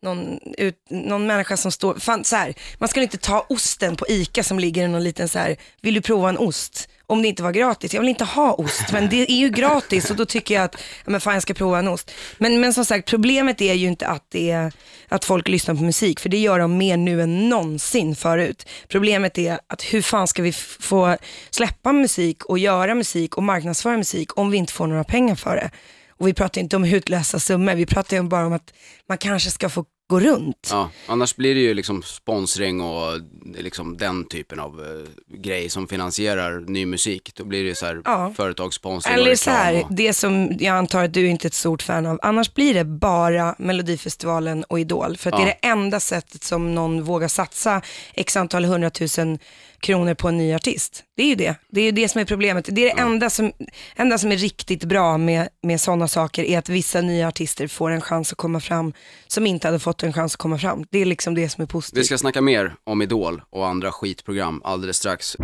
någon, 0.04 0.40
ut, 0.58 0.76
någon 0.90 1.28
människa 1.28 1.58
som 1.58 1.72
står, 1.72 1.96
fan, 1.96 2.24
så 2.24 2.36
här, 2.36 2.54
man 2.78 2.90
skulle 2.90 3.04
inte 3.04 3.18
ta 3.18 3.46
osten 3.50 3.96
på 3.96 4.06
ICA 4.08 4.44
som 4.44 4.60
ligger 4.60 4.84
i 4.84 4.88
någon 4.88 5.04
liten 5.04 5.30
så 5.30 5.40
här, 5.40 5.58
vill 5.82 5.94
du 5.94 6.02
prova 6.02 6.30
en 6.30 6.38
ost? 6.38 6.90
Om 7.10 7.22
det 7.22 7.28
inte 7.28 7.44
var 7.44 7.52
gratis, 7.52 7.94
jag 7.94 8.02
vill 8.02 8.10
inte 8.10 8.24
ha 8.24 8.54
ost, 8.54 8.92
men 8.92 9.10
det 9.10 9.32
är 9.32 9.36
ju 9.36 9.50
gratis 9.50 10.10
och 10.10 10.16
då 10.16 10.26
tycker 10.26 10.56
jag 10.56 10.64
att, 10.64 10.76
ja, 11.06 11.12
men 11.12 11.22
fan 11.22 11.34
jag 11.34 11.44
ska 11.44 11.54
prova 11.54 11.80
en 11.80 11.88
ost. 11.88 12.12
Men, 12.38 12.60
men 12.60 12.74
som 12.74 12.86
sagt, 12.86 13.10
problemet 13.10 13.62
är 13.62 13.74
ju 13.74 13.88
inte 13.88 14.08
att, 14.08 14.26
det 14.30 14.52
är, 14.52 14.74
att 15.08 15.26
folk 15.26 15.48
lyssnar 15.48 15.76
på 15.76 15.84
musik, 15.84 16.20
för 16.20 16.30
det 16.30 16.38
gör 16.38 16.60
de 16.60 16.78
mer 16.78 16.98
nu 16.98 17.22
än 17.22 17.50
någonsin 17.50 18.16
förut. 18.16 18.70
Problemet 18.88 19.38
är 19.38 19.60
att 19.68 19.82
hur 19.82 20.02
fan 20.02 20.28
ska 20.28 20.42
vi 20.42 20.52
få 20.54 21.18
släppa 21.50 21.92
musik 21.92 22.46
och 22.46 22.60
göra 22.60 22.96
musik 22.96 23.38
och 23.38 23.44
marknadsföra 23.44 23.98
musik 23.98 24.38
om 24.38 24.52
vi 24.52 24.58
inte 24.58 24.74
får 24.74 24.88
några 24.88 25.04
pengar 25.04 25.36
för 25.36 25.56
det? 25.56 25.72
Och 26.18 26.28
vi 26.28 26.34
pratar 26.34 26.62
inte 26.62 26.76
om 26.76 26.86
utlösa 26.86 27.40
summor, 27.40 27.76
vi 27.76 27.86
pratar 27.86 28.18
ju 28.18 28.24
bara 28.24 28.46
om 28.46 28.54
att 28.54 28.74
man 29.10 29.18
kanske 29.18 29.52
ska 29.52 29.70
få 29.70 29.86
gå 30.10 30.20
runt. 30.20 30.68
Ja, 30.72 30.90
annars 31.08 31.36
blir 31.36 31.56
det 31.56 31.62
ju 31.62 31.74
liksom 31.74 32.04
sponsring 32.04 32.82
och 32.82 33.20
liksom 33.58 33.98
den 33.98 34.26
typen 34.28 34.60
av 34.60 34.82
eh, 34.82 35.38
grej 35.40 35.70
som 35.70 35.88
finansierar 35.88 36.60
ny 36.60 36.86
musik. 36.86 37.32
Då 37.36 37.46
blir 37.46 37.64
det 37.64 37.76
så 37.76 37.86
här 37.86 38.02
Ja. 38.06 38.34
företagssponsring 38.38 39.14
och 39.14 39.20
Eller 39.22 39.32
reklam. 39.32 39.38
så 39.56 39.60
här, 39.60 39.84
och... 39.84 39.94
det 39.94 40.14
som 40.14 40.58
jag 40.60 40.76
antar 40.78 41.04
att 41.04 41.14
du 41.14 41.28
inte 41.28 41.46
är 41.46 41.50
ett 41.50 41.54
stort 41.54 41.82
fan 41.82 42.06
av, 42.06 42.20
annars 42.22 42.54
blir 42.54 42.74
det 42.74 42.84
bara 42.86 43.56
Melodifestivalen 43.60 44.64
och 44.64 44.80
Idol. 44.80 45.18
För 45.18 45.32
att 45.32 45.38
det 45.38 45.44
är 45.44 45.48
Ja. 45.48 45.56
det 45.62 45.68
enda 45.68 46.00
sättet 46.00 46.44
som 46.44 46.76
någon 46.76 47.04
vågar 47.04 47.28
satsa 47.28 47.82
x 48.14 48.38
antal 48.38 48.66
hundratusen 48.66 49.40
kronor 49.80 50.14
på 50.14 50.28
en 50.28 50.38
ny 50.38 50.54
artist. 50.54 51.04
Det 51.16 51.24
är 51.24 51.28
ju 51.28 51.36
det. 51.36 51.56
Det 51.70 51.82
är 51.82 51.86
ju 51.86 51.92
det 51.92 52.10
som 52.10 52.22
är 52.22 52.26
problemet. 52.26 52.70
Det 52.72 52.82
är 52.90 52.96
det 52.96 53.02
enda, 53.02 53.30
som, 53.30 53.52
enda 53.96 54.18
som 54.18 54.32
är 54.32 54.38
riktigt 54.38 54.84
bra 54.84 55.18
med, 55.18 55.50
med 55.64 55.82
sådana 55.82 56.08
saker 56.08 56.44
är 56.44 56.58
att 56.58 56.70
vissa 56.70 57.02
nya 57.02 57.28
artister 57.28 57.68
får 57.68 57.92
en 57.92 58.02
chans 58.02 58.32
att 58.32 58.38
komma 58.38 58.60
fram 58.60 58.94
som 59.28 59.48
inte 59.48 59.68
hade 59.68 59.80
fått 59.80 60.04
en 60.04 60.14
chans 60.14 60.34
att 60.34 60.38
komma 60.38 60.58
fram. 60.58 60.86
Det 60.90 61.00
är 61.00 61.06
liksom 61.06 61.36
det 61.36 61.50
som 61.50 61.62
är 61.62 61.68
positivt. 61.68 62.00
Vi 62.00 62.06
ska 62.06 62.18
snacka 62.18 62.42
mer 62.42 62.76
om 62.84 63.02
Idol 63.02 63.42
och 63.50 63.68
andra 63.68 63.92
skitprogram 63.92 64.62
alldeles 64.64 64.98
strax. 64.98 65.38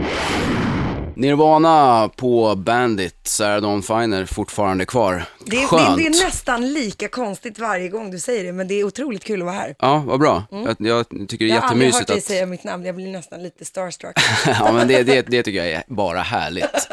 Nirvana 1.16 2.10
på 2.16 2.56
Bandit, 2.56 3.16
Sarah 3.24 3.62
Dawn 3.62 3.84
Finer 3.84 4.26
fortfarande 4.26 4.86
kvar. 4.86 5.26
Det 5.46 5.64
är, 5.64 5.68
Skönt. 5.68 5.98
det, 5.98 6.04
det 6.04 6.08
är 6.20 6.26
nästan 6.26 6.74
lika 6.74 7.08
konstigt 7.08 7.60
varje 7.60 7.90
gång 7.90 8.12
du 8.12 8.20
säger 8.20 8.44
det, 8.44 8.52
men 8.54 8.68
det 8.68 8.74
är 8.80 8.84
otroligt 8.84 9.24
kul 9.24 9.42
att 9.42 9.46
vara 9.46 9.56
här. 9.56 9.76
Ja, 9.80 10.04
vad 10.08 10.20
bra. 10.20 10.44
Jag, 10.52 10.76
jag 10.80 11.10
tycker 11.10 11.46
det 11.46 11.52
är 11.52 11.56
Jag 11.56 11.62
har 11.62 11.70
aldrig 11.70 11.94
hört 11.94 12.02
jättemysigt 12.02 12.08
dig 12.08 12.18
att... 12.18 12.24
säga 12.24 12.46
mitt 12.46 12.64
namn, 12.64 12.86
jag 12.86 12.96
blir 12.96 13.08
nästan 13.12 13.44
lite 13.44 13.66
starstruck. 13.66 14.16
ja, 14.46 14.72
men 14.74 14.88
det, 14.88 15.04
det, 15.04 15.22
det 15.22 15.44
tycker 15.44 15.58
jag 15.64 15.72
är 15.72 15.84
bara 15.88 16.22
härligt. 16.22 16.88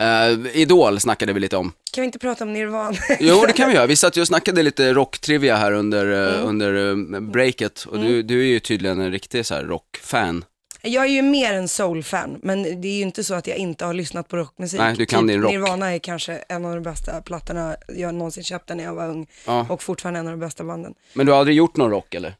Uh, 0.00 0.46
Idol 0.56 1.00
snackade 1.00 1.32
vi 1.32 1.40
lite 1.40 1.56
om. 1.56 1.72
Kan 1.92 2.02
vi 2.02 2.06
inte 2.06 2.18
prata 2.18 2.44
om 2.44 2.52
Nirvana? 2.52 2.96
Jo, 3.20 3.44
det 3.46 3.52
kan 3.52 3.68
vi 3.68 3.74
göra. 3.74 3.86
Vi 3.86 3.96
satt 3.96 4.16
ju 4.16 4.20
och 4.20 4.26
snackade 4.26 4.62
lite 4.62 4.92
rocktrivia 4.92 5.56
här 5.56 5.72
under, 5.72 6.12
eh, 6.28 6.34
Mm. 6.34 6.48
under 6.48 6.90
eh, 7.14 7.20
breaket. 7.20 7.84
Och 7.88 7.98
du, 7.98 8.22
du 8.22 8.40
är 8.40 8.46
ju 8.46 8.60
tydligen 8.60 9.00
en 9.00 9.10
riktig 9.10 9.46
så 9.46 9.54
rockfan. 9.54 10.44
Jag 10.82 11.04
är 11.04 11.08
ju 11.08 11.22
mer 11.22 11.52
en 11.54 11.68
soul-fan, 11.68 12.38
men 12.42 12.62
det 12.80 12.88
är 12.88 12.92
ju 12.96 13.02
inte 13.02 13.24
så 13.24 13.34
att 13.34 13.46
jag 13.46 13.56
inte 13.56 13.84
har 13.84 13.94
lyssnat 13.94 14.28
på 14.28 14.36
rockmusik. 14.36 14.80
Nej, 14.80 14.94
du 14.96 15.06
kan 15.06 15.26
din 15.26 15.42
rock. 15.42 15.52
Nirvana 15.52 15.94
är 15.94 15.98
kanske 15.98 16.32
en 16.48 16.64
av 16.64 16.74
de 16.74 16.82
bästa 16.82 17.22
plattorna 17.22 17.76
jag 17.96 18.14
någonsin 18.14 18.44
köpte 18.44 18.74
när 18.74 18.84
jag 18.84 18.94
var 18.94 19.08
ung 19.08 19.26
Ja. 19.46 19.66
och 19.68 19.82
fortfarande 19.82 20.20
en 20.20 20.26
av 20.26 20.32
de 20.32 20.40
bästa 20.40 20.64
banden. 20.64 20.94
Men 21.14 21.26
du 21.26 21.32
har 21.32 21.38
aldrig 21.38 21.56
gjort 21.56 21.76
någon 21.76 21.90
rock 21.90 22.14
eller? 22.14 22.34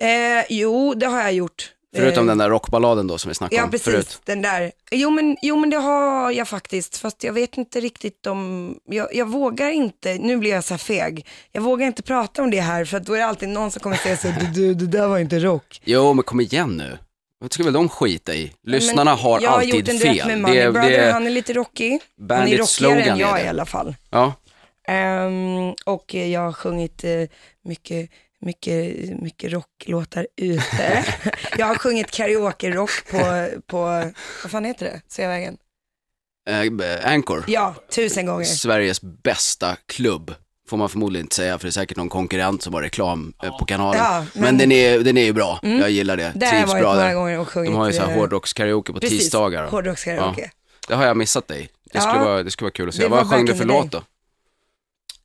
Eh, 0.00 0.44
jo, 0.48 0.94
det 0.94 1.06
har 1.06 1.20
jag 1.22 1.32
gjort. 1.32 1.72
Förutom 1.96 2.24
eh, 2.24 2.28
den 2.28 2.38
där 2.38 2.50
rockballaden 2.50 3.06
då 3.06 3.18
som 3.18 3.28
vi 3.28 3.34
snackade 3.34 3.56
Ja, 3.56 3.64
om 3.64 3.70
precis. 3.70 3.84
förut. 3.84 4.20
Den 4.24 4.42
där. 4.42 4.72
Jo 4.90 5.10
men, 5.10 5.36
jo, 5.42 5.56
men 5.56 5.70
det 5.70 5.76
har 5.76 6.30
jag 6.30 6.48
faktiskt. 6.48 6.96
Fast 6.96 7.24
jag 7.24 7.32
vet 7.32 7.58
inte 7.58 7.80
riktigt 7.80 8.26
om... 8.26 8.74
Jag, 8.84 9.14
jag 9.14 9.26
vågar 9.28 9.68
inte... 9.70 10.14
Nu 10.14 10.36
blir 10.36 10.50
jag 10.50 10.64
så 10.64 10.74
här 10.74 10.78
feg. 10.78 11.26
Jag 11.52 11.62
vågar 11.62 11.86
inte 11.86 12.02
prata 12.02 12.42
om 12.42 12.50
det 12.50 12.60
här 12.60 12.84
för 12.84 12.96
att 12.96 13.06
då 13.06 13.12
är 13.14 13.18
det 13.18 13.26
alltid 13.26 13.48
någon 13.48 13.70
som 13.70 13.80
kommer 13.80 13.96
säga 13.96 14.16
så 14.16 14.28
du, 14.40 14.46
du, 14.46 14.74
det 14.74 14.86
där 14.98 15.08
var 15.08 15.18
inte 15.18 15.38
rock. 15.38 15.80
Jo, 15.84 16.12
men 16.14 16.22
kom 16.24 16.40
igen 16.40 16.76
nu. 16.76 16.98
Vad 17.40 17.52
ska 17.52 17.64
väl 17.64 17.72
de 17.72 17.88
skita 17.88 18.34
i? 18.34 18.52
Lyssnarna 18.62 19.14
har 19.14 19.40
jag 19.40 19.50
har 19.50 19.56
alltid 19.56 19.74
gjort 19.74 19.88
en 19.88 19.98
duett 19.98 20.16
fel. 20.16 20.26
med 20.26 20.40
Money 20.40 20.70
Brother, 20.70 21.12
han 21.12 21.26
är 21.26 21.30
lite 21.30 21.52
rockig. 21.52 22.00
Han 22.28 22.48
är 22.48 22.58
rockigare 22.58 23.02
än 23.02 23.18
jag 23.18 23.34
det. 23.36 23.44
i 23.44 23.48
alla 23.48 23.66
fall. 23.66 23.94
Ja, 24.10 24.34
Ehm, 24.88 25.74
och 25.84 26.14
jag 26.14 26.40
har 26.40 26.52
sjungit 26.52 27.04
eh, 27.04 27.22
mycket, 27.64 28.10
mycket, 28.40 28.96
mycket 29.22 29.52
rocklåtar 29.52 30.26
ute. 30.36 31.04
jag 31.58 31.66
har 31.66 31.74
sjungit 31.74 32.10
karaoke-rock 32.10 32.90
på, 33.10 33.48
på, 33.66 33.78
vad 34.42 34.50
fan 34.50 34.64
heter 34.64 34.86
det, 34.86 35.00
Sveavägen? 35.08 35.56
eh, 36.48 37.12
Anchor. 37.12 37.44
Ja, 37.48 37.74
tusen 37.94 38.26
gånger. 38.26 38.44
Sveriges 38.44 39.00
bästa 39.02 39.76
klubb. 39.86 40.34
Får 40.68 40.76
man 40.76 40.88
förmodligen 40.88 41.24
inte 41.24 41.34
säga 41.36 41.58
för 41.58 41.64
det 41.66 41.68
är 41.68 41.72
säkert 41.72 41.96
någon 41.96 42.08
konkurrent 42.08 42.62
som 42.62 42.74
har 42.74 42.82
reklam 42.82 43.32
eh, 43.42 43.58
på 43.58 43.64
kanalen. 43.64 44.00
Ja, 44.04 44.24
men 44.34 44.42
men- 44.42 44.48
Mm. 44.48 44.58
den, 44.58 44.72
är, 44.72 44.98
den 44.98 45.16
är 45.16 45.24
ju 45.24 45.32
bra, 45.32 45.58
jag 45.62 45.90
gillar 45.90 46.16
det. 46.16 46.32
Där 46.34 46.46
har 46.46 46.52
jag 46.54 46.60
Trivs 46.62 46.72
varit 46.72 46.82
bra 46.82 46.94
där. 46.94 47.14
gånger 47.14 47.38
och 47.38 47.48
sjungit. 47.48 47.70
De 47.72 47.76
har 47.76 47.86
ju 47.86 47.92
så 47.92 48.02
här 48.02 48.10
eh, 48.12 48.16
hårdrockskaraoke 48.18 48.92
på 48.92 49.00
precis, 49.00 49.18
tisdagar. 49.18 49.66
Hårdrockskaraoke. 49.66 50.50
Det 50.88 50.94
har 50.94 51.06
jag 51.06 51.16
missat 51.16 51.48
dig. 51.48 51.68
Det 51.92 52.00
skulle, 52.00 52.14
Ja, 52.18 52.24
vara, 52.24 52.42
det 52.42 52.50
skulle 52.50 52.64
vara 52.66 52.72
kul 52.72 52.88
att 52.88 52.94
se. 52.94 53.06
Vad 53.08 53.30
sjöng 53.30 53.44
du 53.46 53.54
för 53.54 53.64
låt 53.64 53.90
då? 53.92 54.02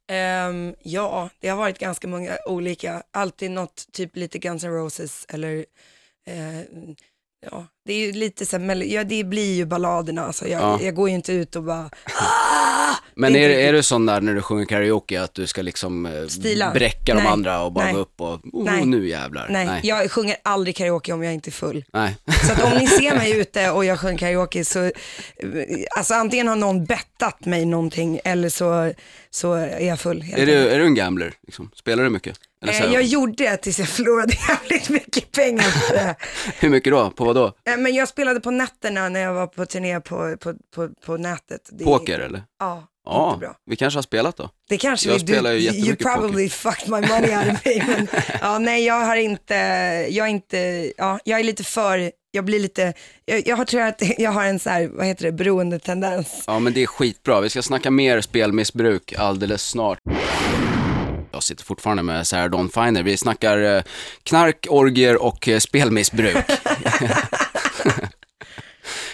Ehm, 0.08 0.76
ja, 0.84 1.30
det 1.40 1.48
har 1.50 1.58
varit 1.58 1.80
ganska 1.80 2.08
många 2.08 2.32
olika. 2.48 3.04
Alltid 3.12 3.52
något, 3.52 3.84
typ 3.92 4.16
lite 4.16 4.38
Guns 4.40 4.64
N' 4.64 4.72
Roses 4.72 5.26
eller 5.30 5.66
eh, 6.28 6.60
ja, 7.52 7.66
det 7.86 7.94
är 7.94 7.98
ju 7.98 8.12
lite 8.12 8.46
så 8.46 8.58
här, 8.58 8.64
mel- 8.66 8.92
ja, 8.92 9.04
det 9.04 9.24
blir 9.24 9.54
ju 9.56 9.66
balladerna. 9.66 10.26
Alltså, 10.26 10.48
jag, 10.48 10.62
Ja. 10.62 10.80
jag 10.82 10.96
går 10.96 11.10
ju 11.10 11.16
inte 11.16 11.34
ut 11.34 11.56
och 11.56 11.64
bara, 11.64 11.90
Men 13.16 13.36
är 13.36 13.50
är, 13.50 13.74
du 13.74 13.84
sån 13.84 14.06
där 14.06 14.22
när 14.22 14.34
du 14.34 14.42
sjunger 14.42 14.66
karaoke 14.66 15.22
att 15.22 15.34
du 15.34 15.48
ska 15.48 15.62
liksom 15.62 16.06
eh, 16.06 16.28
Stila? 16.28 16.72
bräcka 16.74 17.14
de 17.14 17.24
Nej. 17.24 17.32
andra 17.32 17.62
och 17.64 17.72
bara 17.74 17.86
Nej. 17.86 17.94
gå 17.94 18.00
upp 18.00 18.22
och, 18.22 18.40
oh, 18.54 18.64
Nej. 18.66 18.86
nu 18.86 19.08
jävlar. 19.08 19.48
nej, 19.50 19.66
Nej. 19.66 19.82
jag 19.84 20.12
sjunger 20.12 20.36
aldrig 20.44 20.76
karaoke 20.76 21.14
om 21.14 21.24
jag 21.24 21.34
inte 21.34 21.50
är 21.50 21.52
full. 21.52 21.86
Nej. 21.94 22.16
Så 22.48 22.52
att 22.54 22.64
om 22.64 22.78
ni 22.80 22.88
ser 23.00 23.16
mig 23.16 23.40
ute 23.40 23.70
och 23.72 23.86
jag 23.86 24.00
sjunger 24.00 24.18
karaoke 24.18 24.66
så, 24.66 24.84
eh, 24.84 24.92
alltså 25.98 26.14
antingen 26.14 26.48
har 26.48 26.56
någon 26.56 26.86
bettat 26.86 27.46
mig 27.46 27.66
någonting 27.66 28.20
eller 28.24 28.50
så, 28.50 28.92
så 29.30 29.54
är 29.54 29.80
jag 29.88 30.00
full. 30.00 30.22
helt 30.22 30.38
Är, 30.42 30.46
du, 30.46 30.56
enkelt. 30.58 30.74
är 30.74 30.80
du 30.80 30.86
en 30.86 30.96
gambler? 30.96 31.34
Liksom? 31.48 31.72
Spelar 31.76 32.04
du 32.04 32.10
mycket? 32.10 32.38
Eller 32.64 32.74
så 32.74 32.80
Eh, 32.84 32.88
här, 32.88 32.94
jag 32.94 33.04
gjorde 33.04 33.44
det 33.44 33.58
tills 33.58 33.80
jag 33.80 33.88
förlorade 33.88 34.34
jävligt 34.50 34.90
mycket 34.90 35.32
pengar 35.32 35.88
på 35.90 35.94
det. 35.96 36.16
Hur 36.60 36.70
mycket 36.70 36.92
då? 36.94 37.10
På 37.12 37.26
vad 37.26 37.36
då? 37.36 37.46
Eh, 37.46 37.78
Men 37.78 37.94
jag 37.96 38.08
spelade 38.08 38.40
på 38.40 38.52
nätterna 38.52 39.10
när 39.10 39.20
jag 39.20 39.34
var 39.34 39.48
på 39.48 39.66
turné 39.66 40.00
på, 40.00 40.38
på, 40.40 40.54
på, 40.76 40.90
på 41.06 41.18
nätet. 41.18 41.70
Det, 41.72 41.84
Poker 41.84 42.20
eller? 42.20 42.44
Ja, 42.60 42.84
Ja, 43.06 43.38
bra. 43.40 43.56
vi 43.66 43.76
kanske 43.76 43.98
har 43.98 44.04
spelat 44.04 44.38
då. 44.38 44.50
Det 44.70 44.78
kanske 44.78 45.10
Jag 45.10 45.14
vi, 45.14 45.20
spelar 45.20 45.52
ju 45.52 45.58
du, 45.58 45.64
you 45.66 45.76
jättemycket 45.76 46.06
probably 46.08 46.50
fucked 46.50 46.90
my 46.90 47.08
money 47.08 47.36
out 47.38 47.54
of 47.54 47.66
me. 47.66 47.84
Men, 47.88 48.08
ja, 48.42 48.60
nej, 48.60 48.86
jag 48.86 49.06
har 49.06 49.16
inte, 49.16 49.56
jag 50.10 50.28
är 50.28 50.32
inte, 50.32 50.92
ja, 50.98 51.20
jag 51.24 51.40
är 51.40 51.44
lite 51.44 51.64
för, 51.64 52.12
jag 52.32 52.46
blir 52.46 52.60
lite, 52.60 52.94
jag, 53.26 53.48
jag 53.48 53.58
har, 53.58 53.66
tror 53.66 53.82
att 53.82 54.02
jag 54.18 54.32
har 54.32 54.46
en 54.46 54.60
så 54.60 54.70
här, 54.70 54.88
vad 54.94 55.06
heter 55.06 55.26
det, 55.26 55.32
beroendetendens. 55.32 56.44
Ja, 56.48 56.60
men 56.60 56.74
det 56.74 56.84
är 56.84 56.88
skitbra. 56.88 57.42
Vi 57.42 57.50
ska 57.50 57.62
snacka 57.62 57.92
mer 57.92 58.22
spelmissbruk 58.22 59.14
alldeles 59.18 59.64
snart. 59.70 60.00
Jag 61.32 61.44
sitter 61.44 61.64
fortfarande 61.64 62.04
med 62.04 62.28
Sarah 62.28 62.50
Dawn 62.50 62.70
Finer. 62.70 63.04
Vi 63.04 63.18
snackar 63.18 63.78
eh, 63.78 63.84
knark, 64.24 64.68
orgier 64.70 65.24
och 65.24 65.48
eh, 65.48 65.60
spelmissbruk. 65.60 66.38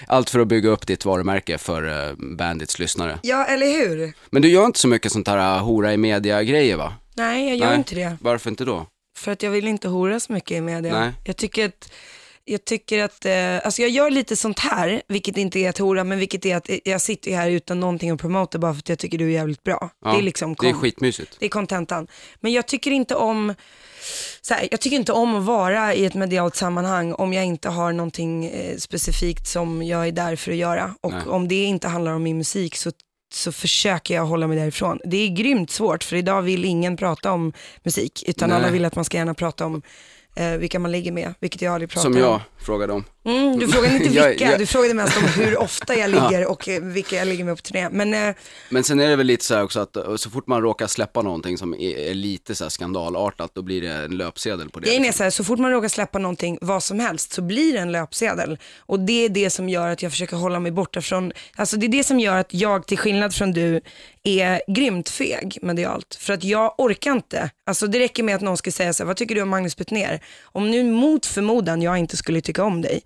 Allt 0.09 0.29
för 0.29 0.39
att 0.39 0.47
bygga 0.47 0.69
upp 0.69 0.87
ditt 0.87 1.05
varumärke 1.05 1.57
för 1.57 2.07
eh, 2.09 2.15
Bandits 2.37 2.79
lyssnare. 2.79 3.19
Ja, 3.23 3.45
eller 3.45 3.65
hur? 3.67 4.13
Men 4.29 4.41
du 4.41 4.49
gör 4.49 4.65
inte 4.65 4.79
så 4.79 4.87
mycket 4.87 5.11
sånt 5.11 5.27
här 5.27 5.55
eh, 5.57 5.63
hora 5.63 5.93
i 5.93 5.97
media-grejer 5.97 6.77
va? 6.77 6.93
Nej, 7.15 7.47
jag 7.49 7.57
gör 7.57 7.67
Nej. 7.67 7.77
inte 7.77 7.95
det. 7.95 8.17
Varför 8.21 8.49
inte 8.49 8.65
då? 8.65 8.85
För 9.17 9.31
att 9.31 9.43
jag 9.43 9.51
vill 9.51 9.67
inte 9.67 9.87
hora 9.87 10.19
så 10.19 10.33
mycket 10.33 10.51
i 10.57 10.61
media. 10.61 10.99
Nej. 10.99 11.11
Jag 11.25 11.37
tycker 11.37 11.65
att, 11.65 11.91
jag 12.45 12.65
tycker 12.65 13.03
att, 13.03 13.25
eh, 13.25 13.55
alltså 13.65 13.81
jag 13.81 13.91
gör 13.91 14.09
lite 14.11 14.35
sånt 14.35 14.59
här, 14.59 15.01
vilket 15.07 15.37
inte 15.37 15.59
är 15.59 15.69
att 15.69 15.77
hora, 15.77 16.03
men 16.03 16.19
vilket 16.19 16.45
är 16.45 16.55
att 16.55 16.69
jag 16.83 17.01
sitter 17.01 17.35
här 17.35 17.49
utan 17.49 17.79
någonting 17.79 18.09
att 18.09 18.21
promota 18.21 18.57
bara 18.59 18.73
för 18.73 18.79
att 18.79 18.89
jag 18.89 18.99
tycker 18.99 19.17
du 19.17 19.25
är 19.25 19.29
jävligt 19.33 19.63
bra. 19.63 19.89
Ja, 20.05 20.11
det 20.11 20.17
är 20.17 20.21
liksom 20.21 20.55
Det 20.59 20.67
är 20.67 20.71
kom- 20.71 20.81
skitmysigt. 20.81 21.35
det 21.39 21.45
är 21.45 21.49
kontentan. 21.49 22.07
Men 22.39 22.51
jag 22.51 22.67
tycker 22.67 22.91
inte 22.91 23.15
om, 23.15 23.53
så 24.41 24.53
här, 24.53 24.67
jag 24.71 24.81
tycker 24.81 24.97
inte 24.97 25.11
om 25.13 25.35
att 25.35 25.43
vara 25.43 25.93
i 25.93 26.05
ett 26.05 26.13
medialt 26.13 26.55
sammanhang 26.55 27.13
om 27.13 27.33
jag 27.33 27.45
inte 27.45 27.69
har 27.69 27.91
någonting 27.91 28.45
eh, 28.45 28.77
specifikt 28.77 29.47
som 29.47 29.83
jag 29.83 30.07
är 30.07 30.11
där 30.11 30.35
för 30.35 30.51
att 30.51 30.57
göra. 30.57 30.95
Och 31.01 31.11
Nej. 31.11 31.21
om 31.27 31.47
det 31.47 31.63
inte 31.63 31.87
handlar 31.87 32.11
om 32.13 32.23
min 32.23 32.37
musik 32.37 32.75
så, 32.75 32.91
så 33.33 33.51
försöker 33.51 34.13
jag 34.15 34.25
hålla 34.25 34.47
mig 34.47 34.57
därifrån. 34.57 34.99
Det 35.03 35.17
är 35.17 35.27
grymt 35.27 35.71
svårt 35.71 36.03
för 36.03 36.15
idag 36.15 36.41
vill 36.41 36.65
ingen 36.65 36.97
prata 36.97 37.31
om 37.31 37.53
musik 37.83 38.23
utan 38.27 38.49
Nej. 38.49 38.57
alla 38.57 38.69
vill 38.69 38.85
att 38.85 38.95
man 38.95 39.05
ska 39.05 39.17
gärna 39.17 39.33
prata 39.33 39.65
om 39.65 39.81
eh, 40.35 40.51
vilka 40.51 40.79
man 40.79 40.91
ligger 40.91 41.11
med, 41.11 41.33
vilket 41.39 41.61
jag 41.61 41.73
aldrig 41.73 41.89
pratar 41.89 42.01
Som 42.01 42.13
om. 42.13 42.19
jag 42.19 42.41
frågade 42.57 42.93
om. 42.93 43.03
Mm, 43.29 43.59
du 43.59 43.67
frågade 43.67 43.95
inte 43.95 44.09
Jag- 44.09 44.29
vilka, 44.29 44.49
jag- 44.51 44.59
du 44.59 44.65
frågade 44.65 44.93
mest 44.93 45.17
om 45.17 45.23
hur 45.23 45.57
ofta 45.57 45.95
jag 45.95 46.09
ligger 46.11 46.45
och 46.45 46.69
eh, 46.69 46.81
vilka 46.81 47.15
jag 47.15 47.27
ligger 47.27 47.43
med 47.43 47.55
på 47.55 47.61
turné. 47.61 47.89
Men 47.91 48.13
eh, 48.29 48.35
Men 48.69 48.83
sen 48.83 48.99
är 48.99 49.09
det 49.09 49.15
väl 49.15 49.27
lite 49.27 49.45
så 49.45 49.55
här 49.55 49.63
också 49.63 49.79
att 49.79 49.95
eh, 49.95 50.15
så 50.15 50.29
fort 50.29 50.47
man 50.47 50.61
råkar 50.61 50.87
släppa 50.87 51.21
någonting 51.21 51.57
som 51.57 51.73
är, 51.73 51.97
är 51.97 52.13
lite 52.13 52.55
så 52.55 52.63
här 52.63 52.69
skandalartat, 52.69 53.51
då 53.53 53.61
blir 53.61 53.81
det 53.81 53.91
en 53.93 54.17
löpsedel 54.17 54.69
på 54.69 54.79
det. 54.79 54.85
Grejen 54.85 55.01
är 55.03 55.07
liksom. 55.07 55.17
så 55.17 55.23
här, 55.23 55.31
så 55.31 55.43
fort 55.43 55.59
man 55.59 55.71
råkar 55.71 55.87
släppa 55.87 56.19
någonting, 56.19 56.57
vad 56.61 56.83
som 56.83 56.99
helst, 56.99 57.33
så 57.33 57.41
blir 57.41 57.73
det 57.73 57.79
en 57.79 57.91
löpsedel. 57.91 58.57
Och 58.79 58.99
det 58.99 59.25
är 59.25 59.29
det 59.29 59.49
som 59.49 59.69
gör 59.69 59.87
att 59.87 60.01
jag 60.03 60.11
försöker 60.11 60.35
hålla 60.35 60.59
mig 60.59 60.71
borta 60.71 61.01
från, 61.01 61.31
alltså 61.55 61.77
det 61.77 61.85
är 61.85 61.89
det 61.89 62.03
som 62.03 62.19
gör 62.19 62.35
att 62.37 62.53
jag, 62.53 62.85
till 62.87 62.97
skillnad 62.97 63.33
från 63.35 63.51
du, 63.53 63.81
är 64.23 64.61
grymt 64.67 65.09
feg 65.09 65.57
medialt. 65.61 66.15
För 66.19 66.33
att 66.33 66.43
jag 66.43 66.73
orkar 66.77 67.11
inte. 67.11 67.49
Alltså 67.65 67.87
det 67.87 67.99
räcker 67.99 68.23
med 68.23 68.35
att 68.35 68.41
någon 68.41 68.57
skulle 68.57 68.71
säga 68.71 68.93
så 68.93 69.03
här, 69.03 69.07
vad 69.07 69.17
tycker 69.17 69.35
du 69.35 69.41
om 69.41 69.49
Magnus 69.49 69.75
Betnér? 69.77 70.19
Om 70.43 70.71
nu 70.71 70.83
mot 70.83 71.25
förmodan 71.25 71.81
jag 71.81 71.97
inte 71.97 72.17
skulle 72.17 72.41
tycka 72.41 72.63
om 72.63 72.81
dig, 72.81 73.01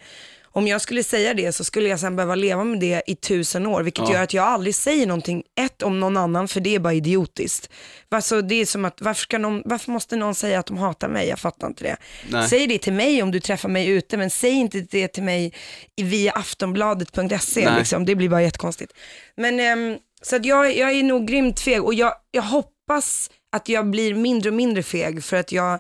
om 0.56 0.68
jag 0.68 0.82
skulle 0.82 1.04
säga 1.04 1.34
det 1.34 1.52
så 1.52 1.64
skulle 1.64 1.90
jag 1.90 2.00
sen 2.00 2.16
behöva 2.16 2.36
leva 2.36 2.64
med 2.64 2.80
det 2.80 3.02
i 3.08 3.16
tusen 3.16 3.66
år, 3.66 3.84
vilket 3.84 4.08
Ja. 4.08 4.14
gör 4.14 4.24
att 4.24 4.34
jag 4.34 4.46
aldrig 4.46 4.76
säger 4.76 5.08
någonting, 5.08 5.44
ett 5.60 5.84
om 5.84 6.00
någon 6.00 6.18
annan, 6.18 6.48
för 6.48 6.60
det 6.60 6.76
är 6.76 6.80
bara 6.80 6.94
idiotiskt. 6.94 7.70
Alltså, 8.10 8.42
det 8.42 8.56
är 8.56 8.66
som 8.66 8.86
att, 8.86 9.02
varför, 9.02 9.40
någon, 9.40 9.62
varför 9.66 9.92
måste 9.92 10.16
någon 10.16 10.36
säga 10.36 10.60
att 10.60 10.66
de 10.66 10.78
hatar 10.78 11.08
mig? 11.08 11.28
Jag 11.28 11.40
fattar 11.40 11.68
inte 11.68 11.84
det. 11.84 11.98
Nej. 12.30 12.50
Säg 12.50 12.68
det 12.68 12.78
till 12.78 12.94
mig 12.94 13.24
om 13.24 13.32
du 13.32 13.40
träffar 13.40 13.70
mig 13.70 13.88
ute, 13.88 14.18
men 14.18 14.30
säg 14.30 14.52
inte 14.52 14.80
det 14.92 15.08
till 15.08 15.24
mig 15.24 15.54
via 16.02 16.32
aftonbladet.se, 16.32 17.70
liksom. 17.78 18.06
det 18.06 18.16
blir 18.16 18.30
bara 18.30 18.42
jättekonstigt. 18.42 18.94
Men, 19.38 19.60
ehm, 19.60 19.98
så 20.22 20.36
att 20.36 20.46
jag, 20.46 20.78
jag 20.78 20.92
är 20.92 21.04
nog 21.04 21.28
grymt 21.28 21.60
feg 21.60 21.84
och 21.84 21.94
jag, 21.94 22.14
jag 22.32 22.44
hoppas 22.44 23.32
att 23.52 23.70
jag 23.70 23.90
blir 23.90 24.16
mindre 24.16 24.50
och 24.50 24.56
mindre 24.56 24.84
feg 24.84 25.24
för 25.24 25.38
att 25.38 25.52
jag, 25.52 25.80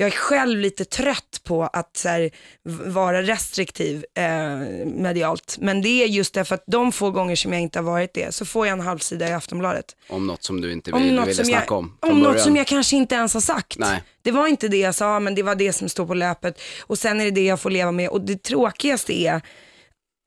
jag 0.00 0.06
är 0.06 0.10
själv 0.10 0.58
lite 0.58 0.84
trött 0.84 1.40
på 1.44 1.62
att 1.62 1.96
så 1.96 2.08
här, 2.08 2.30
vara 2.86 3.22
restriktiv 3.22 4.04
eh, 4.14 4.24
medialt. 4.86 5.56
Men 5.60 5.82
det 5.82 6.02
är 6.02 6.06
just 6.06 6.34
därför 6.34 6.54
att 6.54 6.64
de 6.66 6.92
få 6.92 7.10
gånger 7.10 7.36
som 7.36 7.52
jag 7.52 7.62
inte 7.62 7.78
har 7.78 7.84
varit 7.84 8.14
det 8.14 8.34
så 8.34 8.44
får 8.44 8.66
jag 8.66 8.72
en 8.72 8.80
halvsida 8.80 9.28
i 9.28 9.32
Aftonbladet. 9.32 9.96
Om 10.08 10.26
något 10.26 10.42
som 10.42 10.60
du 10.60 10.72
inte 10.72 10.92
Om 10.92 11.02
vill, 11.02 11.14
något, 11.14 11.28
ville 11.28 11.44
snacka 11.44 11.64
jag, 11.68 11.78
om 11.78 11.96
om 12.00 12.08
från 12.08 12.18
något 12.18 12.28
början. 12.28 12.44
som 12.44 12.56
jag 12.56 12.66
kanske 12.66 12.96
inte 12.96 13.14
ens 13.14 13.34
har 13.34 13.40
sagt. 13.40 13.78
Nej. 13.78 14.02
Det 14.22 14.30
var 14.30 14.46
inte 14.46 14.68
det 14.68 14.76
jag 14.76 14.94
sa, 14.94 15.20
men 15.20 15.34
det 15.34 15.42
var 15.42 15.54
det 15.54 15.72
som 15.72 15.88
står 15.88 16.06
på 16.06 16.14
löpet. 16.14 16.60
Och 16.80 16.98
sen 16.98 17.20
är 17.20 17.24
det 17.24 17.30
det 17.30 17.44
jag 17.44 17.60
får 17.60 17.70
leva 17.70 17.92
med. 17.92 18.08
Och 18.08 18.20
det 18.20 18.42
tråkigaste 18.42 19.20
är 19.22 19.40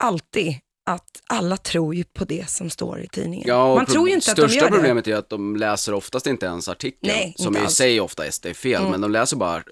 alltid 0.04 0.54
att 0.86 1.22
alla 1.26 1.56
tror 1.56 1.94
ju 1.94 2.04
på 2.04 2.24
det 2.24 2.50
som 2.50 2.70
står 2.70 3.00
i 3.00 3.08
tidningen. 3.08 3.48
Ja, 3.48 3.74
Man 3.74 3.86
tror 3.86 4.08
ju 4.08 4.14
inte 4.14 4.30
att 4.30 4.36
de 4.36 4.42
största 4.42 4.56
gör 4.64 4.70
det. 4.70 4.76
problemet 4.76 5.06
är 5.08 5.16
att 5.16 5.28
de 5.28 5.56
läser 5.56 5.94
oftast 5.94 6.26
inte 6.26 6.46
ens 6.46 6.68
artikeln, 6.68 7.12
Nej, 7.16 7.34
som 7.38 7.56
i 7.56 7.60
alls. 7.60 7.74
sig 7.74 8.00
ofta 8.00 8.26
är 8.26 8.54
fel, 8.54 8.82
men 8.90 9.00
de 9.00 9.10
läser 9.10 9.36
bara 9.36 9.62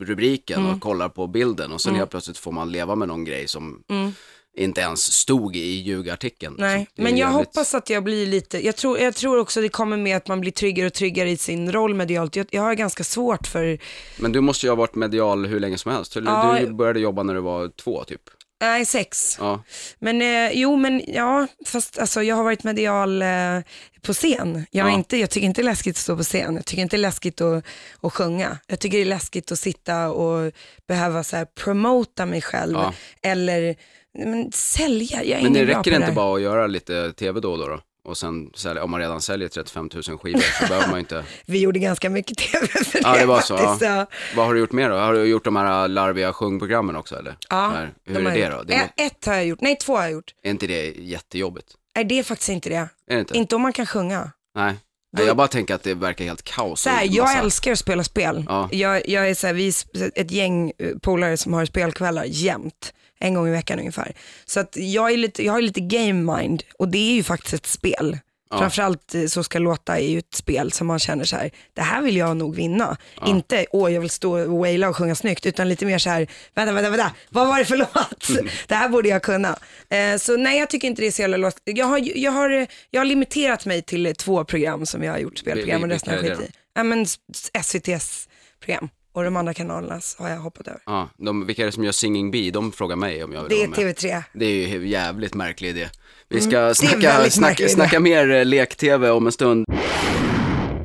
rubriken 0.00 0.60
Mm. 0.60 0.74
och 0.74 0.80
kollar 0.80 1.08
på 1.08 1.26
bilden 1.26 1.72
och 1.72 1.80
sen 1.80 1.94
helt 1.94 2.10
plötsligt 2.10 2.38
får 2.38 2.52
man 2.52 2.72
leva 2.72 2.94
med 2.94 3.08
någon 3.08 3.24
grej 3.24 3.48
som 3.48 3.82
inte 4.56 4.80
ens 4.80 5.12
stod 5.12 5.56
i 5.56 5.60
ljugartikeln. 5.80 6.54
Nej, 6.58 6.86
men 6.94 7.06
jag 7.06 7.18
jävligt- 7.18 7.34
hoppas 7.46 7.74
att 7.74 7.90
jag 7.90 8.04
blir 8.04 8.26
lite, 8.26 8.66
jag 8.66 8.76
tror, 8.76 8.98
jag 8.98 9.14
tror 9.14 9.38
också 9.38 9.60
det 9.60 9.68
kommer 9.68 9.96
med 9.96 10.16
att 10.16 10.28
man 10.28 10.40
blir 10.40 10.52
tryggare 10.52 10.86
och 10.86 10.92
tryggare 10.92 11.30
i 11.30 11.36
sin 11.36 11.72
roll 11.72 11.94
medialt. 11.94 12.36
Jag, 12.36 12.46
jag 12.50 12.62
har 12.62 12.74
ganska 12.74 13.04
svårt 13.04 13.46
för, 13.46 13.78
Men 14.18 14.32
du 14.32 14.40
måste 14.40 14.66
ju 14.66 14.70
ha 14.70 14.76
varit 14.76 14.94
medial 14.94 15.46
hur 15.46 15.60
länge 15.60 15.78
som 15.78 15.92
helst. 15.92 16.14
Du, 16.14 16.20
Ja. 16.24 16.56
du 16.60 16.72
började 16.72 17.00
jobba 17.00 17.22
när 17.22 17.34
du 17.34 17.40
var 17.40 17.68
två 17.68 18.04
typ. 18.04 18.20
Nej 18.62 18.86
sex. 18.86 19.36
Ja, 19.40 19.62
Men 19.98 20.22
eh, 20.22 20.50
jo, 20.52 20.76
men 20.76 21.02
ja, 21.06 21.46
fast 21.66 21.98
alltså 21.98 22.22
jag 22.22 22.36
har 22.36 22.44
varit 22.44 22.64
medial 22.64 23.22
eh, 23.22 23.58
på 24.02 24.12
scen. 24.12 24.66
Jag, 24.70 24.86
är 24.86 24.90
Ja. 24.90 24.96
inte, 24.96 25.16
jag 25.16 25.30
tycker 25.30 25.46
inte 25.46 25.60
det 25.62 25.64
är 25.64 25.70
läskigt 25.70 25.94
att 25.96 26.00
stå 26.02 26.16
på 26.16 26.22
scen. 26.22 26.54
Jag 26.56 26.64
tycker 26.64 26.82
inte 26.82 26.96
det 26.96 27.00
är 27.00 27.08
läskigt 27.08 27.40
att, 27.40 27.64
att 28.00 28.12
sjunga. 28.12 28.58
Jag 28.66 28.78
tycker 28.80 28.96
det 28.98 29.04
är 29.04 29.06
läskigt 29.06 29.52
att 29.52 29.58
sitta 29.58 30.08
och 30.10 30.52
behöva 30.88 31.24
så 31.24 31.36
här, 31.36 31.44
promota 31.44 32.26
mig 32.26 32.42
själv. 32.42 32.72
Ja. 32.74 32.94
Eller 33.22 33.76
men, 34.18 34.52
sälja, 34.52 35.24
jag 35.24 35.38
är 35.38 35.42
men 35.42 35.52
det 35.52 35.58
ingen 35.58 35.70
bra 35.70 35.78
räcker 35.80 35.90
på 35.90 35.96
inte 35.96 36.12
bara 36.12 36.36
att 36.36 36.42
göra 36.42 36.66
lite 36.66 37.12
tv 37.12 37.40
då 37.40 37.52
och 37.52 37.58
då? 37.58 37.68
då? 37.68 37.80
Och 38.04 38.16
sen 38.18 38.50
sälja, 38.54 38.84
om 38.84 38.90
man 38.90 39.00
redan 39.00 39.20
säljer 39.20 39.48
35 39.48 39.90
000 40.08 40.18
skivor 40.18 40.40
så 40.60 40.66
behöver 40.66 40.86
man 40.86 40.94
ju 40.94 41.00
inte. 41.00 41.24
Vi 41.46 41.58
gjorde 41.60 41.78
ganska 41.78 42.10
mycket 42.10 42.38
tv 42.38 42.66
för 42.66 43.00
Ja, 43.02 43.16
det 43.18 43.26
var 43.26 43.40
så. 43.40 43.56
faktiskt. 43.58 43.82
Ja. 43.82 44.06
Vad 44.36 44.46
har 44.46 44.54
du 44.54 44.60
gjort 44.60 44.72
mer 44.72 44.90
då? 44.90 44.96
Har 44.96 45.12
du 45.12 45.24
gjort 45.24 45.44
de 45.44 45.56
här 45.56 45.88
larviga 45.88 46.32
sjungprogrammen 46.32 46.96
också 46.96 47.16
eller? 47.18 47.36
Ja, 47.50 47.68
här, 47.76 47.92
hur 48.04 48.14
de 48.14 48.26
är 48.26 48.34
det 48.34 48.48
då? 48.56 48.62
Det 48.62 48.76
må, 48.76 48.82
Ä- 48.82 49.06
Ett 49.06 49.26
har 49.26 49.34
jag 49.34 49.46
gjort, 49.46 49.60
nej 49.60 49.76
två 49.76 49.96
har 49.96 50.02
jag 50.02 50.12
gjort. 50.12 50.34
är 50.42 50.50
inte 50.50 50.66
det 50.66 50.86
jättejobbigt? 50.98 51.66
Nej 51.96 52.04
det 52.04 52.18
är 52.18 52.22
faktiskt 52.22 52.48
inte 52.50 52.68
det. 52.68 52.74
Är 52.76 52.88
det 53.14 53.18
inte? 53.20 53.36
Inte 53.38 53.56
om 53.56 53.62
man 53.62 53.72
kan 53.72 53.86
sjunga. 53.86 54.30
Nej. 54.54 54.74
Nej, 55.16 55.26
jag 55.26 55.36
bara 55.36 55.48
tänker 55.48 55.74
att 55.74 55.82
det 55.82 55.94
verkar 55.94 56.24
helt 56.24 56.42
kaos. 56.42 56.80
Så 56.80 56.90
här, 56.90 57.04
jag 57.10 57.22
massa- 57.24 57.38
älskar 57.38 57.72
att 57.72 57.78
spela 57.78 58.04
spel. 58.04 58.44
Ja. 58.48 58.68
Jag, 58.72 59.08
jag 59.08 59.30
är 59.30 59.34
så 59.34 59.46
här, 59.46 59.54
vi 59.54 59.68
är 59.68 59.74
ett 60.20 60.30
gäng 60.30 60.72
eh, 60.78 60.90
polare 61.02 61.36
som 61.36 61.52
har 61.52 61.64
spelkvällar 61.64 62.24
jämt. 62.28 62.92
En 63.22 63.34
gång 63.34 63.48
i 63.48 63.50
veckan 63.50 63.78
ungefär. 63.78 64.12
Så 64.44 64.60
att 64.60 64.76
jag, 64.76 65.12
är 65.12 65.16
lite, 65.16 65.44
jag 65.44 65.52
har 65.52 65.60
lite 65.60 65.80
game 65.80 66.36
mind 66.36 66.62
och 66.78 66.88
det 66.88 66.98
är 66.98 67.14
ju 67.14 67.22
faktiskt 67.22 67.54
ett 67.54 67.66
spel. 67.66 68.18
Ja. 68.50 68.58
Framförallt 68.58 69.14
eh, 69.14 69.26
Så 69.26 69.42
ska 69.42 69.58
låta 69.58 69.98
är 69.98 70.08
ju 70.08 70.18
ett 70.18 70.34
spel 70.34 70.72
som 70.72 70.86
man 70.86 70.98
känner 70.98 71.24
så 71.24 71.36
här, 71.36 71.50
det 71.74 71.82
här 71.82 72.02
vill 72.02 72.16
jag 72.16 72.36
nog 72.36 72.54
vinna. 72.54 72.96
Inte, 73.26 73.66
åh 73.70 73.92
jag 73.92 74.00
vill 74.00 74.10
stå 74.10 74.40
och 74.40 74.58
waila 74.58 74.88
och 74.88 74.96
sjunga 74.96 75.14
snyggt, 75.14 75.46
utan 75.46 75.68
lite 75.68 75.86
mer 75.86 75.98
så 75.98 76.10
här, 76.10 76.26
vänta, 76.54 76.72
vänta, 76.72 76.90
vänta, 76.90 77.12
vad 77.28 77.48
var 77.48 77.58
det 77.58 77.64
för 77.64 77.76
låt? 77.94 78.28
det 78.68 78.74
här 78.74 78.88
borde 78.88 79.08
jag 79.08 79.22
kunna. 79.22 79.58
Eh, 79.88 80.16
så 80.16 80.36
nej, 80.36 80.58
jag 80.58 80.70
tycker 80.70 80.88
inte 80.88 81.02
det 81.02 81.06
är 81.06 81.10
så 81.12 81.22
jävla 81.22 81.36
låst. 81.36 81.58
Jag 81.64 81.86
har, 81.86 82.18
jag, 82.18 82.32
har, 82.32 82.66
jag 82.90 83.00
har 83.00 83.04
limiterat 83.04 83.66
mig 83.66 83.82
till 83.82 84.14
två 84.16 84.44
program 84.44 84.86
som 84.86 85.02
jag 85.02 85.12
har 85.12 85.18
gjort, 85.18 85.38
spelprogram, 85.38 85.82
och 85.82 85.88
resten 85.88 86.14
har 86.14 86.22
jag 86.22 86.38
skit 86.38 86.48
i. 86.48 86.52
Ja, 86.74 86.82
men 86.82 87.06
SVTs 87.52 88.28
program 88.60 88.88
och 89.12 89.24
de 89.24 89.36
andra 89.36 89.54
kanalernas 89.54 90.16
har 90.18 90.28
jag 90.28 90.36
hoppat 90.36 90.68
över. 90.68 90.80
Ja, 90.86 91.08
de, 91.16 91.46
vilka 91.46 91.62
är 91.62 91.66
det 91.66 91.72
som 91.72 91.84
gör 91.84 91.92
Singing 91.92 92.30
Bee? 92.30 92.50
De 92.50 92.72
frågar 92.72 92.96
mig 92.96 93.24
om 93.24 93.32
jag 93.32 93.40
vill 93.42 93.48
Det 93.48 93.62
är 93.62 93.68
vara 93.68 93.80
med. 93.86 93.96
TV3. 93.96 94.22
Det 94.32 94.44
är 94.46 94.68
ju 94.68 94.76
en 94.82 94.88
jävligt 94.88 95.34
märklig 95.34 95.68
idé. 95.68 95.88
Vi 96.28 96.40
ska 96.40 96.56
Mm, 96.56 96.68
är 96.70 96.74
snacka, 96.74 97.30
snacka, 97.30 97.68
snacka 97.68 98.00
mer 98.00 98.30
eh, 98.30 98.44
lek-tv 98.44 99.10
om 99.10 99.26
en 99.26 99.32
stund. 99.32 99.66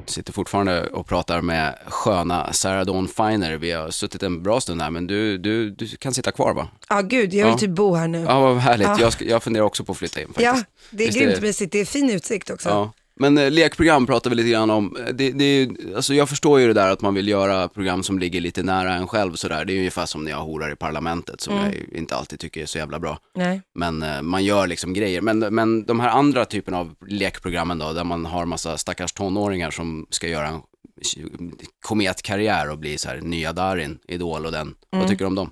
Sitter 0.06 0.34
fortfarande 0.34 0.88
och 0.88 1.08
pratar 1.08 1.42
med 1.42 1.76
sköna 1.88 2.54
Sarah 2.54 2.86
Dawn 2.86 3.08
Finer. 3.08 3.58
Vi 3.58 3.72
har 3.72 3.90
suttit 3.92 4.24
en 4.24 4.44
bra 4.44 4.62
stund 4.62 4.82
här, 4.82 4.90
men 4.92 5.08
du, 5.08 5.38
du, 5.38 5.70
du 5.70 5.88
kan 5.88 6.14
sitta 6.14 6.32
kvar 6.32 6.54
va? 6.54 6.68
Ja 6.90 7.02
gud, 7.02 7.34
jag 7.34 7.46
vill 7.46 7.52
Ja. 7.54 7.58
typ 7.58 7.70
bo 7.70 7.94
här 7.96 8.08
nu. 8.08 8.22
Ja, 8.28 8.40
vad 8.40 8.58
härligt. 8.58 8.88
Ja. 8.88 8.98
Jag, 9.00 9.14
jag 9.20 9.44
funderar 9.44 9.66
också 9.66 9.84
på 9.84 9.92
att 9.92 9.98
flytta 9.98 10.22
in 10.22 10.28
faktiskt. 10.28 10.46
Ja, 10.46 10.64
det 10.92 11.04
är 11.04 11.08
Visst 11.08 11.20
grymt 11.20 11.42
mysigt. 11.42 11.72
Det 11.72 11.80
är 11.80 11.86
fin 11.86 12.10
utsikt 12.10 12.50
också. 12.50 12.70
Ja. 12.70 12.92
Men 13.20 13.38
eh, 13.38 13.52
lekprogram 13.52 14.06
pratar 14.06 14.30
vi 14.30 14.36
lite 14.36 14.50
grann 14.50 14.70
om. 14.70 14.96
Eh, 14.98 15.14
Det, 15.14 15.32
det, 15.32 15.44
är 15.44 15.60
ju- 15.66 15.96
alltså 15.96 16.14
jag 16.14 16.30
förstår 16.30 16.60
ju 16.60 16.68
det 16.68 16.74
där 16.74 16.92
att 16.92 17.02
man 17.02 17.14
vill 17.14 17.28
göra 17.28 17.68
program 17.68 18.04
som 18.04 18.20
ligger 18.20 18.42
lite 18.42 18.64
nära 18.64 18.94
en 18.94 19.08
själv 19.08 19.34
sådär. 19.34 19.66
Det 19.66 19.72
är 19.72 19.74
ju 19.74 19.80
ungefär 19.80 20.06
som 20.06 20.24
när 20.24 20.32
jag 20.32 20.42
horar 20.44 20.72
i 20.72 20.76
parlamentet 20.76 21.42
som 21.42 21.54
Mm. 21.54 21.66
jag 21.66 21.76
ju 21.76 21.98
inte 21.98 22.16
alltid 22.16 22.40
tycker 22.40 22.62
är 22.62 22.66
så 22.66 22.78
jävla 22.78 23.00
bra. 23.00 23.20
Nej. 23.36 23.62
Men 23.76 24.04
eh, 24.04 24.22
man 24.22 24.44
gör 24.46 24.68
liksom 24.68 24.94
grejer. 24.94 25.22
Men, 25.22 25.40
men 25.40 25.86
de 25.86 26.00
här 26.00 26.10
andra 26.10 26.46
typen 26.46 26.74
av 26.74 26.96
lekprogrammen 27.08 27.78
då, 27.80 27.94
där 27.94 28.04
man 28.04 28.26
har 28.26 28.46
massa 28.46 28.78
stackars 28.78 29.14
tonåringar 29.14 29.72
som 29.72 30.06
ska 30.10 30.28
göra 30.28 30.48
en 30.48 30.62
kometkarriär 31.86 32.70
och 32.72 32.78
bli 32.78 32.98
så 32.98 33.10
här 33.10 33.18
nya 33.22 33.54
Darin, 33.54 34.00
Idol 34.08 34.46
och 34.46 34.52
den. 34.52 34.62
Mm. 34.68 34.76
Vad 34.90 35.08
tycker 35.08 35.24
du 35.26 35.28
om 35.28 35.36
dem? 35.36 35.50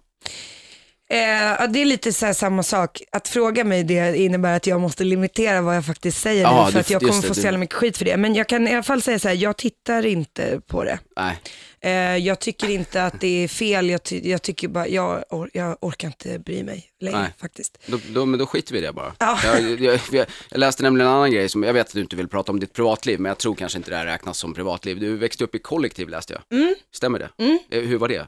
Eh, 1.09 1.67
det 1.69 1.81
är 1.81 1.85
lite 1.85 2.13
så 2.13 2.33
samma 2.33 2.63
sak. 2.63 3.01
Att 3.11 3.27
fråga 3.27 3.63
mig 3.63 3.83
det 3.83 4.17
innebär 4.17 4.55
att 4.55 4.67
jag 4.67 4.81
måste 4.81 5.03
limitera 5.03 5.61
vad 5.61 5.75
jag 5.75 5.85
faktiskt 5.85 6.21
säger 6.21 6.41
Ja, 6.43 6.65
nu, 6.65 6.71
för 6.71 6.79
att 6.79 6.89
jag 6.89 7.01
kommer 7.01 7.21
det, 7.21 7.27
få 7.27 7.33
så 7.33 7.41
jävla 7.41 7.57
mycket 7.57 7.75
skit 7.75 7.97
för 7.97 8.05
det. 8.05 8.17
Men 8.17 8.35
jag 8.35 8.47
kan 8.47 8.67
i 8.67 8.73
alla 8.73 8.83
fall 8.83 9.01
säga 9.01 9.19
så 9.19 9.27
här, 9.27 9.35
jag 9.35 9.57
tittar 9.57 10.05
inte 10.05 10.61
på 10.67 10.83
det. 10.83 10.99
Nej, 11.17 11.39
Eh, 11.81 11.91
jag 12.17 12.39
tycker 12.39 12.69
inte 12.69 13.03
att 13.05 13.21
det 13.21 13.43
är 13.43 13.47
fel, 13.47 13.89
jag, 13.89 14.03
ty- 14.03 14.29
jag 14.29 14.41
tycker 14.41 14.67
bara, 14.67 14.87
jag, 14.87 15.23
or- 15.29 15.49
jag 15.53 15.77
orkar 15.81 16.07
inte 16.07 16.39
bry 16.39 16.63
mig 16.63 16.85
längre 17.01 17.19
Nej. 17.19 17.29
faktiskt. 17.41 17.77
då, 17.87 17.99
då, 18.09 18.25
men 18.25 18.39
då 18.39 18.45
skiter 18.45 18.73
vi 18.73 18.79
i 18.79 18.81
det 18.81 18.93
bara. 18.93 19.13
Ja. 19.19 19.39
Jag, 19.43 19.79
jag, 19.81 19.99
jag, 20.11 20.25
läste 20.51 20.83
nämligen 20.83 21.07
en 21.07 21.13
annan 21.15 21.31
grej 21.31 21.49
som, 21.49 21.63
jag 21.63 21.73
vet 21.73 21.87
att 21.87 21.93
du 21.93 22.01
inte 22.01 22.15
vill 22.15 22.27
prata 22.27 22.51
om 22.51 22.59
ditt 22.59 22.73
privatliv, 22.73 23.19
men 23.19 23.29
jag 23.29 23.37
tror 23.37 23.55
kanske 23.55 23.77
inte 23.77 23.89
det 23.89 23.97
här 23.97 24.05
räknas 24.05 24.37
som 24.37 24.53
privatliv. 24.53 24.99
Du 24.99 25.17
växte 25.17 25.43
upp 25.43 25.55
i 25.55 25.59
kollektiv 25.59 26.09
läste 26.09 26.33
jag. 26.49 26.59
Mm. 26.59 26.75
Stämmer 26.95 27.19
det? 27.19 27.29
Eh, 27.77 27.81
Hur 27.81 27.97
var 27.97 28.07
det? 28.07 28.27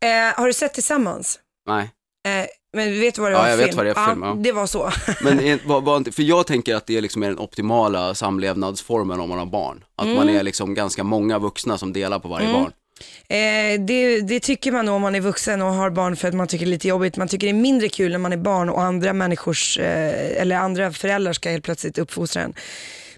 Eh, 0.00 0.34
har 0.36 0.46
du 0.46 0.52
sett 0.52 0.74
Tillsammans? 0.74 1.38
Nej. 1.66 1.90
Eh, 2.26 2.46
men 2.76 3.00
vet 3.00 3.14
du 3.14 3.20
vad 3.22 3.30
det 3.30 3.34
Ja, 3.34 3.38
var 3.38 3.44
för 3.44 3.50
jag 3.50 3.56
vet 3.56 3.66
film? 3.66 3.76
vad 3.76 3.86
det 3.86 3.90
är 3.90 3.94
för 3.94 4.06
film, 4.10 4.22
ja. 4.22 4.34
Det 4.38 4.52
var 4.52 4.66
så. 4.66 4.90
Men 5.22 5.40
är- 5.40 5.58
var, 5.68 5.80
var 5.80 5.96
inte, 5.96 6.12
för 6.12 6.22
jag 6.22 6.46
tänker 6.46 6.74
att 6.74 6.86
det 6.86 7.00
liksom 7.00 7.22
är 7.22 7.26
den 7.28 7.38
optimala 7.38 8.14
samlevnadsformen 8.14 9.20
om 9.20 9.28
man 9.28 9.38
har 9.38 9.46
barn. 9.46 9.84
Att 9.96 10.06
man 10.06 10.16
Mm. 10.22 10.36
är 10.36 10.42
liksom 10.42 10.74
ganska 10.74 11.04
många 11.04 11.38
vuxna 11.38 11.78
som 11.78 11.92
delar 11.92 12.18
på 12.18 12.28
varje 12.28 12.52
barn. 12.52 12.72
Eh, 13.28 13.80
det, 13.86 14.20
det 14.20 14.40
tycker 14.40 14.72
man 14.72 14.84
nog 14.86 14.94
om 14.94 15.02
man 15.02 15.14
är 15.14 15.20
vuxen 15.20 15.62
och 15.62 15.72
har 15.72 15.90
barn 15.90 16.16
för 16.16 16.28
att 16.28 16.34
man 16.34 16.46
tycker 16.46 16.66
det 16.66 16.68
är 16.68 16.70
lite 16.70 16.88
jobbigt. 16.88 17.16
Man 17.16 17.28
tycker 17.28 17.46
det 17.46 17.50
är 17.50 17.62
mindre 17.62 17.88
kul 17.88 18.12
när 18.12 18.18
man 18.18 18.32
är 18.32 18.36
barn 18.36 18.68
och 18.70 18.82
andra 18.82 19.12
människors, 19.12 19.78
eh, 19.78 20.40
eller 20.42 20.56
andra 20.56 20.92
föräldrar 20.92 21.32
ska 21.32 21.50
helt 21.50 21.64
plötsligt 21.64 21.98
uppfostra 21.98 22.42
en. 22.42 22.54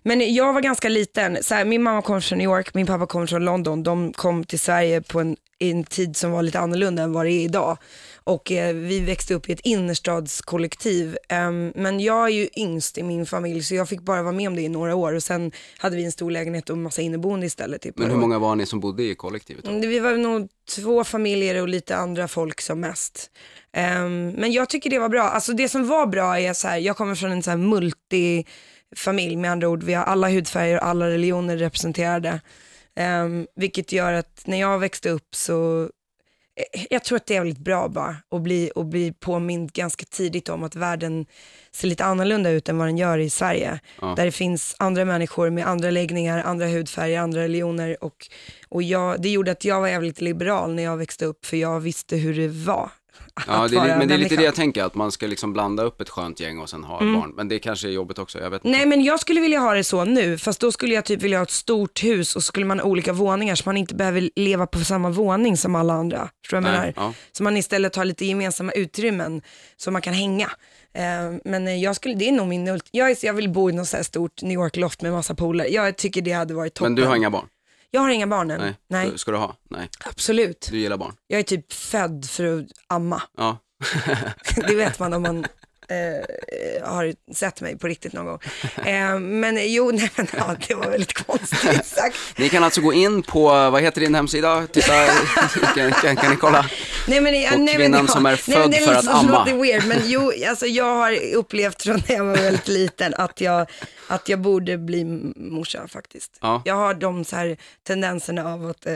Men 0.03 0.35
jag 0.35 0.53
var 0.53 0.61
ganska 0.61 0.89
liten, 0.89 1.39
så 1.43 1.55
här, 1.55 1.65
min 1.65 1.83
mamma 1.83 2.03
kom 2.03 2.23
från 2.23 2.39
New 2.39 2.45
York, 2.45 2.75
min 2.75 2.87
pappa 2.87 3.07
kom 3.07 3.27
från 3.27 3.45
London. 3.45 3.83
De 3.83 4.13
kom 4.13 4.45
till 4.45 4.61
Sverige 4.61 5.01
på 5.01 5.21
en, 5.21 5.37
i 5.59 5.71
en 5.71 5.85
tid 5.85 6.17
som 6.17 6.31
var 6.31 6.43
lite 6.43 6.59
annorlunda 6.61 7.03
än 7.03 7.13
vad 7.13 7.27
det 7.27 7.33
är 7.33 7.45
idag. 7.45 7.79
Och 8.27 8.53
eh, 8.53 8.75
vi 8.75 9.01
växte 9.01 9.35
upp 9.35 9.49
i 9.49 9.53
ett 9.53 9.61
innerstadskollektiv. 9.61 11.19
Ehm, 11.29 11.73
men 11.75 12.01
jag 12.01 12.25
är 12.25 12.29
ju 12.29 12.49
yngst 12.57 12.99
i 12.99 13.03
min 13.03 13.27
familj 13.27 13.62
så 13.62 13.75
jag 13.75 13.89
fick 13.89 14.01
bara 14.01 14.23
vara 14.23 14.33
med 14.33 14.49
om 14.49 14.57
det 14.57 14.62
i 14.62 14.69
några 14.69 14.95
år. 14.95 15.12
Och 15.12 15.23
sen 15.23 15.53
hade 15.79 15.97
vi 15.97 16.05
en 16.05 16.12
stor 16.12 16.31
lägenhet 16.31 16.71
och 16.71 16.79
massa 16.79 17.03
inneboende 17.03 17.47
istället. 17.47 17.87
ett 17.87 17.99
Men 17.99 18.11
hur 18.11 18.17
många 18.17 18.39
var 18.39 18.57
ni 18.57 18.67
som 18.67 18.81
bodde 18.81 19.03
i 19.03 19.15
kollektivet 19.15 19.65
då? 19.65 19.71
Mm, 19.71 19.81
Vi 19.89 19.99
var 19.99 20.12
nog 20.17 20.49
två 20.77 21.05
familjer 21.05 21.62
och 21.62 21.69
lite 21.69 21.97
andra 21.97 22.29
folk 22.29 22.61
som 22.61 22.81
mest. 22.81 23.31
Ehm, 23.73 24.29
men 24.29 24.53
jag 24.53 24.69
tycker 24.69 24.91
det 24.91 24.99
var 24.99 25.09
bra. 25.09 25.23
Alltså 25.23 25.53
det 25.53 25.69
som 25.69 25.89
var 25.89 26.07
bra 26.07 26.41
är 26.41 26.53
så 26.53 26.69
här, 26.69 26.79
jag 26.79 26.97
kommer 26.97 27.15
från 27.15 27.33
en 27.33 27.43
så 27.43 27.51
här 27.51 27.57
multifamilj 27.57 29.37
med 29.37 29.51
andra 29.51 29.69
ord. 29.69 29.83
Vi 29.83 29.95
har 29.95 30.05
alla 30.05 30.29
hudfärger 30.29 30.77
och 30.77 30.87
alla 30.87 31.09
religioner 31.11 31.57
representerade. 31.57 32.41
Ehm, 32.97 33.47
vilket 33.57 33.93
gör 33.93 34.12
att 34.12 34.43
när 34.47 34.61
jag 34.61 34.79
växte 34.79 35.11
upp 35.11 35.35
så, 35.35 35.83
eh, 35.83 35.89
jag 36.90 37.05
tror 37.05 37.16
att 37.16 37.27
det 37.27 37.37
är 37.37 37.40
väldigt 37.40 37.64
bra 37.64 37.88
bara 37.88 38.16
att 38.31 38.42
bli, 38.42 38.71
att 38.75 38.87
bli 38.87 39.12
påmind 39.12 39.73
ganska 39.73 40.05
tidigt 40.11 40.49
om 40.49 40.62
att 40.62 40.77
världen 40.77 41.27
ser 41.73 41.88
lite 41.88 42.05
annorlunda 42.05 42.51
ut 42.51 42.69
än 42.69 42.79
vad 42.79 42.88
den 42.88 42.99
gör 42.99 43.19
i 43.19 43.31
Sverige. 43.31 43.81
Ja. 44.01 44.14
Där 44.16 44.25
det 44.25 44.33
finns 44.33 44.77
andra 44.79 45.05
människor 45.05 45.51
med 45.51 45.66
andra 45.66 45.90
läggningar, 45.90 46.42
andra 46.42 46.66
hudfärger, 46.66 47.21
andra 47.21 47.40
religioner 47.40 48.05
och, 48.05 48.29
och 48.69 48.83
jag, 48.83 49.23
det 49.23 49.29
gjorde 49.29 49.51
att 49.51 49.64
jag 49.64 49.81
var 49.81 49.88
jävligt 49.88 50.21
liberal 50.21 50.75
när 50.75 50.83
jag 50.83 50.97
växte 50.97 51.25
upp 51.25 51.47
för 51.47 51.57
jag 51.57 51.81
visste 51.81 52.16
hur 52.16 52.35
det 52.35 52.49
var. 52.49 52.90
Ja, 53.47 53.69
det 53.69 53.77
är, 53.77 53.99
men 53.99 54.09
det 54.09 54.15
är 54.15 54.19
lite 54.19 54.19
människa. 54.19 54.37
det 54.37 54.43
jag 54.45 54.55
tänker, 54.55 54.85
att 54.85 54.95
man 54.95 55.13
ska 55.13 55.27
liksom 55.27 55.53
blanda 55.53 55.83
upp 55.83 56.01
ett 56.01 56.09
skönt 56.09 56.41
gäng 56.41 56.59
och 56.59 56.71
sen 56.71 56.85
ha 56.85 57.01
Mm. 57.01 57.21
barn. 57.21 57.33
Men 57.37 57.49
det 57.49 57.59
kanske 57.59 57.89
är 57.89 57.93
jobbigt 57.93 58.19
också, 58.19 58.39
jag 58.39 58.51
vet 58.51 58.65
inte. 58.65 58.79
Nej 58.79 58.87
men 58.87 59.05
jag 59.05 59.21
skulle 59.21 59.41
vilja 59.41 59.59
ha 59.59 59.75
det 59.75 59.85
så 59.85 60.05
nu, 60.05 60.39
fast 60.39 60.61
då 60.61 60.73
skulle 60.73 60.95
jag 60.95 61.05
typ 61.05 61.23
vilja 61.23 61.39
ha 61.39 61.43
ett 61.43 61.51
stort 61.51 62.05
hus 62.05 62.37
och 62.37 62.43
så 62.43 62.47
skulle 62.47 62.67
man 62.67 62.81
ha 62.81 62.87
olika 62.87 63.13
våningar 63.13 63.55
så 63.55 63.63
man 63.67 63.77
inte 63.77 63.95
behöver 63.95 64.31
leva 64.37 64.67
på 64.67 64.79
samma 64.79 65.11
våning 65.11 65.57
som 65.57 65.75
alla 65.75 65.93
andra. 65.95 66.29
Förstår 66.45 66.61
du 66.61 66.63
vad 66.71 66.93
ja. 66.97 67.13
Så 67.33 67.43
man 67.43 67.57
istället 67.57 67.97
har 67.97 68.05
lite 68.05 68.25
gemensamma 68.27 68.73
utrymmen 68.73 69.43
så 69.77 69.91
man 69.91 70.03
kan 70.03 70.15
hänga. 70.15 70.51
Eh, 70.95 71.03
men 71.45 71.69
eh, 71.69 71.75
jag 71.77 71.97
skulle, 71.97 72.15
det 72.15 72.29
är 72.29 72.33
nog 72.33 72.47
min 72.49 72.81
jag, 72.91 73.17
jag 73.23 73.33
vill 73.35 73.49
bo 73.51 73.71
i 73.71 73.73
något 73.73 73.89
så 73.89 73.97
här 73.97 74.05
stort 74.05 74.43
New 74.43 74.53
York-loft 74.53 75.03
med 75.03 75.13
massa 75.13 75.35
pooler. 75.35 75.67
Jag 75.71 75.97
tycker 75.97 76.23
det 76.23 76.33
hade 76.33 76.55
varit 76.55 76.75
toppen. 76.75 76.93
Men 76.93 77.03
du 77.03 77.09
har 77.09 77.17
inga 77.17 77.31
barn? 77.31 77.47
Jag 77.90 78.01
har 78.01 78.09
inga 78.09 78.27
barn 78.27 78.51
än. 78.51 78.61
Nej. 78.61 78.75
Nej, 78.88 79.18
Ska 79.18 79.31
du 79.31 79.37
ha? 79.37 79.57
Nej. 79.70 79.88
absolut. 80.05 80.68
Du 80.70 80.79
gillar 80.79 80.96
barn? 80.96 81.14
Jag 81.27 81.38
är 81.40 81.44
typ 81.44 81.72
född 81.72 82.25
för 82.25 82.59
att 82.59 82.66
amma. 82.87 83.22
Ja. 83.37 83.59
Det 84.68 84.75
vet 84.75 84.99
man 84.99 85.12
om 85.12 85.22
man 85.22 85.46
eh, 85.88 86.88
har 86.88 87.14
sett 87.35 87.61
mig 87.61 87.79
på 87.79 87.87
riktigt 87.87 88.12
någon 88.12 88.27
gång. 88.27 88.38
Eh, 88.87 89.18
men 89.18 89.72
jo, 89.72 89.90
nej 89.94 90.11
men 90.16 90.27
ja, 90.37 90.57
det 90.68 90.75
var 90.75 90.90
väldigt 90.90 91.27
konstigt 91.27 91.87
sagt. 91.87 92.16
Ni 92.37 92.49
kan 92.49 92.64
alltså 92.64 92.81
gå 92.81 92.92
in 92.92 93.22
på, 93.22 93.49
vad 93.49 93.83
heter 93.83 94.01
din 94.01 94.14
hemsida? 94.14 94.66
Titta, 94.72 94.92
kan, 95.75 95.92
kan, 95.92 96.16
kan 96.16 96.31
ni 96.31 96.37
kolla? 96.37 96.66
Nej, 97.09 97.20
men, 97.20 97.40
ja, 97.40 97.53
Och 97.55 97.61
nej, 97.61 97.75
kvinnan 97.75 97.90
men, 97.90 98.07
ja, 98.07 98.12
som 98.12 98.27
är 98.27 98.31
nej, 98.31 98.38
född 98.38 98.70
det 98.70 98.79
för 98.81 98.94
att 98.94 99.09
amma. 99.09 99.38
låter 99.38 99.62
weird, 99.62 99.87
men 99.87 99.99
jo, 100.05 100.33
alltså 100.49 100.66
jag 100.66 100.94
har 100.94 101.35
upplevt 101.35 101.83
från 101.83 102.03
när 102.09 102.16
jag 102.16 102.25
var 102.25 102.37
väldigt 102.37 102.68
liten 102.68 103.14
att 103.14 103.40
jag, 103.40 103.66
att 104.09 104.29
jag 104.29 104.40
borde 104.40 104.79
bli 104.79 105.05
morsa 105.37 105.88
faktiskt. 105.88 106.38
Ja. 106.40 106.62
Jag 106.64 106.75
har 106.75 106.94
de 106.94 107.25
så 107.25 107.37
här 107.37 107.57
tendenserna 107.87 108.53
av 108.53 108.66
att 108.66 108.87
eh, 108.87 108.92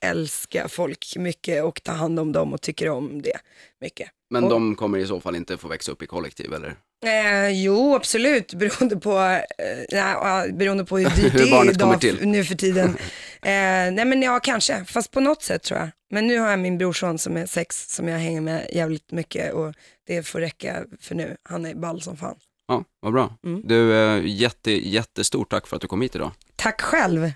älska 0.00 0.68
folk 0.68 1.14
mycket 1.16 1.64
och 1.64 1.82
ta 1.82 1.92
hand 1.92 2.20
om 2.20 2.32
dem 2.32 2.52
och 2.52 2.60
tycker 2.60 2.88
om 2.88 3.22
det 3.22 3.36
mycket. 3.80 4.08
Men 4.30 4.44
Och- 4.44 4.50
de 4.50 4.76
kommer 4.76 4.98
i 4.98 5.06
så 5.06 5.20
fall 5.20 5.36
inte 5.36 5.56
få 5.56 5.68
växa 5.68 5.92
upp 5.92 6.02
i 6.02 6.06
kollektiv 6.06 6.52
eller? 6.52 6.76
Eh, 7.06 7.48
jo, 7.48 7.94
absolut, 7.94 8.54
beroende 8.58 8.96
på, 8.96 9.18
eh, 9.18 10.52
beroende 10.54 10.84
på 10.84 10.98
hur 10.98 11.04
dyrt 11.22 11.34
Hur 11.34 11.38
det 11.38 11.50
är 11.50 11.70
idag 11.70 12.00
till. 12.00 12.26
nu 12.28 12.44
för 12.44 12.54
tiden. 12.54 12.96
Eh, 13.44 13.48
nej 13.92 14.04
men 14.04 14.22
ja, 14.22 14.40
kanske, 14.40 14.84
fast 14.84 15.10
på 15.10 15.20
något 15.20 15.42
sätt 15.42 15.62
tror 15.62 15.80
jag. 15.80 15.88
Men 16.10 16.26
nu 16.26 16.38
har 16.38 16.50
jag 16.50 16.58
min 16.58 16.78
brorson 16.78 17.18
som 17.18 17.36
är 17.36 17.46
sex, 17.46 17.94
som 17.94 18.08
jag 18.08 18.18
hänger 18.18 18.40
med 18.40 18.70
jävligt 18.72 19.12
mycket 19.12 19.52
och 19.52 19.74
det 20.06 20.22
får 20.22 20.40
räcka 20.40 20.84
för 21.00 21.14
nu. 21.14 21.36
Han 21.42 21.66
är 21.66 21.74
ball 21.74 22.02
som 22.02 22.16
fan. 22.16 22.34
Ja, 22.68 22.84
vad 23.00 23.12
bra. 23.12 23.36
Mm. 23.44 23.60
Du, 23.64 23.94
eh, 23.94 24.22
jätte, 24.24 24.70
jättestort 24.72 25.50
tack 25.50 25.66
för 25.66 25.76
att 25.76 25.82
du 25.82 25.88
kom 25.88 26.02
hit 26.02 26.14
idag. 26.14 26.30
Tack 26.56 26.80
själv. 26.80 27.30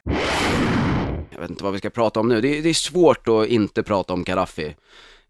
Jag 1.30 1.40
vet 1.40 1.50
inte 1.50 1.64
vad 1.64 1.72
vi 1.72 1.78
ska 1.78 1.90
prata 1.90 2.20
om 2.20 2.28
nu. 2.28 2.40
Det 2.40 2.58
är, 2.58 2.62
det 2.62 2.68
är 2.68 2.74
svårt 2.74 3.28
att 3.28 3.46
inte 3.46 3.82
prata 3.82 4.12
om 4.12 4.24
Gaddafi. 4.24 4.74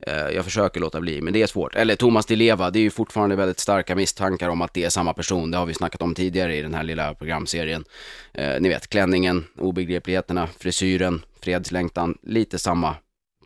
Eh, 0.01 0.15
jag 0.15 0.45
försöker 0.45 0.81
låta 0.81 1.01
bli, 1.01 1.21
men 1.21 1.33
det 1.33 1.43
är 1.43 1.47
svårt. 1.47 1.75
Eller 1.75 1.97
Thomas 1.97 2.27
Di 2.27 2.37
Leva, 2.37 2.71
det 2.71 2.79
är 2.79 2.83
ju 2.83 2.91
fortfarande 2.91 3.37
väldigt 3.37 3.59
starka 3.59 3.95
misstankar 3.95 4.49
om 4.49 4.63
att 4.63 4.75
det 4.75 4.85
är 4.85 4.91
samma 4.91 5.13
person. 5.13 5.51
Det 5.51 5.59
har 5.59 5.67
vi 5.67 5.75
snackat 5.75 6.03
om 6.03 6.15
tidigare 6.15 6.57
i 6.57 6.63
den 6.63 6.75
här 6.75 6.83
lilla 6.83 7.15
programserien. 7.15 7.85
Eh, 8.33 8.61
ni 8.61 8.69
vet, 8.69 8.89
klänningen, 8.89 9.45
obegripligheterna, 9.59 10.49
frisyren, 10.59 11.23
fredslängtan, 11.41 12.19
lite 12.23 12.59
samma 12.59 12.95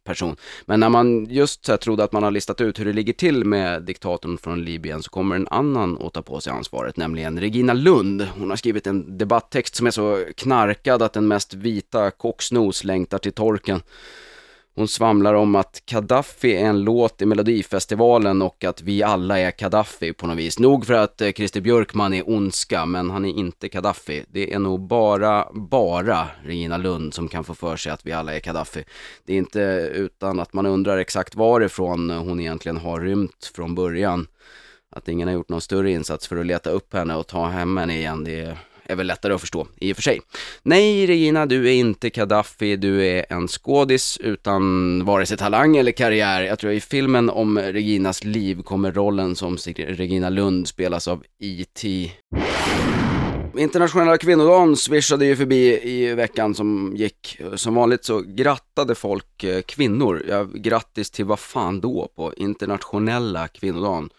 person. 0.05 0.36
Men 0.66 0.80
när 0.80 0.88
man 0.88 1.26
just 1.30 1.64
så 1.64 1.72
här 1.72 1.76
trodde 1.76 2.05
att 2.05 2.12
man 2.12 2.22
har 2.22 2.30
listat 2.30 2.61
ut 2.61 2.80
hur 2.80 2.84
det 2.84 2.92
ligger 2.92 3.12
till 3.12 3.44
med 3.44 3.82
diktatorn 3.82 4.38
från 4.38 4.64
Libyen 4.64 5.03
så 5.03 5.11
kommer 5.11 5.36
en 5.36 5.48
annan 5.48 5.98
att 6.03 6.12
ta 6.12 6.22
på 6.22 6.40
sig 6.40 6.53
ansvaret, 6.53 6.96
nämligen 6.96 7.40
Regina 7.40 7.72
Lund. 7.72 8.26
Hon 8.38 8.51
har 8.51 8.57
skrivit 8.57 8.86
en 8.86 9.18
debatttext 9.18 9.74
som 9.74 9.86
är 9.86 9.90
så 9.90 10.24
knarkad 10.36 11.03
att 11.03 11.12
den 11.12 11.28
mest 11.28 11.55
vita 11.55 12.11
kocksnos 12.11 12.84
längtar 12.84 13.18
till 13.18 13.32
torken. 13.32 13.82
Hon 14.80 14.88
svamlar 14.88 15.34
om 15.34 15.54
att 15.54 15.82
Kadaffi 15.84 16.56
är 16.56 16.66
en 16.66 16.80
låt 16.80 17.22
i 17.22 17.26
Melodifestivalen 17.26 18.42
och 18.42 18.64
att 18.64 18.82
vi 18.82 19.02
alla 19.02 19.38
är 19.38 19.50
Kadaffi 19.50 20.12
på 20.12 20.26
något 20.26 20.38
vis. 20.38 20.58
Nog 20.58 20.86
för 20.86 20.94
att 20.94 21.20
eh, 21.20 21.32
Christer 21.32 21.60
Björkman 21.60 22.14
är 22.14 22.30
ondska, 22.30 22.86
men 22.86 23.10
han 23.10 23.24
är 23.24 23.28
inte 23.28 23.68
Kadaffi. 23.68 24.24
Det 24.28 24.52
är 24.52 24.58
nog 24.58 24.80
bara, 24.80 25.46
bara 25.52 26.28
Regina 26.44 26.76
Lund 26.76 27.14
som 27.14 27.28
kan 27.28 27.44
få 27.44 27.54
för 27.54 27.76
sig 27.76 27.92
att 27.92 28.06
vi 28.06 28.12
alla 28.12 28.34
är 28.34 28.40
Kadaffi. 28.40 28.84
Det 29.24 29.32
är 29.32 29.36
inte 29.36 29.60
utan 29.94 30.40
att 30.40 30.52
man 30.52 30.66
undrar 30.66 30.98
exakt 30.98 31.34
varifrån 31.34 32.10
hon 32.10 32.40
egentligen 32.40 32.76
har 32.76 33.00
rymt 33.00 33.52
från 33.54 33.74
början. 33.74 34.26
Att 34.90 35.08
ingen 35.08 35.28
har 35.28 35.34
gjort 35.34 35.48
någon 35.48 35.60
större 35.60 35.90
insats 35.90 36.28
för 36.28 36.36
att 36.36 36.46
leta 36.46 36.70
upp 36.70 36.94
henne 36.94 37.14
och 37.14 37.26
ta 37.26 37.46
hem 37.46 37.76
henne 37.76 37.96
igen, 37.96 38.24
det 38.24 38.40
är 38.40 38.58
är 38.91 38.97
väl 38.97 39.07
lättare 39.07 39.32
att 39.32 39.41
förstå 39.41 39.66
i 39.80 39.93
och 39.93 39.97
för 39.97 40.03
sig. 40.03 40.20
Nej, 40.62 41.07
Regina, 41.07 41.47
du 41.47 41.68
är 41.68 41.72
inte 41.72 42.11
Gaddafi, 42.11 42.76
du 42.76 43.07
är 43.07 43.26
en 43.28 43.49
skådis 43.49 44.18
utan 44.20 45.05
vare 45.05 45.26
sig 45.26 45.36
talang 45.36 45.76
eller 45.76 45.93
karriär. 45.93 46.43
Jag 46.43 46.59
tror 46.59 46.72
i 46.72 46.80
filmen 46.80 47.30
om 47.30 47.59
Reginas 47.59 48.24
liv 48.24 48.62
kommer 48.62 48.93
rollen 48.93 49.36
som 49.36 49.57
Regina 49.76 50.28
Lund 50.28 50.68
spelas 50.68 51.09
av 51.09 51.22
E.T. 51.43 52.11
Internationella 53.59 54.18
kvinnodagen 54.18 54.76
swishade 54.76 55.26
ju 55.26 55.36
förbi 55.36 55.80
i 55.82 56.14
veckan 56.14 56.55
som 56.55 56.93
gick. 56.97 57.41
Som 57.55 57.74
vanligt 57.74 58.05
så 58.05 58.20
grattade 58.20 58.95
folk 58.95 59.45
eh, 59.45 59.62
kvinnor. 59.62 60.24
Ja, 60.28 60.47
grattis 60.55 61.11
till 61.11 61.24
vad 61.24 61.38
fan 61.38 61.80
då 61.80 62.09
på 62.16 62.34
internationella 62.36 63.49
kvinnodagen. 63.49 64.11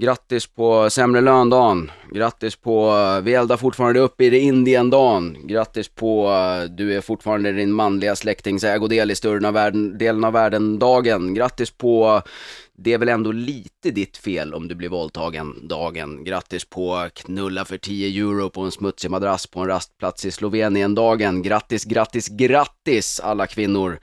Grattis 0.00 0.46
på 0.46 0.90
sämre 0.90 1.20
löndagen. 1.20 1.90
Grattis 2.10 2.56
på 2.56 2.96
eh, 2.96 3.20
vi 3.20 3.34
eldar 3.34 3.56
fortfarande 3.56 4.00
upp 4.00 4.20
i 4.20 4.30
det 4.30 4.38
Indien-dagen. 4.38 5.36
Grattis 5.46 5.88
på 5.88 6.30
eh, 6.30 6.70
du 6.70 6.96
är 6.96 7.00
fortfarande 7.00 7.52
din 7.52 7.72
manliga 7.72 8.16
släktings 8.16 8.64
ägodel 8.64 9.10
i 9.10 9.14
större 9.14 9.48
av 9.48 9.54
världen, 9.54 9.98
delen 9.98 10.24
av 10.24 10.32
världen-dagen. 10.32 11.34
Grattis 11.34 11.70
på 11.70 12.06
eh, 12.06 12.30
det 12.76 12.92
är 12.92 12.98
väl 12.98 13.08
ändå 13.08 13.32
lite 13.32 13.90
ditt 13.90 14.16
fel 14.16 14.54
om 14.54 14.68
du 14.68 14.74
blir 14.74 14.88
våldtagen 14.88 15.68
dagen. 15.68 16.24
Grattis 16.24 16.64
på 16.64 17.08
knulla 17.14 17.64
för 17.64 17.78
10 17.78 18.22
euro 18.22 18.50
på 18.50 18.60
en 18.60 18.70
smutsig 18.70 19.10
madrass 19.10 19.46
på 19.46 19.60
en 19.60 19.66
rastplats 19.66 20.24
i 20.24 20.30
Slovenien 20.30 20.94
dagen. 20.94 21.42
Grattis, 21.42 21.84
grattis, 21.84 22.28
grattis 22.28 23.20
alla 23.20 23.46
kvinnor. 23.46 23.98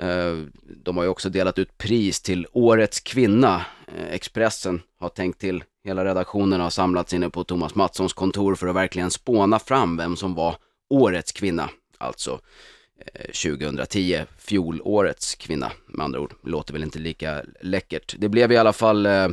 Eh, 0.00 0.36
de 0.84 0.96
har 0.96 1.04
ju 1.04 1.10
också 1.10 1.28
delat 1.28 1.58
ut 1.58 1.78
pris 1.78 2.20
till 2.20 2.46
Årets 2.52 3.00
kvinna. 3.00 3.64
Eh, 3.96 4.08
Expressen 4.14 4.82
har 4.98 5.08
tänkt 5.08 5.40
till. 5.40 5.64
Hela 5.84 6.04
redaktionen 6.04 6.60
har 6.60 6.70
samlats 6.70 7.14
inne 7.14 7.30
på 7.30 7.44
Thomas 7.44 7.74
Mattssons 7.74 8.12
kontor 8.12 8.54
för 8.54 8.66
att 8.66 8.76
verkligen 8.76 9.10
spåna 9.10 9.58
fram 9.58 9.96
vem 9.96 10.16
som 10.16 10.34
var 10.34 10.56
Årets 10.90 11.32
kvinna. 11.32 11.70
Alltså 11.98 12.40
eh, 13.14 13.30
2010, 13.54 14.24
fjolårets 14.38 15.34
kvinna 15.34 15.72
med 15.86 16.04
andra 16.04 16.20
ord. 16.20 16.34
Låter 16.42 16.72
väl 16.72 16.82
inte 16.82 16.98
lika 16.98 17.42
läckert. 17.60 18.14
Det 18.18 18.28
blev 18.28 18.52
i 18.52 18.56
alla 18.56 18.72
fall 18.72 19.06
eh, 19.06 19.28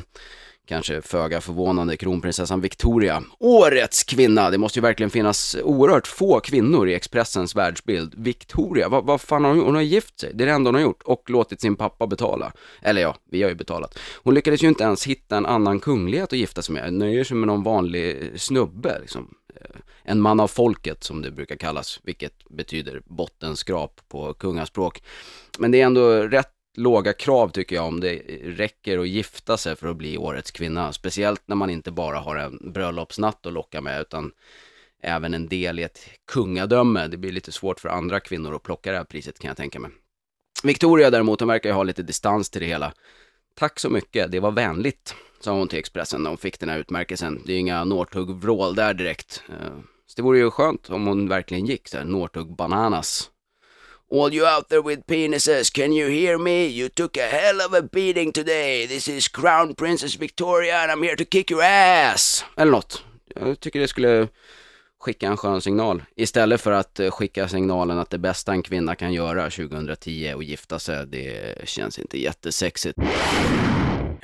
kanske 0.68 1.02
föga 1.02 1.42
förvånande 1.42 1.98
kronprinsessan 1.98 2.62
Victoria. 2.62 3.24
Årets 3.40 4.04
kvinna! 4.04 4.50
Det 4.50 4.58
måste 4.58 4.80
ju 4.80 4.82
verkligen 4.82 5.10
finnas 5.10 5.56
oerhört 5.64 6.08
få 6.08 6.40
kvinnor 6.40 6.90
i 6.90 6.94
Expressens 6.94 7.56
världsbild. 7.56 8.14
Victoria, 8.18 8.90
vad, 8.90 9.06
vad 9.06 9.22
fan 9.22 9.44
har 9.44 9.50
hon 9.50 9.58
gjort? 9.58 9.66
Hon 9.66 9.76
har 9.76 9.82
gift 9.82 10.20
sig, 10.20 10.32
det 10.34 10.44
är 10.44 10.46
det 10.46 10.54
enda 10.54 10.68
hon 10.68 10.76
har 10.76 10.82
gjort. 10.82 11.02
Och 11.04 11.30
låtit 11.30 11.62
sin 11.62 11.76
pappa 11.76 12.08
betala. 12.08 12.54
Eller 12.82 13.02
ja, 13.02 13.16
vi 13.32 13.42
har 13.42 13.50
ju 13.50 13.56
betalat. 13.56 14.00
Hon 14.24 14.34
lyckades 14.34 14.64
ju 14.64 14.68
inte 14.68 14.84
ens 14.84 15.08
hitta 15.08 15.38
en 15.38 15.46
annan 15.46 15.80
kunglighet 15.80 16.34
att 16.34 16.40
gifta 16.40 16.62
sig 16.62 16.74
med. 16.74 16.94
Nöjer 16.94 17.24
sig 17.24 17.38
med 17.38 17.48
någon 17.48 17.64
vanlig 17.64 18.32
snubbe 18.36 19.00
liksom. 19.00 19.34
Eh, 19.56 19.80
en 20.04 20.22
man 20.22 20.40
av 20.40 20.48
folket 20.48 21.04
som 21.04 21.22
det 21.22 21.32
brukar 21.32 21.56
kallas, 21.56 22.00
vilket 22.04 22.50
betyder 22.50 23.02
bottenskrap 23.06 24.02
på 24.08 24.34
kungaspråk. 24.34 25.04
Men 25.60 25.72
det 25.72 25.82
är 25.82 25.86
ändå 25.86 26.12
rätt 26.12 26.50
låga 26.78 27.14
krav 27.14 27.50
tycker 27.50 27.76
jag 27.76 27.86
om 27.86 28.00
det 28.00 28.16
räcker 28.44 29.00
att 29.00 29.08
gifta 29.08 29.58
sig 29.58 29.76
för 29.76 29.88
att 29.88 29.98
bli 29.98 30.18
årets 30.18 30.52
kvinna. 30.52 30.94
Speciellt 30.94 31.42
när 31.46 31.56
man 31.56 31.70
inte 31.70 31.92
bara 31.92 32.20
har 32.20 32.36
en 32.36 32.72
bröllopsnatt 32.74 33.46
att 33.46 33.54
locka 33.54 33.82
med 33.82 34.02
utan 34.02 34.32
även 35.04 35.34
en 35.34 35.48
del 35.48 35.80
i 35.80 35.84
ett 35.84 36.00
kungadöme. 36.32 37.08
Det 37.08 37.18
blir 37.18 37.32
lite 37.32 37.52
svårt 37.52 37.80
för 37.80 37.90
andra 37.90 38.20
kvinnor 38.20 38.56
att 38.56 38.64
plocka 38.64 38.92
det 38.92 38.98
här 38.98 39.04
priset 39.04 39.40
kan 39.40 39.48
jag 39.48 39.58
tänka 39.58 39.80
mig. 39.80 39.92
Victoria 40.64 41.10
däremot, 41.10 41.40
hon 41.40 41.50
verkar 41.50 41.70
ju 41.70 41.74
ha 41.74 41.84
lite 41.84 42.04
distans 42.04 42.50
till 42.50 42.62
det 42.62 42.68
hela. 42.68 42.94
Tack 43.56 43.80
så 43.80 43.90
mycket, 43.90 44.32
det 44.32 44.40
var 44.40 44.52
vänligt, 44.52 45.16
sa 45.40 45.52
hon 45.52 45.68
till 45.68 45.80
Expressen 45.80 46.24
när 46.24 46.30
hon 46.30 46.38
fick 46.38 46.60
den 46.60 46.70
här 46.70 46.80
utmärkelsen. 46.80 47.42
Det 47.46 47.52
är 47.52 47.54
ju 47.54 47.60
inga 47.60 47.84
Northug-vrål 47.84 48.76
där 48.76 48.94
direkt. 48.94 49.44
Eh, 49.50 49.78
så 50.06 50.14
det 50.16 50.22
vore 50.22 50.38
ju 50.38 50.52
skönt 50.52 50.90
om 50.90 51.08
hon 51.08 51.28
verkligen 51.28 51.66
gick 51.66 51.88
så 51.88 51.98
här 51.98 52.06
Northug 52.06 52.56
bananas. 52.56 53.30
All 54.12 54.34
you 54.34 54.46
out 54.46 54.70
there 54.70 54.82
with 54.82 55.02
penises, 55.08 55.74
can 55.74 55.94
you 55.94 56.08
hear 56.08 56.38
me? 56.38 56.68
You 56.68 56.90
took 56.90 57.18
a 57.18 57.28
hell 57.28 57.62
of 57.66 57.74
a 57.74 57.82
beating 57.82 58.32
today. 58.32 58.88
This 58.88 59.08
is 59.08 59.28
Crown 59.28 59.76
Princess 59.76 60.16
Victoria 60.16 60.76
and 60.78 60.92
I'm 60.92 61.04
here 61.04 61.16
to 61.16 61.26
kick 61.26 61.52
your 61.52 61.64
ass. 61.64 62.46
Eller 62.58 62.72
något. 62.72 63.04
Jag 63.36 63.60
tycker 63.60 63.80
det 63.80 63.88
skulle 63.88 64.28
skicka 65.00 65.28
en 65.28 65.38
skön 65.38 65.62
signal. 65.62 66.04
Istället 66.16 66.62
för 66.62 66.72
att 66.72 67.00
eh, 67.00 67.12
skicka 67.12 67.48
signalen 67.48 68.00
att 68.00 68.10
det 68.10 68.18
bästa 68.18 68.52
en 68.52 68.64
kvinna 68.64 68.96
kan 68.96 69.14
göra 69.14 69.50
2010 69.50 70.26
är 70.26 70.36
att 70.36 70.46
gifta 70.46 70.80
sig. 70.80 71.08
Det 71.08 71.56
känns 71.70 72.00
inte 72.00 72.20
jättesexigt. 72.20 72.98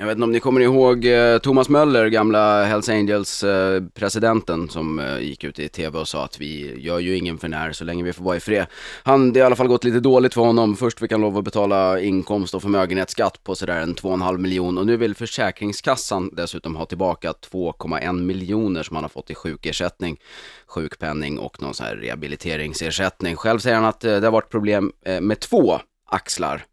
Jag 0.00 0.06
vet 0.06 0.16
inte 0.16 0.24
om 0.24 0.32
ni 0.32 0.40
kommer 0.40 0.60
ihåg 0.60 1.04
eh, 1.04 1.38
Thomas 1.38 1.68
Möller, 1.68 2.06
gamla 2.08 2.64
Hells 2.64 2.88
Angels-presidenten 2.88 4.62
eh, 4.62 4.68
som 4.68 4.98
eh, 4.98 5.18
gick 5.18 5.44
ut 5.44 5.58
i 5.58 5.68
tv 5.68 5.98
och 5.98 6.08
sa 6.08 6.24
att 6.24 6.40
vi 6.40 6.80
gör 6.80 6.98
ju 6.98 7.16
ingen 7.16 7.38
för 7.38 7.48
när 7.48 7.72
så 7.72 7.84
länge 7.84 8.04
vi 8.04 8.12
får 8.12 8.24
vara 8.24 8.36
i 8.36 8.40
fred. 8.40 8.66
Han, 9.02 9.32
det 9.32 9.40
har 9.40 9.44
i 9.44 9.46
alla 9.46 9.56
fall 9.56 9.68
gått 9.68 9.84
lite 9.84 10.00
dåligt 10.00 10.34
för 10.34 10.40
honom. 10.40 10.76
Först 10.76 10.98
fick 11.00 11.12
han 11.12 11.20
lov 11.20 11.38
att 11.38 11.44
betala 11.44 12.00
inkomst 12.00 12.54
och 12.54 12.62
förmögenhetsskatt 12.62 13.44
på 13.44 13.54
sådär 13.54 13.80
en 13.80 13.94
2,5 13.94 14.38
miljon 14.38 14.78
och 14.78 14.86
nu 14.86 14.96
vill 14.96 15.14
Försäkringskassan 15.14 16.30
dessutom 16.32 16.76
ha 16.76 16.86
tillbaka 16.86 17.32
2,1 17.32 18.20
miljoner 18.20 18.82
som 18.82 18.96
han 18.96 19.04
har 19.04 19.08
fått 19.08 19.30
i 19.30 19.34
sjukersättning, 19.34 20.20
sjukpenning 20.66 21.38
och 21.38 21.62
någon 21.62 21.74
sån 21.74 21.86
här 21.86 21.96
rehabiliteringsersättning. 21.96 23.36
Själv 23.36 23.58
säger 23.58 23.76
han 23.76 23.84
att 23.84 24.00
det 24.00 24.24
har 24.24 24.30
varit 24.30 24.50
problem 24.50 24.92
med 25.20 25.40
två 25.40 25.80
axlar. 26.06 26.64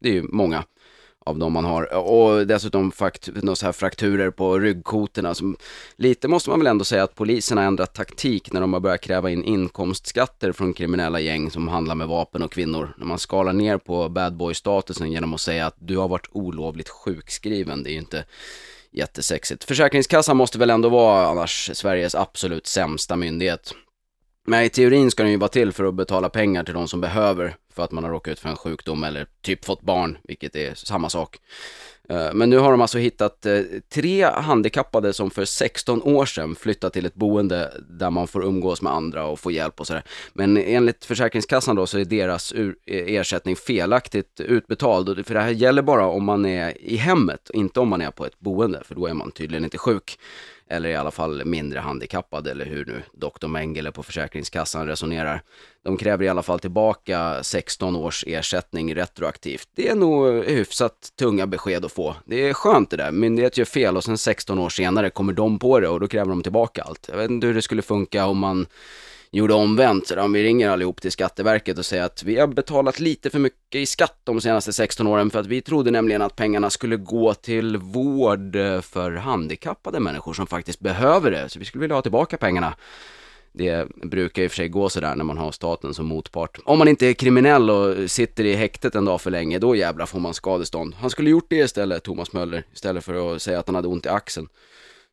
Det 0.00 0.08
är 0.08 0.12
ju 0.12 0.22
många 0.22 0.64
av 1.28 1.38
de 1.38 1.52
man 1.52 1.64
har. 1.64 1.94
Och 1.94 2.46
dessutom 2.46 2.92
fakt 2.92 3.28
några 3.42 3.56
så 3.56 3.66
här 3.66 3.72
frakturer 3.72 4.30
på 4.30 4.58
ryggkotorna. 4.58 5.34
Som, 5.34 5.56
lite 5.96 6.28
måste 6.28 6.50
man 6.50 6.58
väl 6.58 6.66
ändå 6.66 6.84
säga 6.84 7.02
att 7.02 7.14
polisen 7.14 7.58
har 7.58 7.64
ändrat 7.64 7.94
taktik 7.94 8.52
när 8.52 8.60
de 8.60 8.72
har 8.72 8.80
börjat 8.80 9.00
kräva 9.00 9.30
in 9.30 9.44
inkomstskatter 9.44 10.52
från 10.52 10.74
kriminella 10.74 11.20
gäng 11.20 11.50
som 11.50 11.68
handlar 11.68 11.94
med 11.94 12.08
vapen 12.08 12.42
och 12.42 12.52
kvinnor. 12.52 12.94
När 12.98 13.06
man 13.06 13.18
skalar 13.18 13.52
ner 13.52 13.78
på 13.78 14.08
bad 14.08 14.36
boy-statusen 14.36 15.12
genom 15.12 15.34
att 15.34 15.40
säga 15.40 15.66
att 15.66 15.76
du 15.78 15.96
har 15.96 16.08
varit 16.08 16.28
olovligt 16.32 16.88
sjukskriven. 16.88 17.82
Det 17.82 17.90
är 17.90 17.92
ju 17.92 17.98
inte 17.98 18.24
jättesexigt. 18.90 19.64
Försäkringskassan 19.64 20.36
måste 20.36 20.58
väl 20.58 20.70
ändå 20.70 20.88
vara 20.88 21.26
annars 21.26 21.70
Sveriges 21.74 22.14
absolut 22.14 22.66
sämsta 22.66 23.16
myndighet. 23.16 23.74
Men 24.48 24.64
i 24.64 24.68
teorin 24.68 25.10
ska 25.10 25.22
den 25.22 25.32
ju 25.32 25.38
vara 25.38 25.48
till 25.48 25.72
för 25.72 25.84
att 25.84 25.94
betala 25.94 26.28
pengar 26.28 26.64
till 26.64 26.74
de 26.74 26.88
som 26.88 27.00
behöver 27.00 27.54
för 27.72 27.84
att 27.84 27.92
man 27.92 28.04
har 28.04 28.10
råkat 28.10 28.32
ut 28.32 28.38
för 28.38 28.48
en 28.48 28.56
sjukdom 28.56 29.04
eller 29.04 29.26
typ 29.42 29.64
fått 29.64 29.82
barn, 29.82 30.18
vilket 30.22 30.56
är 30.56 30.74
samma 30.74 31.10
sak. 31.10 31.38
Eh, 32.08 32.34
men 32.34 32.50
nu 32.50 32.58
har 32.58 32.70
de 32.70 32.80
alltså 32.80 32.98
hittat 32.98 33.46
eh, 33.46 33.60
tre 33.94 34.24
handikappade 34.24 35.12
som 35.12 35.30
för 35.30 35.44
16 35.44 36.02
år 36.02 36.26
sedan 36.26 36.54
flyttat 36.54 36.92
till 36.92 37.06
ett 37.06 37.14
boende 37.14 37.72
där 37.88 38.10
man 38.10 38.28
får 38.28 38.44
umgås 38.44 38.82
med 38.82 38.92
andra 38.92 39.26
och 39.26 39.40
få 39.40 39.50
hjälp 39.50 39.80
och 39.80 39.86
sådär. 39.86 40.02
Men 40.32 40.56
enligt 40.56 41.04
Försäkringskassan 41.04 41.76
då 41.76 41.86
så 41.86 41.98
är 41.98 42.04
deras 42.04 42.52
eh, 42.52 42.72
ersättning 42.86 43.56
felaktigt 43.56 44.40
utbetald. 44.40 45.26
För 45.26 45.34
det 45.34 45.40
här 45.40 45.50
gäller 45.50 45.82
bara 45.82 46.06
om 46.06 46.24
man 46.24 46.46
är 46.46 46.82
i 46.82 46.96
hemmet, 46.96 47.50
inte 47.54 47.80
om 47.80 47.88
man 47.88 48.00
är 48.00 48.10
på 48.10 48.26
ett 48.26 48.40
boende, 48.40 48.82
för 48.84 48.94
då 48.94 49.06
är 49.06 49.14
man 49.14 49.30
tydligen 49.30 49.64
inte 49.64 49.78
sjuk. 49.78 50.18
Eller 50.70 50.88
i 50.88 50.96
alla 50.96 51.10
fall 51.10 51.44
mindre 51.44 51.78
handikappad, 51.78 52.46
eller 52.46 52.64
hur 52.64 52.84
nu 52.84 53.02
doktor 53.12 53.48
Mengele 53.48 53.92
på 53.92 54.02
Försäkringskassan 54.02 54.86
resonerar. 54.86 55.42
De 55.84 55.96
kräver 55.96 56.24
i 56.24 56.28
alla 56.28 56.42
fall 56.42 56.60
tillbaka 56.60 57.42
16 57.42 57.96
års 57.96 58.24
ersättning 58.26 58.94
retroaktivt. 58.94 59.68
Det 59.74 59.88
är 59.88 59.94
nog 59.94 60.44
hyfsat 60.44 61.12
tunga 61.18 61.46
besked 61.46 61.84
att 61.84 61.92
få. 61.92 62.16
Det 62.26 62.48
är 62.48 62.54
skönt 62.54 62.90
det 62.90 62.96
där. 62.96 63.10
Myndighet 63.10 63.58
gör 63.58 63.64
fel 63.64 63.96
och 63.96 64.04
sen 64.04 64.18
16 64.18 64.58
år 64.58 64.68
senare 64.68 65.10
kommer 65.10 65.32
de 65.32 65.58
på 65.58 65.80
det 65.80 65.88
och 65.88 66.00
då 66.00 66.08
kräver 66.08 66.30
de 66.30 66.42
tillbaka 66.42 66.82
allt. 66.82 67.08
Jag 67.08 67.16
vet 67.16 67.30
inte 67.30 67.46
hur 67.46 67.54
det 67.54 67.62
skulle 67.62 67.82
funka 67.82 68.26
om 68.26 68.38
man 68.38 68.66
gjorde 69.30 69.54
omvänt. 69.54 70.06
Så 70.06 70.20
om 70.20 70.32
vi 70.32 70.44
ringer 70.44 70.70
allihop 70.70 71.00
till 71.00 71.12
Skatteverket 71.12 71.78
och 71.78 71.86
säger 71.86 72.02
att 72.02 72.22
vi 72.22 72.38
har 72.38 72.46
betalat 72.46 73.00
lite 73.00 73.30
för 73.30 73.38
mycket 73.38 73.74
i 73.74 73.86
skatt 73.86 74.20
de 74.24 74.40
senaste 74.40 74.72
16 74.72 75.06
åren 75.06 75.30
för 75.30 75.38
att 75.40 75.46
vi 75.46 75.60
trodde 75.60 75.90
nämligen 75.90 76.22
att 76.22 76.36
pengarna 76.36 76.70
skulle 76.70 76.96
gå 76.96 77.34
till 77.34 77.76
vård 77.76 78.56
för 78.82 79.12
handikappade 79.16 80.00
människor 80.00 80.32
som 80.32 80.46
faktiskt 80.46 80.80
behöver 80.80 81.30
det. 81.30 81.48
Så 81.48 81.58
vi 81.58 81.64
skulle 81.64 81.80
vilja 81.80 81.96
ha 81.96 82.02
tillbaka 82.02 82.36
pengarna. 82.36 82.74
Det 83.52 83.88
brukar 84.02 84.42
i 84.42 84.46
och 84.46 84.50
för 84.50 84.56
sig 84.56 84.68
gå 84.68 84.88
sådär 84.88 85.16
när 85.16 85.24
man 85.24 85.38
har 85.38 85.52
staten 85.52 85.94
som 85.94 86.06
motpart. 86.06 86.58
Om 86.64 86.78
man 86.78 86.88
inte 86.88 87.06
är 87.06 87.12
kriminell 87.12 87.70
och 87.70 88.10
sitter 88.10 88.44
i 88.44 88.54
häktet 88.54 88.94
en 88.94 89.04
dag 89.04 89.20
för 89.20 89.30
länge, 89.30 89.58
då 89.58 89.76
jävlar 89.76 90.06
får 90.06 90.20
man 90.20 90.34
skadestånd. 90.34 90.94
Han 91.00 91.10
skulle 91.10 91.30
gjort 91.30 91.46
det 91.48 91.56
istället, 91.56 92.02
Thomas 92.02 92.32
Möller, 92.32 92.64
istället 92.74 93.04
för 93.04 93.34
att 93.34 93.42
säga 93.42 93.58
att 93.58 93.66
han 93.66 93.74
hade 93.74 93.88
ont 93.88 94.06
i 94.06 94.08
axeln. 94.08 94.48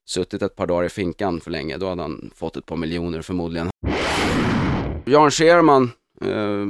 Suttit 0.07 0.41
ett 0.41 0.55
par 0.55 0.67
dagar 0.67 0.83
i 0.83 0.89
finkan 0.89 1.41
för 1.41 1.51
länge, 1.51 1.77
då 1.77 1.89
hade 1.89 2.01
han 2.01 2.31
fått 2.35 2.57
ett 2.57 2.65
par 2.65 2.75
miljoner 2.75 3.21
förmodligen. 3.21 3.69
Jan 5.05 5.31
Scherman 5.31 5.91
eh, 6.21 6.65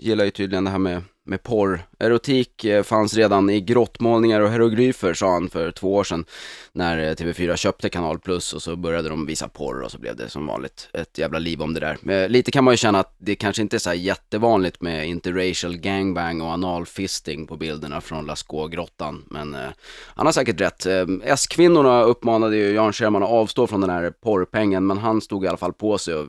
gillar 0.00 0.24
ju 0.24 0.30
tydligen 0.30 0.64
det 0.64 0.70
här 0.70 0.78
med, 0.78 1.02
med 1.24 1.42
porr. 1.42 1.82
Erotik 1.98 2.64
eh, 2.64 2.82
fanns 2.82 3.14
redan 3.14 3.50
i 3.50 3.60
grottmålningar 3.60 4.40
och 4.40 4.50
hieroglyfer 4.50 5.14
sa 5.14 5.32
han 5.32 5.48
för 5.48 5.70
två 5.70 5.94
år 5.94 6.04
sedan 6.04 6.24
när 6.72 6.98
eh, 6.98 7.14
TV4 7.14 7.56
köpte 7.56 7.88
Kanal 7.88 8.18
Plus 8.18 8.52
och 8.52 8.62
så 8.62 8.76
började 8.76 9.08
de 9.08 9.26
visa 9.26 9.48
porr 9.48 9.80
och 9.80 9.90
så 9.90 9.98
blev 9.98 10.16
det 10.16 10.28
som 10.28 10.46
vanligt 10.46 10.88
ett 10.92 11.18
jävla 11.18 11.38
liv 11.38 11.62
om 11.62 11.74
det 11.74 11.80
där. 11.80 12.12
Eh, 12.12 12.28
lite 12.28 12.50
kan 12.50 12.64
man 12.64 12.72
ju 12.72 12.78
känna 12.78 13.00
att 13.00 13.14
det 13.18 13.34
kanske 13.34 13.62
inte 13.62 13.76
är 13.76 13.78
så 13.78 13.90
här 13.90 13.96
jättevanligt 13.96 14.82
med 14.82 15.08
interracial 15.08 15.76
gangbang 15.76 16.40
och 16.40 16.48
analfisting 16.48 17.46
på 17.46 17.56
bilderna 17.56 18.00
från 18.00 18.26
Lascaux-grottan, 18.26 19.24
men 19.30 19.54
eh, 19.54 19.70
han 20.14 20.26
har 20.26 20.32
säkert 20.32 20.60
rätt. 20.60 20.86
Eh, 20.86 21.06
S-kvinnorna 21.24 22.02
uppmanade 22.02 22.56
ju 22.56 22.72
Jan 22.72 22.92
Scherman 22.92 23.22
att 23.22 23.28
avstå 23.28 23.66
från 23.66 23.80
den 23.80 23.90
här 23.90 24.10
porrpengen, 24.10 24.86
men 24.86 24.98
han 24.98 25.20
stod 25.20 25.44
i 25.44 25.48
alla 25.48 25.56
fall 25.56 25.72
på 25.72 25.98
sig 25.98 26.14
och 26.14 26.26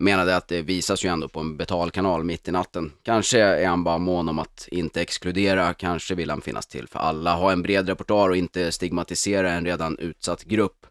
menade 0.00 0.36
att 0.36 0.48
det 0.48 0.62
visas 0.62 1.04
ju 1.04 1.08
ändå 1.08 1.28
på 1.28 1.40
en 1.40 1.56
betalkanal 1.56 2.24
mitt 2.24 2.48
i 2.48 2.52
natten. 2.52 2.92
Kanske 3.02 3.40
är 3.40 3.66
han 3.66 3.84
bara 3.84 3.98
mån 3.98 4.28
om 4.28 4.38
att 4.38 4.68
inte 4.70 5.00
exkludera, 5.00 5.74
kanske 5.74 6.14
vill 6.14 6.30
han 6.30 6.40
finnas 6.40 6.66
till 6.66 6.88
för 6.88 6.98
alla, 6.98 7.34
ha 7.34 7.52
en 7.52 7.62
bred 7.62 7.88
repertoar 7.88 8.28
och 8.28 8.36
inte 8.36 8.72
stigmatisera 8.72 9.52
en 9.52 9.66
redan 9.66 9.98
utsatt 9.98 10.44
grupp. 10.44 10.86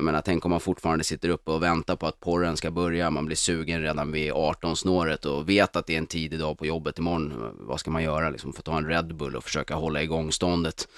Men 0.00 0.14
jag 0.14 0.24
tänk 0.24 0.44
om 0.44 0.50
man 0.50 0.60
fortfarande 0.60 1.04
sitter 1.04 1.28
uppe 1.28 1.50
och 1.50 1.62
väntar 1.62 1.96
på 1.96 2.06
att 2.06 2.20
porren 2.20 2.56
ska 2.56 2.70
börja, 2.70 3.10
man 3.10 3.26
blir 3.26 3.36
sugen 3.36 3.82
redan 3.82 4.12
vid 4.12 4.32
18-snåret 4.32 5.24
och 5.24 5.48
vet 5.48 5.76
att 5.76 5.86
det 5.86 5.94
är 5.94 5.98
en 5.98 6.06
tidig 6.06 6.38
dag 6.38 6.58
på 6.58 6.66
jobbet 6.66 6.98
imorgon. 6.98 7.56
Vad 7.60 7.80
ska 7.80 7.90
man 7.90 8.02
göra 8.02 8.30
liksom? 8.30 8.52
Få 8.52 8.62
ta 8.62 8.78
en 8.78 8.86
Red 8.86 9.14
Bull 9.14 9.36
och 9.36 9.44
försöka 9.44 9.74
hålla 9.74 10.02
igång 10.02 10.32
ståndet. 10.32 10.88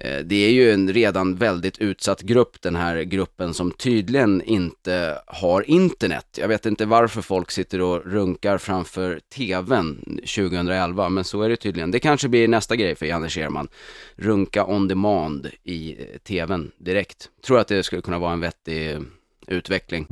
Eh, 0.00 0.18
det 0.18 0.46
är 0.46 0.50
ju 0.50 0.72
en 0.72 0.92
redan 0.92 1.34
väldigt 1.34 1.78
utsatt 1.78 2.22
grupp, 2.22 2.62
den 2.62 2.76
här 2.76 3.02
gruppen 3.02 3.54
som 3.54 3.70
tydligen 3.70 4.42
inte 4.42 5.18
har 5.26 5.70
internet. 5.70 6.38
Jag 6.40 6.48
vet 6.48 6.66
inte 6.66 6.86
varför 6.86 7.22
folk 7.22 7.50
sitter 7.50 7.80
och 7.80 8.02
runkar 8.06 8.58
framför 8.58 9.20
TVn 9.34 10.02
2011, 10.04 11.08
men 11.08 11.24
så 11.24 11.42
är 11.42 11.48
det 11.48 11.56
tydligen. 11.56 11.90
Det 11.90 12.00
kanske 12.00 12.28
blir 12.28 12.48
nästa 12.48 12.76
grej 12.76 12.94
för 12.94 13.06
Janne 13.06 13.28
Scherman. 13.28 13.68
Runka 14.16 14.66
on 14.66 14.88
demand 14.88 15.50
i 15.64 15.92
eh, 15.92 16.18
TVn 16.18 16.70
direkt. 16.78 17.28
Tror 17.46 17.58
att 17.58 17.68
det 17.68 17.82
skulle 17.82 18.02
kunna 18.02 18.18
vara 18.18 18.32
en 18.32 18.40
vettig 18.40 18.90
eh, 18.90 19.00
utveckling. 19.46 20.06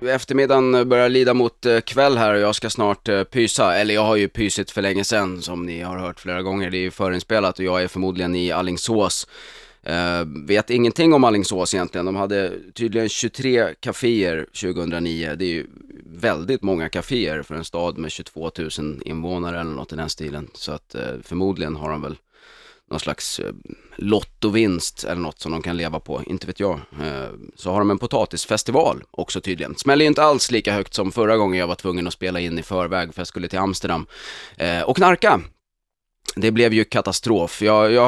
Eftermiddagen 0.00 0.74
eh, 0.74 0.84
börjar 0.84 1.08
lida 1.08 1.34
mot 1.34 1.66
eh, 1.66 1.80
kväll 1.80 2.16
här 2.16 2.34
och 2.34 2.40
jag 2.40 2.54
ska 2.54 2.70
snart 2.70 3.08
eh, 3.08 3.24
pysa. 3.24 3.76
Eller 3.76 3.94
jag 3.94 4.04
har 4.04 4.16
ju 4.16 4.28
pysit 4.28 4.70
för 4.70 4.82
länge 4.82 5.04
sedan 5.04 5.42
som 5.42 5.66
ni 5.66 5.80
har 5.80 5.98
hört 5.98 6.20
flera 6.20 6.42
gånger. 6.42 6.70
Det 6.70 6.78
är 6.78 6.80
ju 6.80 6.90
förinspelat 6.90 7.58
och 7.58 7.64
jag 7.64 7.82
är 7.82 7.88
förmodligen 7.88 8.34
i 8.34 8.52
Allingsås. 8.52 9.26
Uh, 9.88 10.46
vet 10.46 10.70
ingenting 10.70 11.14
om 11.14 11.24
Allingsås 11.24 11.74
egentligen. 11.74 12.06
De 12.06 12.16
hade 12.16 12.52
tydligen 12.74 13.08
23 13.08 13.74
kaféer 13.80 14.46
2009. 14.60 15.34
Det 15.38 15.44
är 15.44 15.48
ju 15.48 15.66
väldigt 16.06 16.62
många 16.62 16.88
kaféer 16.88 17.42
för 17.42 17.54
en 17.54 17.64
stad 17.64 17.98
med 17.98 18.10
22 18.10 18.50
000 18.78 19.02
invånare 19.04 19.60
eller 19.60 19.70
något 19.70 19.92
i 19.92 19.96
den 19.96 20.08
stilen. 20.08 20.50
Så 20.54 20.72
att 20.72 20.94
uh, 20.94 21.22
förmodligen 21.22 21.76
har 21.76 21.90
de 21.90 22.02
väl 22.02 22.16
någon 22.90 23.00
slags 23.00 23.38
eh, 23.38 23.52
lottovinst 23.96 25.04
eller 25.04 25.20
något 25.20 25.38
som 25.40 25.52
de 25.52 25.62
kan 25.62 25.76
leva 25.76 26.00
på, 26.00 26.22
inte 26.26 26.46
vet 26.46 26.60
jag. 26.60 26.80
Eh, 27.02 27.28
så 27.56 27.70
har 27.70 27.78
de 27.78 27.90
en 27.90 27.98
potatisfestival 27.98 29.02
också 29.10 29.40
tydligen. 29.40 29.74
Smäller 29.76 30.04
ju 30.04 30.08
inte 30.08 30.22
alls 30.22 30.50
lika 30.50 30.72
högt 30.72 30.94
som 30.94 31.12
förra 31.12 31.36
gången 31.36 31.60
jag 31.60 31.66
var 31.66 31.74
tvungen 31.74 32.06
att 32.06 32.12
spela 32.12 32.40
in 32.40 32.58
i 32.58 32.62
förväg 32.62 33.14
för 33.14 33.20
jag 33.20 33.26
skulle 33.26 33.48
till 33.48 33.58
Amsterdam. 33.58 34.06
Eh, 34.56 34.80
och 34.82 34.96
knarka. 34.96 35.40
Det 36.36 36.50
blev 36.50 36.72
ju 36.74 36.84
katastrof. 36.84 37.62
Jag, 37.62 37.92
jag 37.92 38.06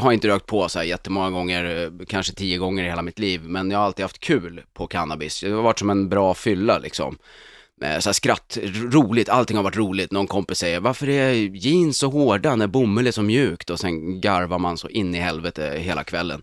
har- 0.00 0.12
inte 0.12 0.28
rökt 0.28 0.46
på 0.46 0.68
så 0.68 0.78
här 0.78 0.86
jättemånga 0.86 1.30
gånger, 1.30 1.92
kanske 2.08 2.32
tio 2.34 2.58
gånger 2.58 2.84
i 2.84 2.88
hela 2.88 3.02
mitt 3.02 3.18
liv, 3.18 3.40
men 3.44 3.70
jag 3.70 3.78
har 3.78 3.84
alltid 3.86 4.04
haft 4.04 4.18
kul 4.18 4.62
på 4.74 4.86
cannabis. 4.86 5.40
Det 5.40 5.50
har 5.50 5.62
varit 5.62 5.78
som 5.78 5.90
en 5.90 6.08
bra 6.08 6.34
fylla 6.34 6.78
liksom. 6.78 7.18
Eh, 7.82 7.98
så 7.98 8.08
här 8.08 8.12
skratt, 8.12 8.58
roligt, 8.74 9.28
allting 9.28 9.56
har 9.56 9.64
varit 9.64 9.76
roligt. 9.76 10.12
Någon 10.12 10.26
kompis 10.26 10.58
säger, 10.58 10.80
varför 10.80 11.08
är 11.08 11.32
jeans 11.32 11.98
så 11.98 12.08
hårda 12.08 12.56
när 12.56 12.66
bomull 12.66 13.06
är 13.06 13.10
så 13.10 13.22
mjukt? 13.22 13.70
Och 13.70 13.80
sen 13.80 14.20
garvar 14.20 14.58
man 14.58 14.78
så 14.78 14.88
in 14.88 15.14
i 15.14 15.18
helvete 15.18 15.74
hela 15.78 16.04
kvällen. 16.04 16.42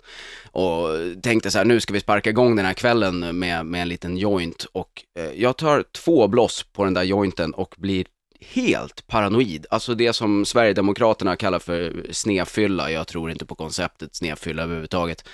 Och 0.51 0.87
tänkte 1.23 1.51
så 1.51 1.57
här, 1.57 1.65
nu 1.65 1.79
ska 1.79 1.93
vi 1.93 1.99
sparka 1.99 2.29
igång 2.29 2.55
den 2.55 2.65
här 2.65 2.73
kvällen 2.73 3.39
med, 3.39 3.65
med 3.65 3.81
en 3.81 3.89
liten 3.89 4.17
joint. 4.17 4.65
Och 4.71 5.03
eh, 5.19 5.41
jag 5.41 5.57
tar 5.57 5.83
två 5.91 6.27
bloss 6.27 6.65
på 6.73 6.83
den 6.83 6.93
där 6.93 7.03
jointen 7.03 7.53
och 7.53 7.75
blir 7.77 8.05
helt 8.39 9.07
paranoid. 9.07 9.65
Alltså 9.69 9.95
det 9.95 10.13
som 10.13 10.45
Sverigedemokraterna 10.45 11.35
kallar 11.35 11.59
för 11.59 12.05
snefylla. 12.11 12.91
Jag 12.91 13.07
tror 13.07 13.31
inte 13.31 13.45
på 13.45 13.55
konceptet 13.55 14.15
snefylla 14.15 14.63
överhuvudtaget. 14.63 15.27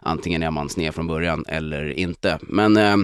Antingen 0.00 0.42
är 0.42 0.50
man 0.50 0.68
sned 0.68 0.94
från 0.94 1.06
början 1.06 1.44
eller 1.48 1.92
inte. 1.92 2.38
Men 2.42 2.76
eh, 2.76 2.96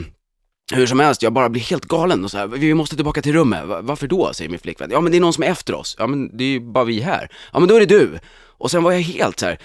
hur 0.72 0.86
som 0.86 1.00
helst, 1.00 1.22
jag 1.22 1.32
bara 1.32 1.48
blir 1.48 1.62
helt 1.62 1.84
galen 1.84 2.24
och 2.24 2.30
så 2.30 2.38
här, 2.38 2.46
vi 2.46 2.74
måste 2.74 2.96
tillbaka 2.96 3.22
till 3.22 3.32
rummet. 3.32 3.62
Varför 3.80 4.06
då? 4.06 4.32
säger 4.32 4.50
min 4.50 4.60
flickvän. 4.60 4.90
Ja 4.90 5.00
men 5.00 5.12
det 5.12 5.18
är 5.18 5.20
någon 5.20 5.32
som 5.32 5.44
är 5.44 5.48
efter 5.48 5.74
oss. 5.74 5.96
Ja 5.98 6.06
men 6.06 6.36
det 6.36 6.44
är 6.44 6.48
ju 6.48 6.60
bara 6.60 6.84
vi 6.84 7.00
här. 7.00 7.28
Ja 7.52 7.58
men 7.58 7.68
då 7.68 7.74
är 7.74 7.80
det 7.80 7.86
du. 7.86 8.18
Och 8.58 8.70
sen 8.70 8.82
var 8.82 8.92
jag 8.92 9.00
helt 9.00 9.38
så 9.40 9.46
här, 9.46 9.58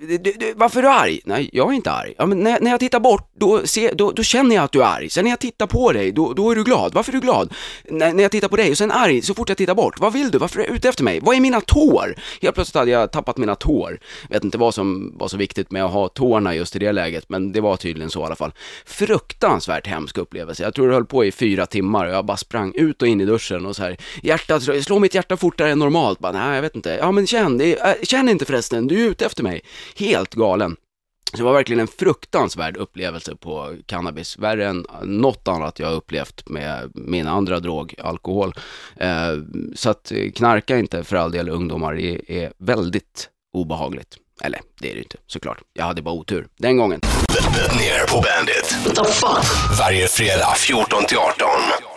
"Du- 0.00 0.18
du- 0.18 0.52
varför 0.56 0.78
är 0.78 0.82
du 0.82 0.88
arg? 0.88 1.20
Nej, 1.24 1.50
jag 1.52 1.68
är 1.68 1.72
inte 1.72 1.90
arg. 1.90 2.14
Ja 2.18 2.26
men 2.26 2.40
när, 2.40 2.60
när 2.60 2.70
jag 2.70 2.80
tittar 2.80 3.00
bort, 3.00 3.30
då, 3.38 3.66
ser, 3.66 3.94
då, 3.94 4.10
då 4.12 4.22
känner 4.22 4.54
jag 4.56 4.64
att 4.64 4.72
du 4.72 4.82
är 4.82 4.86
arg. 4.86 5.10
Sen 5.10 5.24
när 5.24 5.30
jag 5.30 5.40
tittar 5.40 5.66
på 5.66 5.92
dig, 5.92 6.12
då, 6.12 6.32
då 6.32 6.50
är 6.50 6.56
du 6.56 6.64
glad. 6.64 6.94
Varför 6.94 7.12
är 7.12 7.14
du 7.16 7.20
glad? 7.20 7.54
När, 7.84 8.12
när 8.12 8.22
jag 8.22 8.32
tittar 8.32 8.48
på 8.48 8.56
dig 8.56 8.70
och 8.70 8.78
sen 8.78 8.90
arg 8.92 9.22
så 9.22 9.34
fort 9.34 9.48
jag 9.48 9.58
tittar 9.58 9.74
bort. 9.74 10.00
Vad 10.00 10.12
vill 10.12 10.30
du? 10.30 10.38
Varför 10.38 10.60
är 10.60 10.68
du 10.68 10.74
ute 10.74 10.88
efter 10.88 11.04
mig? 11.04 11.20
Vad 11.22 11.36
är 11.36 11.40
mina 11.40 11.60
tår? 11.60 12.14
Helt 12.42 12.54
plötsligt 12.54 12.74
hade 12.74 12.90
jag 12.90 13.12
tappat 13.12 13.36
mina 13.36 13.54
tår. 13.54 13.98
Vet 14.30 14.44
inte 14.44 14.58
vad 14.58 14.74
som 14.74 15.12
var 15.18 15.28
så 15.28 15.36
viktigt 15.36 15.70
med 15.70 15.84
att 15.84 15.92
ha 15.92 16.08
tårna 16.08 16.54
just 16.54 16.76
i 16.76 16.78
det 16.78 16.92
läget, 16.92 17.24
men 17.28 17.52
det 17.52 17.60
var 17.60 17.76
tydligen 17.76 18.10
så 18.10 18.20
i 18.20 18.24
alla 18.24 18.36
fall. 18.36 18.52
Fruktansvärt 18.86 19.86
hemsk 19.86 20.18
upplevelse. 20.18 20.62
Jag 20.62 20.74
tror 20.74 20.88
det 20.88 20.94
höll 20.94 21.04
på 21.06 21.24
i 21.24 21.32
fyra 21.32 21.66
timmar 21.66 22.06
och 22.06 22.12
jag 22.14 22.24
bara 22.26 22.36
sprang 22.36 22.72
ut 22.74 23.02
och 23.02 23.08
in 23.08 23.20
i 23.20 23.24
duschen 23.24 23.66
och 23.66 23.76
så 23.76 23.82
här, 23.82 23.96
hjärtat, 24.22 24.62
slå 24.84 24.98
mitt 24.98 25.14
hjärta 25.14 25.36
fortare 25.36 25.70
än 25.70 25.78
normalt. 25.78 26.18
Bara, 26.18 26.32
nej, 26.32 26.54
jag 26.54 26.62
vet 26.62 26.76
inte. 26.76 26.96
Ja, 27.00 27.12
men 27.12 27.26
känn, 27.26 27.58
det 27.58 27.78
är, 27.78 27.88
äh, 27.88 27.94
känn 28.26 28.32
inte 28.32 28.44
förresten, 28.44 28.86
du 28.86 29.04
är 29.04 29.10
ute 29.10 29.26
efter 29.26 29.42
mig. 29.42 29.60
Helt 29.96 30.34
galen. 30.34 30.76
Så 31.30 31.36
det 31.36 31.42
var 31.42 31.52
verkligen 31.52 31.80
en 31.80 31.88
fruktansvärd 31.88 32.76
upplevelse 32.76 33.36
på 33.36 33.74
cannabis, 33.86 34.38
värre 34.38 34.66
än 34.66 34.86
något 35.02 35.48
annat 35.48 35.78
jag 35.78 35.86
har 35.86 35.94
upplevt 35.94 36.48
med 36.48 36.90
min 36.94 37.28
andra 37.28 37.60
drog, 37.60 37.94
alkohol. 37.98 38.54
Eh, 38.96 39.32
så 39.74 39.90
att 39.90 40.12
knarka 40.34 40.78
inte 40.78 41.04
för 41.04 41.16
all 41.16 41.32
del 41.32 41.48
ungdomar, 41.48 41.94
det 41.94 42.44
är 42.44 42.52
väldigt 42.58 43.28
obehagligt. 43.52 44.16
Eller, 44.42 44.60
det 44.80 44.90
är 44.90 44.94
det 44.94 45.00
inte, 45.00 45.16
såklart. 45.26 45.58
Jag 45.72 45.84
hade 45.84 46.02
bara 46.02 46.14
otur, 46.14 46.46
den 46.58 46.76
gången. 46.76 47.00
Ner 47.78 48.06
på 48.06 49.04
fuck? 49.04 49.78
Varje 49.78 50.06
fredag 50.06 50.54
14 50.56 51.04
till 51.04 51.18
18. 51.18 51.95